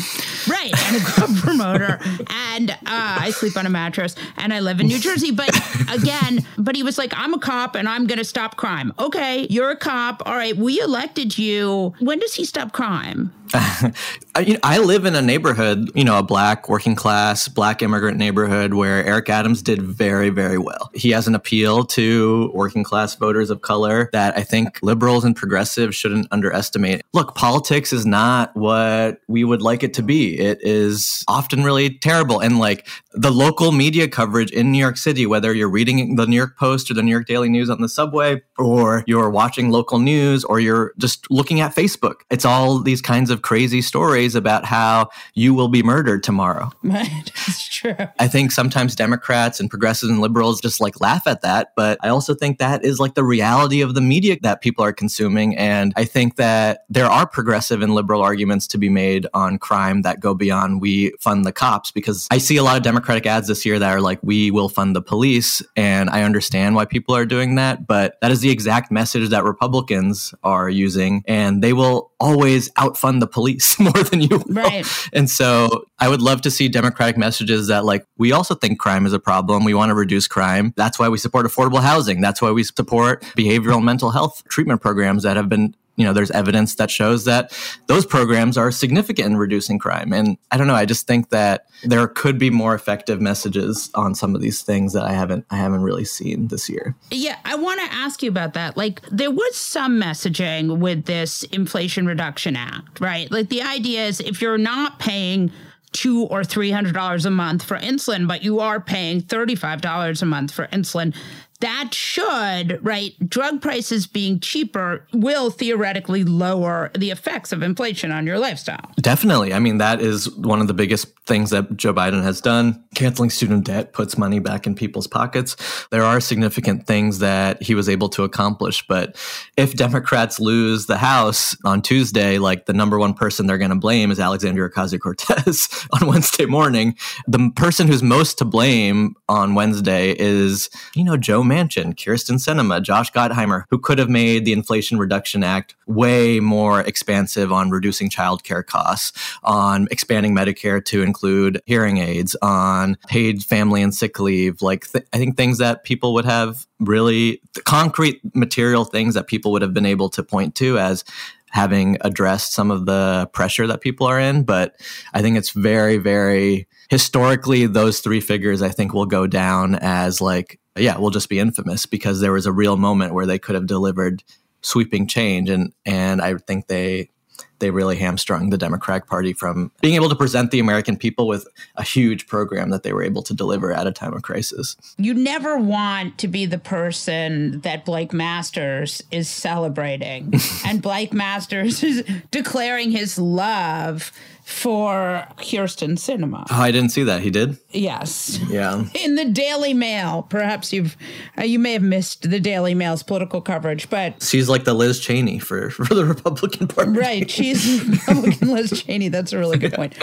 right. 0.48 0.72
And 0.86 0.96
a 0.96 1.04
club 1.04 1.36
promoter. 1.38 2.00
And 2.30 2.70
uh, 2.70 2.76
I 2.86 3.30
sleep 3.30 3.56
on 3.56 3.66
a 3.66 3.70
mattress 3.70 4.14
and 4.36 4.52
I 4.52 4.60
live 4.60 4.80
in 4.80 4.86
New 4.86 4.98
Jersey. 4.98 5.30
But 5.30 5.48
again, 5.90 6.46
but 6.56 6.76
he 6.76 6.82
was 6.82 6.98
like, 6.98 7.12
I'm 7.16 7.34
a 7.34 7.38
cop 7.38 7.74
and 7.74 7.88
I'm 7.88 8.06
going 8.06 8.18
to 8.18 8.24
stop 8.24 8.56
crime. 8.56 8.92
Okay, 8.98 9.46
you're 9.50 9.70
a 9.70 9.76
cop. 9.76 10.22
All 10.26 10.34
right, 10.36 10.56
we 10.56 10.80
elected 10.80 11.38
you 11.38 11.94
when 12.00 12.18
does 12.18 12.34
he 12.34 12.44
stop 12.44 12.72
crime? 12.72 13.32
I, 13.54 14.44
you 14.46 14.54
know, 14.54 14.60
I 14.62 14.78
live 14.78 15.04
in 15.04 15.14
a 15.14 15.22
neighborhood, 15.22 15.90
you 15.94 16.04
know, 16.04 16.18
a 16.18 16.22
black 16.22 16.68
working 16.68 16.94
class, 16.94 17.48
black 17.48 17.82
immigrant 17.82 18.18
neighborhood 18.18 18.74
where 18.74 19.04
Eric 19.04 19.30
Adams 19.30 19.62
did 19.62 19.80
very, 19.82 20.30
very 20.30 20.58
well. 20.58 20.90
He 20.94 21.10
has 21.10 21.26
an 21.26 21.34
appeal 21.34 21.84
to 21.84 22.50
working 22.54 22.84
class 22.84 23.14
voters 23.14 23.50
of 23.50 23.62
color 23.62 24.10
that 24.12 24.36
I 24.36 24.42
think 24.42 24.78
liberals 24.82 25.24
and 25.24 25.34
progressives 25.34 25.96
shouldn't 25.96 26.28
underestimate. 26.30 27.02
Look, 27.14 27.34
politics 27.34 27.92
is 27.92 28.04
not 28.04 28.54
what 28.54 29.20
we 29.28 29.44
would 29.44 29.62
like 29.62 29.82
it 29.82 29.94
to 29.94 30.02
be. 30.02 30.38
It 30.38 30.58
is 30.62 31.24
often 31.26 31.64
really 31.64 31.90
terrible. 31.90 32.40
And 32.40 32.58
like 32.58 32.86
the 33.12 33.30
local 33.30 33.72
media 33.72 34.08
coverage 34.08 34.52
in 34.52 34.70
New 34.70 34.78
York 34.78 34.96
City, 34.96 35.26
whether 35.26 35.54
you're 35.54 35.68
reading 35.68 36.16
the 36.16 36.26
New 36.26 36.36
York 36.36 36.56
Post 36.56 36.90
or 36.90 36.94
the 36.94 37.02
New 37.02 37.10
York 37.10 37.26
Daily 37.26 37.48
News 37.48 37.70
on 37.70 37.80
the 37.80 37.88
subway, 37.88 38.42
or 38.58 39.04
you're 39.06 39.30
watching 39.30 39.70
local 39.70 39.98
news, 39.98 40.44
or 40.44 40.60
you're 40.60 40.92
just 40.98 41.30
looking 41.30 41.60
at 41.60 41.74
Facebook, 41.74 42.20
it's 42.30 42.44
all 42.44 42.78
these 42.78 43.02
kinds 43.02 43.30
of 43.30 43.37
crazy 43.42 43.82
stories 43.82 44.34
about 44.34 44.64
how 44.64 45.08
you 45.34 45.54
will 45.54 45.68
be 45.68 45.82
murdered 45.82 46.22
tomorrow. 46.22 46.70
Right. 46.88 47.30
It's 47.46 47.68
true. 47.68 47.94
I 48.18 48.28
think 48.28 48.50
sometimes 48.50 48.94
Democrats 48.94 49.60
and 49.60 49.68
progressives 49.68 50.10
and 50.10 50.20
liberals 50.20 50.60
just 50.60 50.80
like 50.80 51.00
laugh 51.02 51.26
at 51.26 51.42
that. 51.42 51.72
But 51.76 51.98
I 52.02 52.08
also 52.08 52.34
think 52.34 52.58
that 52.58 52.82
is 52.82 52.98
like 52.98 53.14
the 53.14 53.24
reality 53.24 53.82
of 53.82 53.94
the 53.94 54.00
media 54.00 54.38
that 54.42 54.62
people 54.62 54.82
are 54.84 54.92
consuming. 54.92 55.54
And 55.56 55.92
I 55.96 56.04
think 56.04 56.36
that 56.36 56.84
there 56.88 57.06
are 57.06 57.26
progressive 57.26 57.82
and 57.82 57.94
liberal 57.94 58.22
arguments 58.22 58.66
to 58.68 58.78
be 58.78 58.88
made 58.88 59.26
on 59.34 59.58
crime 59.58 60.02
that 60.02 60.18
go 60.18 60.34
beyond 60.34 60.80
we 60.80 61.12
fund 61.20 61.44
the 61.44 61.52
cops 61.52 61.90
because 61.90 62.26
I 62.30 62.38
see 62.38 62.56
a 62.56 62.62
lot 62.62 62.76
of 62.76 62.82
Democratic 62.82 63.26
ads 63.26 63.48
this 63.48 63.66
year 63.66 63.78
that 63.78 63.90
are 63.90 64.00
like, 64.00 64.18
we 64.22 64.50
will 64.50 64.68
fund 64.68 64.96
the 64.96 65.02
police. 65.02 65.62
And 65.76 66.08
I 66.10 66.22
understand 66.22 66.74
why 66.74 66.86
people 66.86 67.14
are 67.14 67.26
doing 67.26 67.56
that. 67.56 67.86
But 67.86 68.16
that 68.22 68.30
is 68.30 68.40
the 68.40 68.50
exact 68.50 68.90
message 68.90 69.28
that 69.28 69.44
Republicans 69.44 70.34
are 70.42 70.68
using. 70.68 71.22
And 71.26 71.62
they 71.62 71.72
will 71.72 72.12
always 72.20 72.70
outfund 72.76 73.22
the 73.22 73.26
police 73.28 73.78
more 73.80 73.92
than 73.92 74.20
you 74.20 74.28
will. 74.30 74.54
Right. 74.54 74.86
And 75.12 75.28
so 75.30 75.84
I 75.98 76.08
would 76.08 76.22
love 76.22 76.40
to 76.42 76.50
see 76.50 76.68
Democratic 76.68 77.16
messages 77.16 77.68
that, 77.68 77.84
like, 77.84 78.06
we 78.16 78.32
also 78.32 78.54
think 78.54 78.78
crime 78.78 79.06
is 79.06 79.12
a 79.12 79.20
problem. 79.20 79.64
We 79.64 79.74
want 79.74 79.90
to 79.90 79.94
reduce 79.94 80.26
crime. 80.26 80.72
That's 80.76 80.98
why 80.98 81.08
we 81.08 81.18
support 81.18 81.46
affordable 81.46 81.80
housing. 81.80 82.20
That's 82.20 82.42
why 82.42 82.50
we 82.50 82.64
support 82.64 83.22
behavioral 83.36 83.82
mental 83.82 84.10
health 84.10 84.42
treatment 84.48 84.80
programs 84.80 85.22
that 85.22 85.36
have 85.36 85.48
been 85.48 85.74
you 85.98 86.04
know, 86.04 86.12
there's 86.12 86.30
evidence 86.30 86.76
that 86.76 86.92
shows 86.92 87.24
that 87.24 87.52
those 87.88 88.06
programs 88.06 88.56
are 88.56 88.70
significant 88.70 89.26
in 89.26 89.36
reducing 89.36 89.80
crime. 89.80 90.12
And 90.12 90.38
I 90.52 90.56
don't 90.56 90.68
know, 90.68 90.76
I 90.76 90.86
just 90.86 91.08
think 91.08 91.30
that 91.30 91.66
there 91.82 92.06
could 92.06 92.38
be 92.38 92.50
more 92.50 92.72
effective 92.72 93.20
messages 93.20 93.90
on 93.94 94.14
some 94.14 94.36
of 94.36 94.40
these 94.40 94.62
things 94.62 94.92
that 94.92 95.02
I 95.02 95.12
haven't 95.12 95.44
I 95.50 95.56
haven't 95.56 95.82
really 95.82 96.04
seen 96.04 96.48
this 96.48 96.70
year. 96.70 96.94
Yeah, 97.10 97.36
I 97.44 97.56
want 97.56 97.80
to 97.80 97.92
ask 97.92 98.22
you 98.22 98.30
about 98.30 98.54
that. 98.54 98.76
Like 98.76 99.02
there 99.10 99.32
was 99.32 99.56
some 99.56 100.00
messaging 100.00 100.78
with 100.78 101.06
this 101.06 101.42
Inflation 101.44 102.06
Reduction 102.06 102.54
Act, 102.54 103.00
right? 103.00 103.28
Like 103.32 103.48
the 103.48 103.62
idea 103.62 104.06
is 104.06 104.20
if 104.20 104.40
you're 104.40 104.56
not 104.56 105.00
paying 105.00 105.50
two 105.92 106.24
or 106.24 106.44
three 106.44 106.70
hundred 106.70 106.94
dollars 106.94 107.26
a 107.26 107.30
month 107.30 107.64
for 107.64 107.76
insulin, 107.78 108.28
but 108.28 108.44
you 108.44 108.60
are 108.60 108.80
paying 108.80 109.20
thirty-five 109.20 109.80
dollars 109.80 110.22
a 110.22 110.26
month 110.26 110.52
for 110.52 110.66
insulin, 110.68 111.14
that 111.60 111.92
should, 111.92 112.78
right, 112.84 113.14
drug 113.28 113.60
prices 113.60 114.06
being 114.06 114.38
cheaper 114.38 115.06
will 115.12 115.50
theoretically 115.50 116.22
lower 116.22 116.90
the 116.96 117.10
effects 117.10 117.50
of 117.52 117.62
inflation 117.62 118.12
on 118.12 118.26
your 118.26 118.38
lifestyle. 118.38 118.92
Definitely. 119.00 119.52
I 119.52 119.58
mean, 119.58 119.78
that 119.78 120.00
is 120.00 120.30
one 120.36 120.60
of 120.60 120.68
the 120.68 120.74
biggest 120.74 121.08
things 121.26 121.50
that 121.50 121.76
Joe 121.76 121.92
Biden 121.92 122.22
has 122.22 122.40
done. 122.40 122.82
Canceling 122.94 123.30
student 123.30 123.64
debt 123.64 123.92
puts 123.92 124.16
money 124.16 124.38
back 124.38 124.66
in 124.66 124.74
people's 124.74 125.06
pockets. 125.06 125.56
There 125.90 126.04
are 126.04 126.20
significant 126.20 126.86
things 126.86 127.18
that 127.18 127.62
he 127.62 127.74
was 127.74 127.88
able 127.88 128.08
to 128.10 128.22
accomplish. 128.24 128.86
But 128.86 129.16
if 129.56 129.74
Democrats 129.74 130.38
lose 130.38 130.86
the 130.86 130.96
House 130.96 131.56
on 131.64 131.82
Tuesday, 131.82 132.38
like 132.38 132.66
the 132.66 132.72
number 132.72 132.98
one 132.98 133.14
person 133.14 133.46
they're 133.46 133.58
going 133.58 133.70
to 133.70 133.76
blame 133.76 134.10
is 134.10 134.20
Alexandria 134.20 134.68
Ocasio 134.68 135.00
Cortez 135.00 135.68
on 136.00 136.06
Wednesday 136.06 136.46
morning. 136.46 136.96
The 137.26 137.50
person 137.56 137.88
who's 137.88 138.02
most 138.02 138.38
to 138.38 138.44
blame 138.44 139.14
on 139.28 139.54
Wednesday 139.54 140.14
is, 140.18 140.70
you 140.94 141.04
know, 141.04 141.16
Joe 141.16 141.42
Manchin, 141.48 141.94
Kyrsten 141.94 142.36
Sinema, 142.36 142.82
Josh 142.82 143.12
Gottheimer, 143.12 143.64
who 143.70 143.78
could 143.78 143.98
have 143.98 144.08
made 144.08 144.44
the 144.44 144.52
Inflation 144.52 144.98
Reduction 144.98 145.42
Act 145.42 145.74
way 145.86 146.40
more 146.40 146.80
expansive 146.80 147.52
on 147.52 147.70
reducing 147.70 148.10
childcare 148.10 148.64
costs, 148.64 149.12
on 149.42 149.88
expanding 149.90 150.34
Medicare 150.34 150.84
to 150.84 151.02
include 151.02 151.60
hearing 151.66 151.98
aids, 151.98 152.36
on 152.42 152.96
paid 153.08 153.42
family 153.42 153.82
and 153.82 153.94
sick 153.94 154.20
leave. 154.20 154.62
Like, 154.62 154.90
th- 154.90 155.06
I 155.12 155.18
think 155.18 155.36
things 155.36 155.58
that 155.58 155.84
people 155.84 156.14
would 156.14 156.24
have 156.24 156.66
really 156.80 157.40
concrete 157.64 158.20
material 158.34 158.84
things 158.84 159.14
that 159.14 159.26
people 159.26 159.52
would 159.52 159.62
have 159.62 159.74
been 159.74 159.86
able 159.86 160.08
to 160.10 160.22
point 160.22 160.54
to 160.56 160.78
as 160.78 161.04
having 161.50 161.96
addressed 162.02 162.52
some 162.52 162.70
of 162.70 162.86
the 162.86 163.28
pressure 163.32 163.66
that 163.66 163.80
people 163.80 164.06
are 164.06 164.20
in. 164.20 164.42
But 164.42 164.76
I 165.14 165.22
think 165.22 165.36
it's 165.36 165.50
very, 165.50 165.96
very 165.96 166.68
historically, 166.90 167.66
those 167.66 168.00
three 168.00 168.20
figures 168.20 168.62
I 168.62 168.68
think 168.68 168.92
will 168.92 169.06
go 169.06 169.26
down 169.26 169.74
as 169.76 170.20
like 170.20 170.60
yeah, 170.78 170.98
will 170.98 171.10
just 171.10 171.28
be 171.28 171.38
infamous 171.38 171.86
because 171.86 172.20
there 172.20 172.32
was 172.32 172.46
a 172.46 172.52
real 172.52 172.76
moment 172.76 173.14
where 173.14 173.26
they 173.26 173.38
could 173.38 173.54
have 173.54 173.66
delivered 173.66 174.22
sweeping 174.60 175.06
change, 175.06 175.48
and 175.48 175.72
and 175.84 176.20
I 176.20 176.34
think 176.36 176.66
they 176.66 177.10
they 177.58 177.70
really 177.70 177.96
hamstrung 177.96 178.50
the 178.50 178.58
Democratic 178.58 179.08
Party 179.08 179.32
from 179.32 179.72
being 179.80 179.94
able 179.94 180.08
to 180.08 180.14
present 180.14 180.50
the 180.50 180.60
American 180.60 180.96
people 180.96 181.26
with 181.26 181.46
a 181.76 181.82
huge 181.82 182.26
program 182.26 182.70
that 182.70 182.82
they 182.82 182.92
were 182.92 183.02
able 183.02 183.22
to 183.22 183.34
deliver 183.34 183.72
at 183.72 183.86
a 183.86 183.92
time 183.92 184.12
of 184.12 184.22
crisis. 184.22 184.76
You 184.96 185.14
never 185.14 185.58
want 185.58 186.18
to 186.18 186.28
be 186.28 186.46
the 186.46 186.58
person 186.58 187.60
that 187.60 187.84
Blake 187.84 188.12
Masters 188.12 189.02
is 189.10 189.28
celebrating, 189.28 190.32
and 190.66 190.82
Blake 190.82 191.12
Masters 191.12 191.82
is 191.82 192.04
declaring 192.30 192.90
his 192.90 193.18
love 193.18 194.12
for 194.48 195.26
Kyrsten 195.36 195.98
Sinema. 195.98 196.46
Oh, 196.50 196.54
I 196.62 196.70
didn't 196.72 196.88
see 196.88 197.02
that. 197.02 197.20
He 197.20 197.28
did. 197.28 197.58
Yes. 197.70 198.40
Yeah. 198.48 198.86
In 199.04 199.14
the 199.14 199.26
Daily 199.26 199.74
Mail, 199.74 200.22
perhaps 200.22 200.72
you've 200.72 200.96
uh, 201.38 201.42
you 201.42 201.58
may 201.58 201.74
have 201.74 201.82
missed 201.82 202.30
the 202.30 202.40
Daily 202.40 202.72
Mail's 202.72 203.02
political 203.02 203.42
coverage, 203.42 203.90
but 203.90 204.22
she's 204.22 204.48
like 204.48 204.64
the 204.64 204.72
Liz 204.72 205.00
Cheney 205.00 205.38
for 205.38 205.68
for 205.86 205.94
the 205.94 206.06
Republican 206.06 206.66
Party. 206.66 206.92
Right. 206.92 207.30
She's 207.30 207.84
Republican 208.08 208.48
Liz 208.48 208.82
Cheney. 208.82 209.08
That's 209.08 209.34
a 209.34 209.38
really 209.38 209.58
good 209.58 209.72
point. 209.74 209.94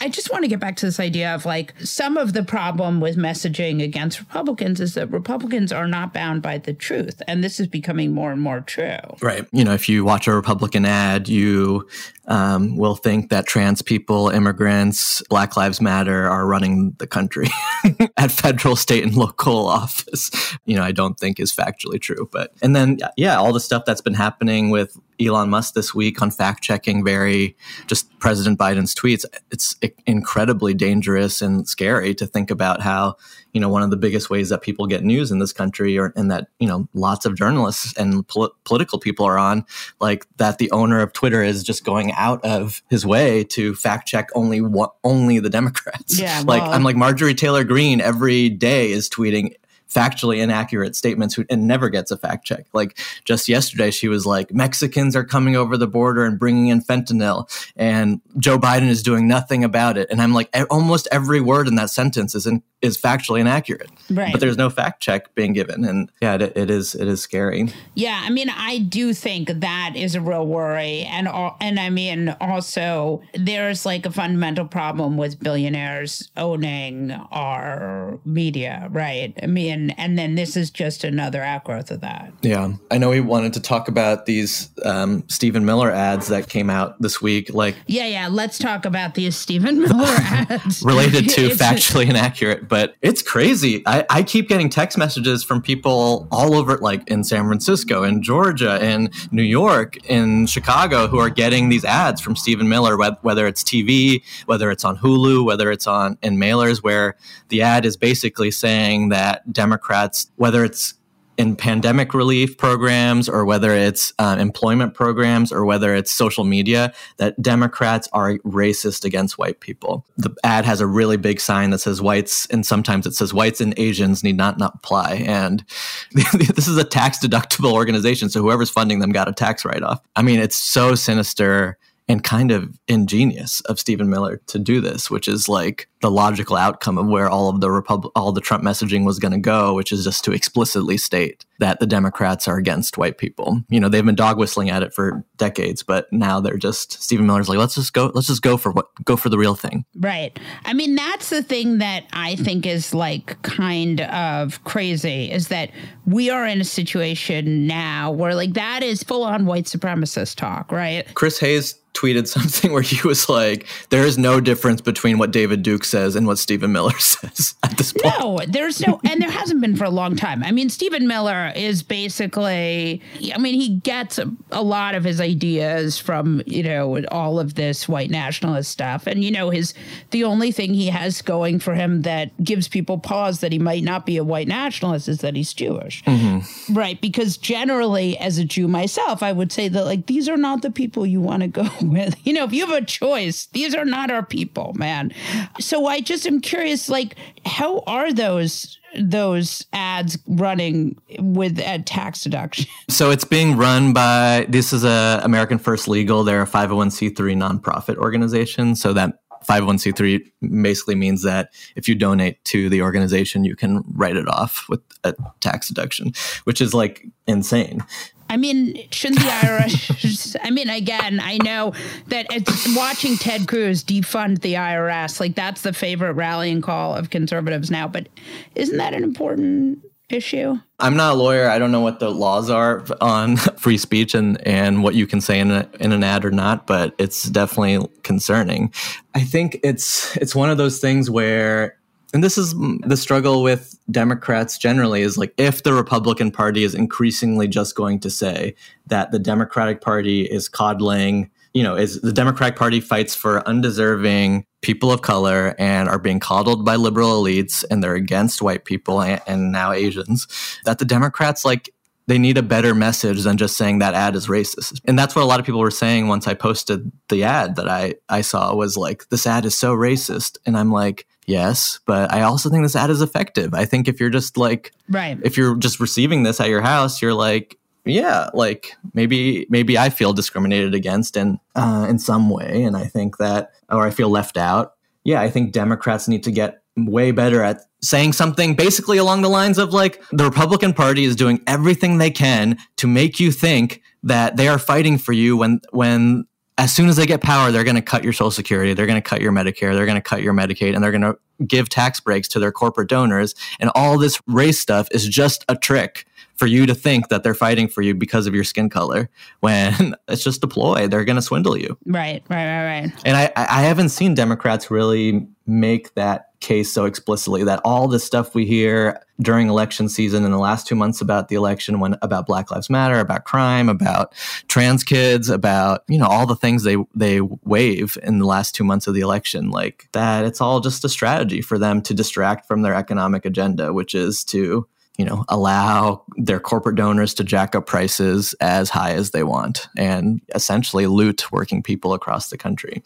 I 0.00 0.08
just 0.08 0.30
want 0.30 0.44
to 0.44 0.48
get 0.48 0.60
back 0.60 0.76
to 0.76 0.86
this 0.86 1.00
idea 1.00 1.34
of 1.34 1.46
like 1.46 1.74
some 1.80 2.16
of 2.16 2.32
the 2.32 2.42
problem 2.42 3.00
with 3.00 3.16
messaging 3.16 3.82
against 3.82 4.20
Republicans 4.20 4.80
is 4.80 4.94
that 4.94 5.10
Republicans 5.10 5.72
are 5.72 5.88
not 5.88 6.12
bound 6.12 6.42
by 6.42 6.58
the 6.58 6.74
truth. 6.74 7.22
And 7.26 7.42
this 7.42 7.58
is 7.58 7.66
becoming 7.66 8.12
more 8.12 8.32
and 8.32 8.40
more 8.40 8.60
true. 8.60 8.98
Right. 9.20 9.46
You 9.52 9.64
know, 9.64 9.72
if 9.72 9.88
you 9.88 10.04
watch 10.04 10.26
a 10.26 10.34
Republican 10.34 10.84
ad, 10.84 11.28
you 11.28 11.88
um, 12.26 12.76
will 12.76 12.96
think 12.96 13.30
that 13.30 13.46
trans 13.46 13.82
people, 13.82 14.28
immigrants, 14.28 15.22
Black 15.30 15.56
Lives 15.56 15.80
Matter 15.80 16.28
are 16.28 16.46
running 16.46 16.94
the 16.98 17.06
country 17.06 17.48
at 18.16 18.30
federal, 18.30 18.76
state, 18.76 19.04
and 19.04 19.16
local 19.16 19.68
office. 19.68 20.30
You 20.64 20.76
know, 20.76 20.82
I 20.82 20.92
don't 20.92 21.18
think 21.18 21.40
is 21.40 21.52
factually 21.52 22.00
true. 22.00 22.28
But, 22.30 22.52
and 22.62 22.74
then, 22.74 22.98
yeah, 23.16 23.36
all 23.36 23.52
the 23.52 23.60
stuff 23.60 23.84
that's 23.84 24.00
been 24.00 24.14
happening 24.14 24.70
with 24.70 24.98
Elon 25.20 25.50
Musk 25.50 25.74
this 25.74 25.94
week 25.94 26.20
on 26.22 26.30
fact 26.30 26.62
checking 26.62 27.04
very 27.04 27.56
just 27.86 28.06
President 28.18 28.58
Biden's 28.58 28.94
tweets. 28.94 29.24
It's 29.50 29.76
incredibly 30.06 30.74
dangerous 30.74 31.42
and 31.42 31.68
scary 31.68 32.14
to 32.14 32.26
think 32.26 32.50
about 32.50 32.80
how, 32.80 33.16
you 33.52 33.60
know, 33.60 33.68
one 33.68 33.82
of 33.82 33.90
the 33.90 33.96
biggest 33.96 34.30
ways 34.30 34.48
that 34.48 34.62
people 34.62 34.86
get 34.86 35.04
news 35.04 35.30
in 35.30 35.38
this 35.38 35.52
country 35.52 35.98
or 35.98 36.12
and 36.16 36.30
that, 36.30 36.48
you 36.58 36.68
know, 36.68 36.88
lots 36.94 37.26
of 37.26 37.34
journalists 37.36 37.96
and 37.96 38.26
pol- 38.28 38.54
political 38.64 38.98
people 38.98 39.26
are 39.26 39.38
on, 39.38 39.64
like 40.00 40.26
that 40.36 40.58
the 40.58 40.70
owner 40.70 41.00
of 41.00 41.12
Twitter 41.12 41.42
is 41.42 41.62
just 41.62 41.84
going 41.84 42.12
out 42.12 42.44
of 42.44 42.82
his 42.90 43.06
way 43.06 43.44
to 43.44 43.74
fact 43.74 44.08
check 44.08 44.28
only 44.34 44.60
what 44.60 44.94
only 45.04 45.38
the 45.38 45.50
Democrats. 45.50 46.18
Yeah, 46.18 46.38
well, 46.44 46.58
like 46.58 46.62
I'm 46.62 46.82
like 46.82 46.96
Marjorie 46.96 47.34
Taylor 47.34 47.64
Greene 47.64 48.00
every 48.00 48.48
day 48.48 48.90
is 48.90 49.08
tweeting 49.08 49.54
factually 49.92 50.38
inaccurate 50.38 50.96
statements 50.96 51.34
who, 51.34 51.44
and 51.48 51.66
never 51.66 51.88
gets 51.88 52.10
a 52.10 52.16
fact 52.16 52.44
check. 52.44 52.66
Like 52.72 52.98
just 53.24 53.48
yesterday, 53.48 53.90
she 53.90 54.08
was 54.08 54.26
like, 54.26 54.52
Mexicans 54.52 55.16
are 55.16 55.24
coming 55.24 55.56
over 55.56 55.76
the 55.76 55.86
border 55.86 56.24
and 56.24 56.38
bringing 56.38 56.68
in 56.68 56.80
fentanyl, 56.80 57.48
and 57.76 58.20
Joe 58.38 58.58
Biden 58.58 58.88
is 58.88 59.02
doing 59.02 59.28
nothing 59.28 59.64
about 59.64 59.96
it. 59.96 60.08
And 60.10 60.20
I'm 60.20 60.34
like, 60.34 60.54
almost 60.70 61.08
every 61.12 61.40
word 61.40 61.68
in 61.68 61.76
that 61.76 61.90
sentence 61.90 62.34
is 62.34 62.46
in, 62.46 62.62
is 62.82 62.98
factually 62.98 63.40
inaccurate. 63.40 63.90
Right. 64.10 64.32
But 64.32 64.40
there's 64.40 64.56
no 64.56 64.70
fact 64.70 65.00
check 65.02 65.34
being 65.34 65.52
given, 65.52 65.84
and 65.84 66.10
yeah, 66.20 66.34
it, 66.34 66.56
it 66.56 66.70
is 66.70 66.94
it 66.94 67.08
is 67.08 67.20
scary. 67.20 67.72
Yeah, 67.94 68.20
I 68.24 68.30
mean, 68.30 68.50
I 68.50 68.78
do 68.78 69.12
think 69.12 69.48
that 69.48 69.92
is 69.94 70.14
a 70.14 70.20
real 70.20 70.46
worry, 70.46 71.02
and 71.02 71.28
and 71.60 71.80
I 71.80 71.90
mean, 71.90 72.34
also 72.40 73.22
there's 73.34 73.86
like 73.86 74.06
a 74.06 74.10
fundamental 74.10 74.66
problem 74.66 75.16
with 75.16 75.40
billionaires 75.40 76.30
owning 76.36 77.12
our 77.30 78.18
media, 78.24 78.88
right? 78.90 79.32
I 79.42 79.46
mean, 79.46 79.75
and 79.96 80.18
then 80.18 80.34
this 80.34 80.56
is 80.56 80.70
just 80.70 81.04
another 81.04 81.42
outgrowth 81.42 81.90
of 81.90 82.00
that. 82.00 82.32
Yeah, 82.42 82.72
I 82.90 82.98
know 82.98 83.10
we 83.10 83.20
wanted 83.20 83.52
to 83.54 83.60
talk 83.60 83.88
about 83.88 84.26
these 84.26 84.70
um, 84.84 85.24
Stephen 85.28 85.64
Miller 85.64 85.90
ads 85.90 86.28
that 86.28 86.48
came 86.48 86.70
out 86.70 87.00
this 87.00 87.22
week, 87.22 87.52
like 87.54 87.76
yeah, 87.86 88.06
yeah. 88.06 88.28
Let's 88.28 88.58
talk 88.58 88.84
about 88.84 89.14
these 89.14 89.36
Stephen 89.36 89.80
Miller 89.82 90.14
ads 90.18 90.82
related 90.82 91.28
to 91.30 91.48
factually 91.56 92.08
inaccurate 92.08 92.66
but 92.68 92.96
it's 93.02 93.22
crazy. 93.22 93.82
I, 93.86 94.04
I 94.10 94.22
keep 94.22 94.48
getting 94.48 94.68
text 94.68 94.98
messages 94.98 95.42
from 95.42 95.62
people 95.62 96.28
all 96.30 96.54
over, 96.54 96.76
like 96.78 97.08
in 97.08 97.24
San 97.24 97.46
Francisco, 97.46 98.02
in 98.02 98.22
Georgia, 98.22 98.82
in 98.84 99.10
New 99.30 99.42
York, 99.42 99.96
in 100.08 100.46
Chicago, 100.46 101.06
who 101.06 101.18
are 101.18 101.30
getting 101.30 101.68
these 101.68 101.84
ads 101.84 102.20
from 102.20 102.36
Stephen 102.36 102.68
Miller, 102.68 102.96
whether 103.22 103.46
it's 103.46 103.62
TV, 103.62 104.22
whether 104.46 104.70
it's 104.70 104.84
on 104.84 104.96
Hulu, 104.96 105.44
whether 105.44 105.70
it's 105.70 105.86
on 105.86 106.18
in 106.22 106.36
mailers, 106.36 106.82
where 106.82 107.16
the 107.48 107.62
ad 107.62 107.86
is 107.86 107.96
basically 107.96 108.50
saying 108.50 109.10
that 109.10 109.50
Democrats, 109.66 110.30
whether 110.36 110.64
it's 110.64 110.94
in 111.36 111.56
pandemic 111.56 112.14
relief 112.14 112.56
programs 112.56 113.28
or 113.28 113.44
whether 113.44 113.72
it's 113.72 114.12
uh, 114.18 114.36
employment 114.38 114.94
programs 114.94 115.52
or 115.52 115.64
whether 115.64 115.94
it's 115.94 116.10
social 116.10 116.44
media 116.44 116.94
that 117.18 117.40
Democrats 117.42 118.08
are 118.12 118.38
racist 118.38 119.04
against 119.04 119.36
white 119.36 119.60
people. 119.60 120.06
The 120.16 120.30
ad 120.44 120.64
has 120.64 120.80
a 120.80 120.86
really 120.86 121.16
big 121.16 121.40
sign 121.40 121.70
that 121.70 121.80
says 121.80 122.00
whites, 122.00 122.46
and 122.46 122.64
sometimes 122.64 123.06
it 123.06 123.14
says 123.14 123.34
whites 123.34 123.60
and 123.60 123.74
Asians 123.76 124.24
need 124.24 124.36
not, 124.36 124.56
not 124.56 124.76
apply. 124.76 125.24
And 125.26 125.64
this 126.12 126.68
is 126.68 126.78
a 126.78 126.84
tax 126.84 127.18
deductible 127.18 127.72
organization. 127.72 128.30
So 128.30 128.40
whoever's 128.40 128.70
funding 128.70 129.00
them 129.00 129.10
got 129.10 129.28
a 129.28 129.32
tax 129.32 129.64
write 129.64 129.82
off. 129.82 130.00
I 130.14 130.22
mean, 130.22 130.38
it's 130.40 130.56
so 130.56 130.94
sinister 130.94 131.76
and 132.08 132.22
kind 132.22 132.52
of 132.52 132.78
ingenious 132.86 133.60
of 133.62 133.80
Stephen 133.80 134.08
Miller 134.08 134.40
to 134.46 134.58
do 134.58 134.80
this, 134.80 135.10
which 135.10 135.26
is 135.26 135.48
like 135.48 135.88
the 136.00 136.10
logical 136.10 136.56
outcome 136.56 136.98
of 136.98 137.06
where 137.06 137.28
all 137.28 137.48
of 137.48 137.60
the 137.60 137.70
Repub- 137.70 138.10
all 138.14 138.32
the 138.32 138.40
Trump 138.40 138.62
messaging 138.62 139.04
was 139.04 139.18
going 139.18 139.32
to 139.32 139.38
go, 139.38 139.74
which 139.74 139.92
is 139.92 140.04
just 140.04 140.24
to 140.24 140.32
explicitly 140.32 140.96
state 140.96 141.44
that 141.58 141.80
the 141.80 141.86
Democrats 141.86 142.46
are 142.46 142.58
against 142.58 142.98
white 142.98 143.16
people. 143.16 143.62
You 143.68 143.80
know, 143.80 143.88
they've 143.88 144.04
been 144.04 144.14
dog 144.14 144.38
whistling 144.38 144.68
at 144.68 144.82
it 144.82 144.92
for 144.92 145.24
decades, 145.38 145.82
but 145.82 146.12
now 146.12 146.38
they're 146.38 146.58
just 146.58 147.02
Stephen 147.02 147.26
Miller's 147.26 147.48
like, 147.48 147.58
let's 147.58 147.74
just 147.74 147.94
go, 147.94 148.10
let's 148.14 148.26
just 148.26 148.42
go 148.42 148.56
for 148.56 148.72
what, 148.72 148.88
go 149.04 149.16
for 149.16 149.30
the 149.30 149.38
real 149.38 149.54
thing. 149.54 149.86
Right. 149.96 150.38
I 150.64 150.74
mean, 150.74 150.94
that's 150.94 151.30
the 151.30 151.42
thing 151.42 151.78
that 151.78 152.04
I 152.12 152.36
think 152.36 152.66
is 152.66 152.92
like 152.92 153.40
kind 153.42 154.02
of 154.02 154.62
crazy 154.64 155.30
is 155.30 155.48
that 155.48 155.70
we 156.04 156.28
are 156.28 156.46
in 156.46 156.60
a 156.60 156.64
situation 156.64 157.66
now 157.66 158.10
where 158.10 158.34
like 158.34 158.52
that 158.52 158.82
is 158.82 159.02
full 159.02 159.24
on 159.24 159.46
white 159.46 159.64
supremacist 159.64 160.36
talk, 160.36 160.70
right? 160.70 161.06
Chris 161.14 161.38
Hayes 161.40 161.74
tweeted 161.96 162.28
something 162.28 162.72
where 162.72 162.82
he 162.82 163.06
was 163.06 163.28
like, 163.28 163.66
"There 163.90 164.04
is 164.04 164.18
no 164.18 164.40
difference 164.40 164.80
between 164.80 165.18
what 165.18 165.30
David 165.30 165.62
Duke 165.62 165.84
says 165.86 166.16
and 166.16 166.26
what 166.26 166.38
Stephen 166.38 166.72
Miller 166.72 166.92
says 166.98 167.54
at 167.62 167.76
this 167.76 167.92
point." 167.92 168.14
No, 168.18 168.40
there's 168.46 168.86
no, 168.86 169.00
and 169.04 169.20
there 169.20 169.30
hasn't 169.30 169.60
been 169.60 169.76
for 169.76 169.84
a 169.84 169.90
long 169.90 170.16
time. 170.16 170.42
I 170.42 170.52
mean, 170.52 170.68
Stephen 170.68 171.06
Miller 171.06 171.52
is 171.54 171.82
basically, 171.82 173.00
I 173.34 173.38
mean, 173.38 173.54
he 173.54 173.76
gets 173.76 174.18
a, 174.18 174.30
a 174.50 174.62
lot 174.62 174.94
of 174.94 175.04
his 175.04 175.20
ideas 175.20 175.98
from 175.98 176.42
you 176.46 176.62
know 176.62 177.04
all 177.10 177.38
of 177.38 177.54
this 177.54 177.88
white 177.88 178.10
nationalist 178.10 178.70
stuff, 178.70 179.06
and 179.06 179.24
you 179.24 179.30
know 179.30 179.50
his 179.50 179.74
the 180.10 180.24
only 180.24 180.52
thing 180.52 180.74
he 180.74 180.88
has 180.88 181.22
going 181.22 181.58
for 181.58 181.74
him 181.74 182.02
that 182.02 182.36
gives 182.42 182.68
people 182.68 182.98
pause 182.98 183.40
that 183.40 183.52
he 183.52 183.58
might 183.58 183.82
not 183.82 184.06
be 184.06 184.16
a 184.16 184.24
white 184.24 184.48
nationalist 184.48 185.08
is 185.08 185.18
that 185.18 185.36
he's 185.36 185.52
Jewish, 185.52 186.02
mm-hmm. 186.04 186.74
right? 186.74 187.00
Because 187.00 187.36
generally, 187.36 188.18
as 188.18 188.38
a 188.38 188.44
Jew 188.44 188.68
myself, 188.68 189.22
I 189.22 189.32
would 189.32 189.52
say 189.52 189.68
that 189.68 189.84
like 189.84 190.06
these 190.06 190.28
are 190.28 190.36
not 190.36 190.62
the 190.62 190.70
people 190.70 191.06
you 191.06 191.20
want 191.20 191.42
to 191.42 191.48
go 191.48 191.68
with. 191.82 192.16
You 192.26 192.32
know, 192.32 192.44
if 192.44 192.52
you 192.52 192.66
have 192.66 192.82
a 192.82 192.84
choice, 192.84 193.46
these 193.46 193.74
are 193.74 193.84
not 193.84 194.10
our 194.10 194.24
people, 194.24 194.72
man. 194.74 195.12
So 195.60 195.75
I 195.84 196.00
just 196.00 196.26
am 196.26 196.40
curious, 196.40 196.88
like, 196.88 197.16
how 197.44 197.80
are 197.86 198.12
those 198.12 198.78
those 198.98 199.66
ads 199.74 200.16
running 200.26 200.96
with 201.18 201.58
a 201.58 201.80
tax 201.80 202.22
deduction? 202.22 202.66
So 202.88 203.10
it's 203.10 203.24
being 203.24 203.56
run 203.58 203.92
by 203.92 204.46
this 204.48 204.72
is 204.72 204.84
a 204.84 205.20
American 205.22 205.58
First 205.58 205.86
Legal. 205.86 206.24
They're 206.24 206.42
a 206.42 206.46
501c3 206.46 207.14
nonprofit 207.36 207.96
organization. 207.96 208.74
So 208.74 208.94
that 208.94 209.18
501c3 209.46 210.32
basically 210.62 210.94
means 210.94 211.22
that 211.22 211.52
if 211.74 211.88
you 211.88 211.94
donate 211.94 212.42
to 212.46 212.68
the 212.68 212.82
organization, 212.82 213.44
you 213.44 213.56
can 213.56 213.82
write 213.92 214.16
it 214.16 214.28
off 214.28 214.66
with 214.68 214.80
a 215.04 215.14
tax 215.40 215.68
deduction, 215.68 216.12
which 216.44 216.60
is 216.60 216.72
like 216.72 217.06
insane. 217.26 217.84
I 218.28 218.36
mean, 218.36 218.88
shouldn't 218.90 219.20
the 219.20 219.26
IRS? 219.26 220.36
I 220.42 220.50
mean, 220.50 220.68
again, 220.68 221.20
I 221.20 221.38
know 221.38 221.72
that 222.08 222.26
it's 222.30 222.76
watching 222.76 223.16
Ted 223.16 223.48
Cruz 223.48 223.84
defund 223.84 224.40
the 224.40 224.54
IRS. 224.54 225.20
Like 225.20 225.34
that's 225.34 225.62
the 225.62 225.72
favorite 225.72 226.14
rallying 226.14 226.60
call 226.60 226.94
of 226.94 227.10
conservatives 227.10 227.70
now. 227.70 227.88
But 227.88 228.08
isn't 228.54 228.76
that 228.76 228.94
an 228.94 229.04
important 229.04 229.82
issue? 230.08 230.56
I'm 230.78 230.96
not 230.96 231.14
a 231.14 231.16
lawyer. 231.16 231.48
I 231.48 231.58
don't 231.58 231.72
know 231.72 231.80
what 231.80 232.00
the 232.00 232.10
laws 232.10 232.50
are 232.50 232.84
on 233.00 233.36
free 233.58 233.78
speech 233.78 234.14
and, 234.14 234.44
and 234.46 234.82
what 234.82 234.94
you 234.94 235.06
can 235.06 235.20
say 235.20 235.40
in, 235.40 235.50
a, 235.50 235.68
in 235.80 235.92
an 235.92 236.04
ad 236.04 236.24
or 236.24 236.30
not, 236.30 236.66
but 236.66 236.94
it's 236.98 237.24
definitely 237.24 237.88
concerning. 238.02 238.72
I 239.14 239.22
think 239.22 239.58
it's 239.62 240.16
it's 240.16 240.34
one 240.34 240.50
of 240.50 240.58
those 240.58 240.78
things 240.78 241.10
where 241.10 241.78
and 242.16 242.24
this 242.24 242.38
is 242.38 242.54
mm, 242.54 242.78
the 242.80 242.96
struggle 242.96 243.42
with 243.42 243.78
Democrats 243.90 244.56
generally 244.56 245.02
is 245.02 245.18
like 245.18 245.34
if 245.36 245.64
the 245.64 245.74
Republican 245.74 246.30
Party 246.30 246.64
is 246.64 246.74
increasingly 246.74 247.46
just 247.46 247.74
going 247.74 248.00
to 248.00 248.08
say 248.08 248.54
that 248.86 249.10
the 249.10 249.18
Democratic 249.18 249.82
Party 249.82 250.22
is 250.22 250.48
coddling, 250.48 251.30
you 251.52 251.62
know, 251.62 251.76
is 251.76 252.00
the 252.00 252.14
Democratic 252.14 252.56
Party 252.56 252.80
fights 252.80 253.14
for 253.14 253.46
undeserving 253.46 254.46
people 254.62 254.90
of 254.90 255.02
color 255.02 255.54
and 255.58 255.90
are 255.90 255.98
being 255.98 256.18
coddled 256.18 256.64
by 256.64 256.76
liberal 256.76 257.22
elites 257.22 257.66
and 257.70 257.84
they're 257.84 257.94
against 257.94 258.40
white 258.40 258.64
people 258.64 259.02
and, 259.02 259.20
and 259.26 259.52
now 259.52 259.72
Asians, 259.72 260.26
that 260.64 260.78
the 260.78 260.86
Democrats 260.86 261.44
like 261.44 261.68
they 262.06 262.16
need 262.16 262.38
a 262.38 262.42
better 262.42 262.74
message 262.74 263.24
than 263.24 263.36
just 263.36 263.58
saying 263.58 263.80
that 263.80 263.92
ad 263.92 264.16
is 264.16 264.26
racist. 264.26 264.80
And 264.86 264.98
that's 264.98 265.14
what 265.14 265.22
a 265.22 265.26
lot 265.26 265.38
of 265.38 265.44
people 265.44 265.60
were 265.60 265.70
saying 265.70 266.08
once 266.08 266.26
I 266.26 266.32
posted 266.32 266.90
the 267.10 267.24
ad 267.24 267.56
that 267.56 267.68
I, 267.68 267.96
I 268.08 268.22
saw 268.22 268.54
was 268.54 268.78
like, 268.78 269.06
this 269.10 269.26
ad 269.26 269.44
is 269.44 269.58
so 269.58 269.74
racist. 269.74 270.38
And 270.46 270.56
I'm 270.56 270.72
like, 270.72 271.06
yes, 271.26 271.80
but 271.86 272.12
I 272.12 272.22
also 272.22 272.48
think 272.50 272.64
this 272.64 272.76
ad 272.76 272.90
is 272.90 273.02
effective. 273.02 273.54
I 273.54 273.64
think 273.64 273.88
if 273.88 274.00
you're 274.00 274.10
just 274.10 274.36
like, 274.36 274.72
right, 274.88 275.18
if 275.22 275.36
you're 275.36 275.56
just 275.56 275.80
receiving 275.80 276.22
this 276.22 276.40
at 276.40 276.48
your 276.48 276.62
house, 276.62 277.02
you're 277.02 277.14
like, 277.14 277.58
yeah, 277.84 278.30
like 278.34 278.74
maybe 278.94 279.46
maybe 279.48 279.78
I 279.78 279.90
feel 279.90 280.12
discriminated 280.12 280.74
against 280.74 281.16
in 281.16 281.38
uh, 281.54 281.86
in 281.88 281.98
some 281.98 282.30
way, 282.30 282.62
and 282.64 282.76
I 282.76 282.84
think 282.84 283.18
that, 283.18 283.52
or 283.68 283.86
I 283.86 283.90
feel 283.90 284.08
left 284.08 284.36
out. 284.36 284.74
Yeah, 285.04 285.20
I 285.20 285.30
think 285.30 285.52
Democrats 285.52 286.08
need 286.08 286.24
to 286.24 286.32
get 286.32 286.62
way 286.76 287.10
better 287.10 287.42
at 287.42 287.62
saying 287.80 288.12
something 288.12 288.54
basically 288.54 288.98
along 288.98 289.22
the 289.22 289.28
lines 289.28 289.58
of 289.58 289.72
like 289.72 290.02
the 290.10 290.24
Republican 290.24 290.72
Party 290.72 291.04
is 291.04 291.16
doing 291.16 291.40
everything 291.46 291.98
they 291.98 292.10
can 292.10 292.58
to 292.76 292.86
make 292.86 293.20
you 293.20 293.30
think 293.30 293.82
that 294.02 294.36
they 294.36 294.48
are 294.48 294.58
fighting 294.58 294.98
for 294.98 295.12
you 295.12 295.36
when 295.36 295.60
when 295.70 296.26
as 296.58 296.74
soon 296.74 296.88
as 296.88 296.96
they 296.96 297.06
get 297.06 297.20
power, 297.20 297.52
they're 297.52 297.64
going 297.64 297.76
to 297.76 297.82
cut 297.82 298.02
your 298.02 298.12
Social 298.12 298.30
Security, 298.30 298.72
they're 298.72 298.86
going 298.86 299.00
to 299.00 299.06
cut 299.06 299.20
your 299.20 299.32
Medicare, 299.32 299.74
they're 299.74 299.86
going 299.86 299.96
to 299.96 300.02
cut 300.02 300.22
your 300.22 300.32
Medicaid, 300.32 300.74
and 300.74 300.82
they're 300.82 300.90
going 300.90 301.02
to 301.02 301.18
give 301.46 301.68
tax 301.68 302.00
breaks 302.00 302.28
to 302.28 302.38
their 302.38 302.52
corporate 302.52 302.88
donors. 302.88 303.34
And 303.60 303.70
all 303.74 303.98
this 303.98 304.20
race 304.26 304.58
stuff 304.58 304.88
is 304.90 305.06
just 305.06 305.44
a 305.48 305.56
trick 305.56 306.06
for 306.34 306.46
you 306.46 306.66
to 306.66 306.74
think 306.74 307.08
that 307.08 307.22
they're 307.22 307.34
fighting 307.34 307.68
for 307.68 307.82
you 307.82 307.94
because 307.94 308.26
of 308.26 308.34
your 308.34 308.44
skin 308.44 308.70
color 308.70 309.10
when 309.40 309.94
it's 310.08 310.24
just 310.24 310.42
a 310.44 310.48
ploy. 310.48 310.88
They're 310.88 311.04
going 311.04 311.16
to 311.16 311.22
swindle 311.22 311.58
you. 311.58 311.76
Right, 311.86 312.22
right, 312.28 312.46
right, 312.46 312.82
right. 312.82 312.92
And 313.04 313.16
I, 313.16 313.32
I 313.36 313.62
haven't 313.62 313.90
seen 313.90 314.14
Democrats 314.14 314.70
really 314.70 315.26
make 315.46 315.94
that 315.94 316.35
case 316.46 316.72
so 316.72 316.84
explicitly 316.84 317.42
that 317.42 317.60
all 317.64 317.88
the 317.88 317.98
stuff 317.98 318.32
we 318.32 318.46
hear 318.46 319.02
during 319.20 319.48
election 319.48 319.88
season 319.88 320.24
in 320.24 320.30
the 320.30 320.38
last 320.38 320.64
two 320.64 320.76
months 320.76 321.00
about 321.00 321.28
the 321.28 321.34
election 321.34 321.80
when 321.80 321.96
about 322.02 322.24
black 322.24 322.52
lives 322.52 322.70
matter 322.70 323.00
about 323.00 323.24
crime 323.24 323.68
about 323.68 324.14
trans 324.46 324.84
kids 324.84 325.28
about 325.28 325.82
you 325.88 325.98
know 325.98 326.06
all 326.06 326.24
the 326.24 326.36
things 326.36 326.62
they 326.62 326.76
they 326.94 327.20
wave 327.20 327.98
in 328.04 328.20
the 328.20 328.26
last 328.26 328.54
two 328.54 328.62
months 328.62 328.86
of 328.86 328.94
the 328.94 329.00
election 329.00 329.50
like 329.50 329.88
that 329.90 330.24
it's 330.24 330.40
all 330.40 330.60
just 330.60 330.84
a 330.84 330.88
strategy 330.88 331.42
for 331.42 331.58
them 331.58 331.82
to 331.82 331.92
distract 331.92 332.46
from 332.46 332.62
their 332.62 332.74
economic 332.74 333.24
agenda 333.24 333.72
which 333.72 333.92
is 333.92 334.22
to 334.22 334.64
you 334.98 335.04
know 335.04 335.24
allow 335.28 336.04
their 336.16 336.38
corporate 336.38 336.76
donors 336.76 337.12
to 337.12 337.24
jack 337.24 337.56
up 337.56 337.66
prices 337.66 338.34
as 338.40 338.70
high 338.70 338.92
as 338.92 339.10
they 339.10 339.24
want 339.24 339.66
and 339.76 340.20
essentially 340.32 340.86
loot 340.86 341.32
working 341.32 341.60
people 341.60 341.92
across 341.92 342.30
the 342.30 342.38
country 342.38 342.84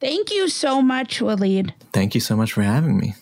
Thank 0.00 0.30
you 0.30 0.48
so 0.48 0.80
much, 0.80 1.20
Waleed. 1.20 1.74
Thank 1.92 2.14
you 2.14 2.20
so 2.20 2.34
much 2.36 2.52
for 2.52 2.62
having 2.62 2.96
me. 2.96 3.14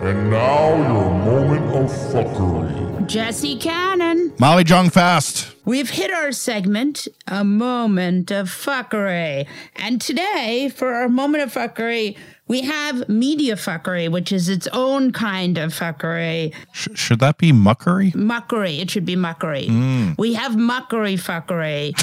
And 0.00 0.30
now 0.30 0.76
your 0.76 1.10
moment 1.10 1.74
of 1.74 1.90
fuckery. 1.90 3.06
Jesse 3.06 3.58
Cannon. 3.58 4.32
Molly 4.38 4.64
Jong 4.64 4.90
Fast. 4.90 5.54
We've 5.64 5.90
hit 5.90 6.12
our 6.12 6.32
segment, 6.32 7.08
a 7.26 7.44
moment 7.44 8.30
of 8.30 8.48
fuckery. 8.48 9.46
And 9.74 10.00
today, 10.00 10.70
for 10.74 10.94
our 10.94 11.08
moment 11.08 11.44
of 11.44 11.52
fuckery, 11.52 12.16
we 12.48 12.62
have 12.62 13.08
media 13.08 13.56
fuckery, 13.56 14.10
which 14.10 14.30
is 14.30 14.48
its 14.48 14.68
own 14.72 15.12
kind 15.12 15.58
of 15.58 15.72
fuckery. 15.72 16.54
Sh- 16.72 16.88
should 16.94 17.18
that 17.20 17.38
be 17.38 17.52
muckery? 17.52 18.12
Muckery. 18.12 18.80
It 18.80 18.90
should 18.90 19.04
be 19.04 19.16
muckery. 19.16 19.68
Mm. 19.68 20.16
We 20.16 20.34
have 20.34 20.52
muckery 20.52 21.14
fuckery, 21.14 21.94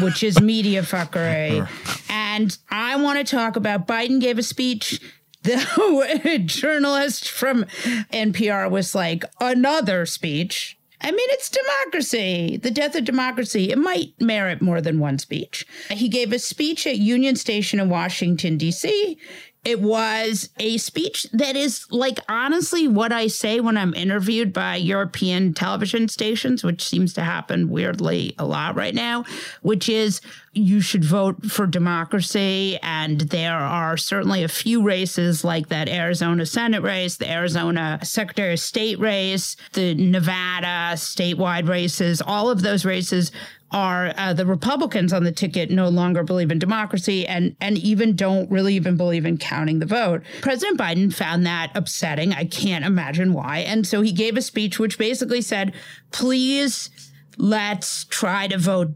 which 0.02 0.22
is 0.22 0.40
media 0.40 0.82
fuckery. 0.82 1.68
and 2.08 2.56
I 2.70 2.96
want 2.96 3.18
to 3.18 3.24
talk 3.24 3.56
about 3.56 3.86
Biden 3.88 4.20
gave 4.20 4.38
a 4.38 4.42
speech. 4.42 5.00
The 5.42 6.42
journalist 6.46 7.28
from 7.28 7.64
NPR 8.12 8.70
was 8.70 8.94
like, 8.94 9.24
another 9.40 10.04
speech. 10.04 10.76
I 11.00 11.12
mean, 11.12 11.28
it's 11.30 11.48
democracy, 11.48 12.56
the 12.60 12.72
death 12.72 12.96
of 12.96 13.04
democracy. 13.04 13.70
It 13.70 13.78
might 13.78 14.20
merit 14.20 14.60
more 14.60 14.80
than 14.80 14.98
one 14.98 15.18
speech. 15.20 15.64
He 15.90 16.08
gave 16.08 16.32
a 16.32 16.40
speech 16.40 16.88
at 16.88 16.98
Union 16.98 17.36
Station 17.36 17.78
in 17.78 17.88
Washington, 17.88 18.56
D.C 18.56 19.16
It 19.64 19.80
was 19.80 20.48
a 20.58 20.78
speech 20.78 21.26
that 21.32 21.56
is 21.56 21.86
like 21.90 22.20
honestly 22.28 22.88
what 22.88 23.12
I 23.12 23.26
say 23.26 23.60
when 23.60 23.76
I'm 23.76 23.92
interviewed 23.92 24.52
by 24.52 24.76
European 24.76 25.52
television 25.52 26.08
stations, 26.08 26.64
which 26.64 26.82
seems 26.82 27.12
to 27.14 27.22
happen 27.22 27.68
weirdly 27.68 28.34
a 28.38 28.46
lot 28.46 28.76
right 28.76 28.94
now, 28.94 29.24
which 29.62 29.88
is 29.88 30.20
you 30.52 30.80
should 30.80 31.04
vote 31.04 31.46
for 31.46 31.66
democracy. 31.66 32.78
And 32.82 33.20
there 33.20 33.56
are 33.56 33.96
certainly 33.96 34.42
a 34.42 34.48
few 34.48 34.82
races 34.82 35.44
like 35.44 35.68
that 35.68 35.88
Arizona 35.88 36.46
Senate 36.46 36.82
race, 36.82 37.16
the 37.16 37.30
Arizona 37.30 37.98
Secretary 38.02 38.54
of 38.54 38.60
State 38.60 38.98
race, 38.98 39.56
the 39.72 39.94
Nevada 39.94 40.94
statewide 40.94 41.68
races, 41.68 42.22
all 42.24 42.50
of 42.50 42.62
those 42.62 42.84
races 42.84 43.32
are 43.70 44.12
uh, 44.16 44.32
the 44.32 44.46
Republicans 44.46 45.12
on 45.12 45.24
the 45.24 45.32
ticket 45.32 45.70
no 45.70 45.88
longer 45.88 46.22
believe 46.22 46.50
in 46.50 46.58
democracy 46.58 47.26
and 47.26 47.54
and 47.60 47.76
even 47.78 48.16
don't 48.16 48.50
really 48.50 48.74
even 48.74 48.96
believe 48.96 49.26
in 49.26 49.36
counting 49.36 49.78
the 49.78 49.86
vote. 49.86 50.22
President 50.40 50.78
Biden 50.78 51.12
found 51.12 51.44
that 51.46 51.70
upsetting. 51.74 52.32
I 52.32 52.44
can't 52.44 52.84
imagine 52.84 53.32
why. 53.32 53.58
And 53.58 53.86
so 53.86 54.00
he 54.00 54.12
gave 54.12 54.36
a 54.36 54.42
speech 54.42 54.78
which 54.78 54.98
basically 54.98 55.42
said, 55.42 55.74
"Please 56.10 56.90
let's 57.36 58.04
try 58.04 58.48
to 58.48 58.58
vote 58.58 58.90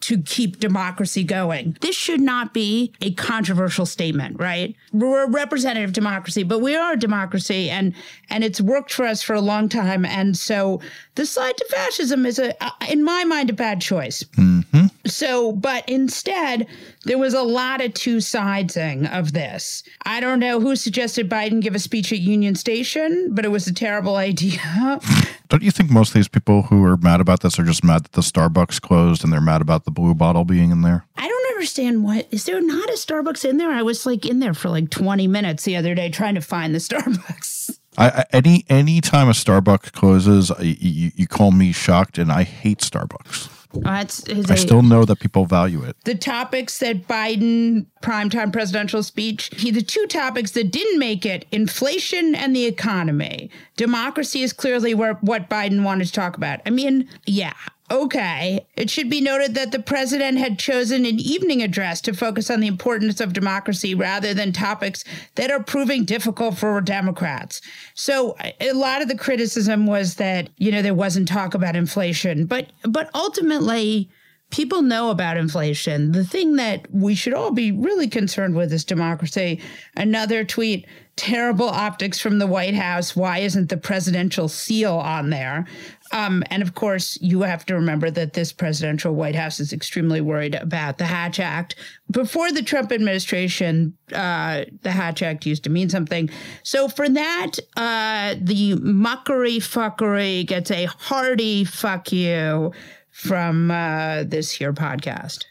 to 0.00 0.22
keep 0.22 0.60
democracy 0.60 1.24
going. 1.24 1.76
This 1.80 1.96
should 1.96 2.20
not 2.20 2.54
be 2.54 2.92
a 3.00 3.12
controversial 3.12 3.86
statement, 3.86 4.38
right? 4.38 4.74
We're 4.92 5.24
a 5.24 5.30
representative 5.30 5.92
democracy, 5.92 6.42
but 6.42 6.60
we 6.60 6.76
are 6.76 6.92
a 6.92 6.98
democracy 6.98 7.70
and 7.70 7.94
and 8.30 8.44
it's 8.44 8.60
worked 8.60 8.92
for 8.92 9.04
us 9.04 9.22
for 9.22 9.34
a 9.34 9.40
long 9.40 9.68
time. 9.68 10.04
And 10.04 10.36
so 10.36 10.80
the 11.14 11.26
slide 11.26 11.56
to 11.56 11.64
fascism 11.66 12.26
is 12.26 12.38
a 12.38 12.54
in 12.88 13.02
my 13.04 13.24
mind 13.24 13.50
a 13.50 13.52
bad 13.52 13.80
choice. 13.80 14.22
Mm-hmm. 14.36 14.86
So, 15.06 15.52
but 15.52 15.88
instead, 15.88 16.66
there 17.04 17.18
was 17.18 17.34
a 17.34 17.42
lot 17.42 17.80
of 17.80 17.94
two 17.94 18.18
sidesing 18.18 19.10
of 19.16 19.32
this. 19.32 19.82
I 20.04 20.20
don't 20.20 20.38
know 20.38 20.60
who 20.60 20.76
suggested 20.76 21.30
Biden 21.30 21.62
give 21.62 21.74
a 21.74 21.78
speech 21.78 22.12
at 22.12 22.18
Union 22.18 22.54
Station, 22.54 23.30
but 23.32 23.44
it 23.44 23.48
was 23.48 23.66
a 23.66 23.74
terrible 23.74 24.16
idea. 24.28 25.00
Don't 25.48 25.62
you 25.62 25.70
think 25.70 25.90
most 25.90 26.10
of 26.10 26.14
these 26.14 26.28
people 26.28 26.62
who 26.62 26.84
are 26.84 26.98
mad 26.98 27.20
about 27.20 27.40
this 27.40 27.58
are 27.58 27.64
just 27.64 27.82
mad 27.82 28.04
that 28.04 28.12
the 28.12 28.20
Starbucks 28.20 28.80
closed 28.80 29.24
and 29.24 29.32
they're 29.32 29.40
mad 29.40 29.62
about 29.62 29.84
the 29.88 30.00
blue 30.00 30.14
bottle 30.14 30.44
being 30.44 30.70
in 30.70 30.82
there? 30.82 31.06
I 31.16 31.26
don't 31.26 31.46
understand 31.54 32.04
what 32.04 32.28
is 32.30 32.44
there 32.44 32.60
not 32.60 32.90
a 32.90 32.92
Starbucks 32.92 33.48
in 33.48 33.56
there? 33.56 33.70
I 33.70 33.82
was 33.82 34.04
like 34.04 34.26
in 34.26 34.38
there 34.38 34.54
for 34.54 34.68
like 34.68 34.90
20 34.90 35.26
minutes 35.26 35.64
the 35.64 35.76
other 35.76 35.94
day 35.94 36.10
trying 36.10 36.34
to 36.34 36.42
find 36.42 36.74
the 36.74 36.78
Starbucks. 36.90 37.78
I, 37.96 38.08
I 38.08 38.24
any 38.32 38.64
any 38.68 39.00
time 39.00 39.28
a 39.28 39.32
Starbucks 39.32 39.92
closes, 39.92 40.50
I, 40.50 40.60
you, 40.62 41.10
you 41.14 41.26
call 41.26 41.50
me 41.50 41.72
shocked, 41.72 42.18
and 42.18 42.30
I 42.30 42.42
hate 42.42 42.78
Starbucks. 42.78 43.48
Oh, 43.74 43.80
that's 43.80 44.24
I 44.50 44.54
still 44.54 44.82
know 44.82 45.04
that 45.04 45.20
people 45.20 45.44
value 45.44 45.82
it. 45.82 45.96
the 46.04 46.14
topics 46.14 46.78
that 46.78 47.06
Biden 47.06 47.84
primetime 48.02 48.50
presidential 48.50 49.02
speech, 49.02 49.50
he 49.54 49.70
the 49.70 49.82
two 49.82 50.06
topics 50.06 50.52
that 50.52 50.70
didn't 50.70 50.98
make 50.98 51.26
it, 51.26 51.44
inflation 51.52 52.34
and 52.34 52.56
the 52.56 52.64
economy. 52.64 53.50
Democracy 53.76 54.42
is 54.42 54.52
clearly 54.52 54.94
where 54.94 55.14
what 55.14 55.50
Biden 55.50 55.82
wanted 55.84 56.06
to 56.06 56.12
talk 56.12 56.36
about. 56.36 56.60
I 56.64 56.70
mean, 56.70 57.08
yeah. 57.26 57.52
Okay. 57.90 58.66
It 58.76 58.90
should 58.90 59.08
be 59.08 59.20
noted 59.20 59.54
that 59.54 59.72
the 59.72 59.78
president 59.78 60.38
had 60.38 60.58
chosen 60.58 61.06
an 61.06 61.18
evening 61.18 61.62
address 61.62 62.00
to 62.02 62.12
focus 62.12 62.50
on 62.50 62.60
the 62.60 62.66
importance 62.66 63.20
of 63.20 63.32
democracy 63.32 63.94
rather 63.94 64.34
than 64.34 64.52
topics 64.52 65.04
that 65.36 65.50
are 65.50 65.62
proving 65.62 66.04
difficult 66.04 66.58
for 66.58 66.80
Democrats. 66.80 67.60
So 67.94 68.36
a 68.60 68.72
lot 68.72 69.00
of 69.00 69.08
the 69.08 69.16
criticism 69.16 69.86
was 69.86 70.16
that, 70.16 70.50
you 70.58 70.70
know, 70.70 70.82
there 70.82 70.94
wasn't 70.94 71.28
talk 71.28 71.54
about 71.54 71.76
inflation, 71.76 72.46
but 72.46 72.72
but 72.86 73.10
ultimately 73.14 74.10
people 74.50 74.82
know 74.82 75.10
about 75.10 75.36
inflation. 75.36 76.12
The 76.12 76.24
thing 76.24 76.56
that 76.56 76.86
we 76.92 77.14
should 77.14 77.34
all 77.34 77.52
be 77.52 77.72
really 77.72 78.08
concerned 78.08 78.54
with 78.54 78.72
is 78.72 78.84
democracy. 78.84 79.60
Another 79.96 80.44
tweet 80.44 80.86
terrible 81.18 81.68
optics 81.68 82.20
from 82.20 82.38
the 82.38 82.46
White 82.46 82.76
House. 82.76 83.16
Why 83.16 83.38
isn't 83.38 83.68
the 83.68 83.76
presidential 83.76 84.48
seal 84.48 84.94
on 84.94 85.30
there? 85.30 85.66
Um, 86.12 86.44
and 86.48 86.62
of 86.62 86.74
course, 86.74 87.18
you 87.20 87.42
have 87.42 87.66
to 87.66 87.74
remember 87.74 88.08
that 88.12 88.32
this 88.32 88.52
presidential 88.52 89.14
White 89.14 89.34
House 89.34 89.58
is 89.58 89.72
extremely 89.72 90.20
worried 90.20 90.54
about 90.54 90.96
the 90.96 91.04
Hatch 91.04 91.40
Act. 91.40 91.74
Before 92.10 92.52
the 92.52 92.62
Trump 92.62 92.92
administration, 92.92 93.98
uh, 94.14 94.64
the 94.82 94.92
Hatch 94.92 95.20
Act 95.22 95.44
used 95.44 95.64
to 95.64 95.70
mean 95.70 95.90
something. 95.90 96.30
So 96.62 96.88
for 96.88 97.08
that, 97.08 97.58
uh, 97.76 98.36
the 98.40 98.76
muckery 98.76 99.58
fuckery 99.58 100.46
gets 100.46 100.70
a 100.70 100.84
hearty 100.84 101.64
fuck 101.64 102.12
you 102.12 102.72
from 103.10 103.72
uh, 103.72 104.22
this 104.22 104.52
here 104.52 104.72
podcast. 104.72 105.47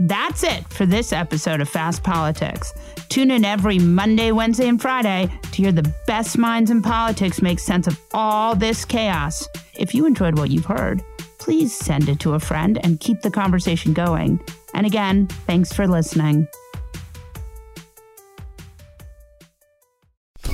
That's 0.00 0.44
it 0.44 0.66
for 0.72 0.86
this 0.86 1.12
episode 1.12 1.60
of 1.60 1.68
Fast 1.68 2.02
Politics. 2.02 2.72
Tune 3.10 3.30
in 3.30 3.44
every 3.44 3.78
Monday, 3.78 4.32
Wednesday, 4.32 4.66
and 4.66 4.80
Friday 4.80 5.30
to 5.42 5.62
hear 5.62 5.72
the 5.72 5.94
best 6.06 6.38
minds 6.38 6.70
in 6.70 6.80
politics 6.80 7.42
make 7.42 7.58
sense 7.58 7.86
of 7.86 8.00
all 8.14 8.54
this 8.54 8.86
chaos. 8.86 9.46
If 9.78 9.94
you 9.94 10.06
enjoyed 10.06 10.38
what 10.38 10.50
you've 10.50 10.64
heard, 10.64 11.02
please 11.38 11.76
send 11.76 12.08
it 12.08 12.18
to 12.20 12.32
a 12.32 12.40
friend 12.40 12.78
and 12.82 12.98
keep 12.98 13.20
the 13.20 13.30
conversation 13.30 13.92
going. 13.92 14.40
And 14.72 14.86
again, 14.86 15.26
thanks 15.46 15.70
for 15.70 15.86
listening. 15.86 16.48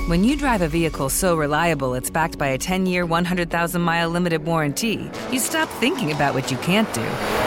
When 0.07 0.25
you 0.25 0.35
drive 0.35 0.61
a 0.61 0.67
vehicle 0.67 1.07
so 1.07 1.37
reliable 1.37 1.93
it's 1.93 2.09
backed 2.09 2.37
by 2.37 2.47
a 2.47 2.57
10 2.57 2.85
year, 2.85 3.05
100,000 3.05 3.81
mile 3.81 4.09
limited 4.09 4.43
warranty, 4.43 5.09
you 5.31 5.39
stop 5.39 5.69
thinking 5.79 6.11
about 6.11 6.33
what 6.33 6.51
you 6.51 6.57
can't 6.57 6.93
do 6.93 7.46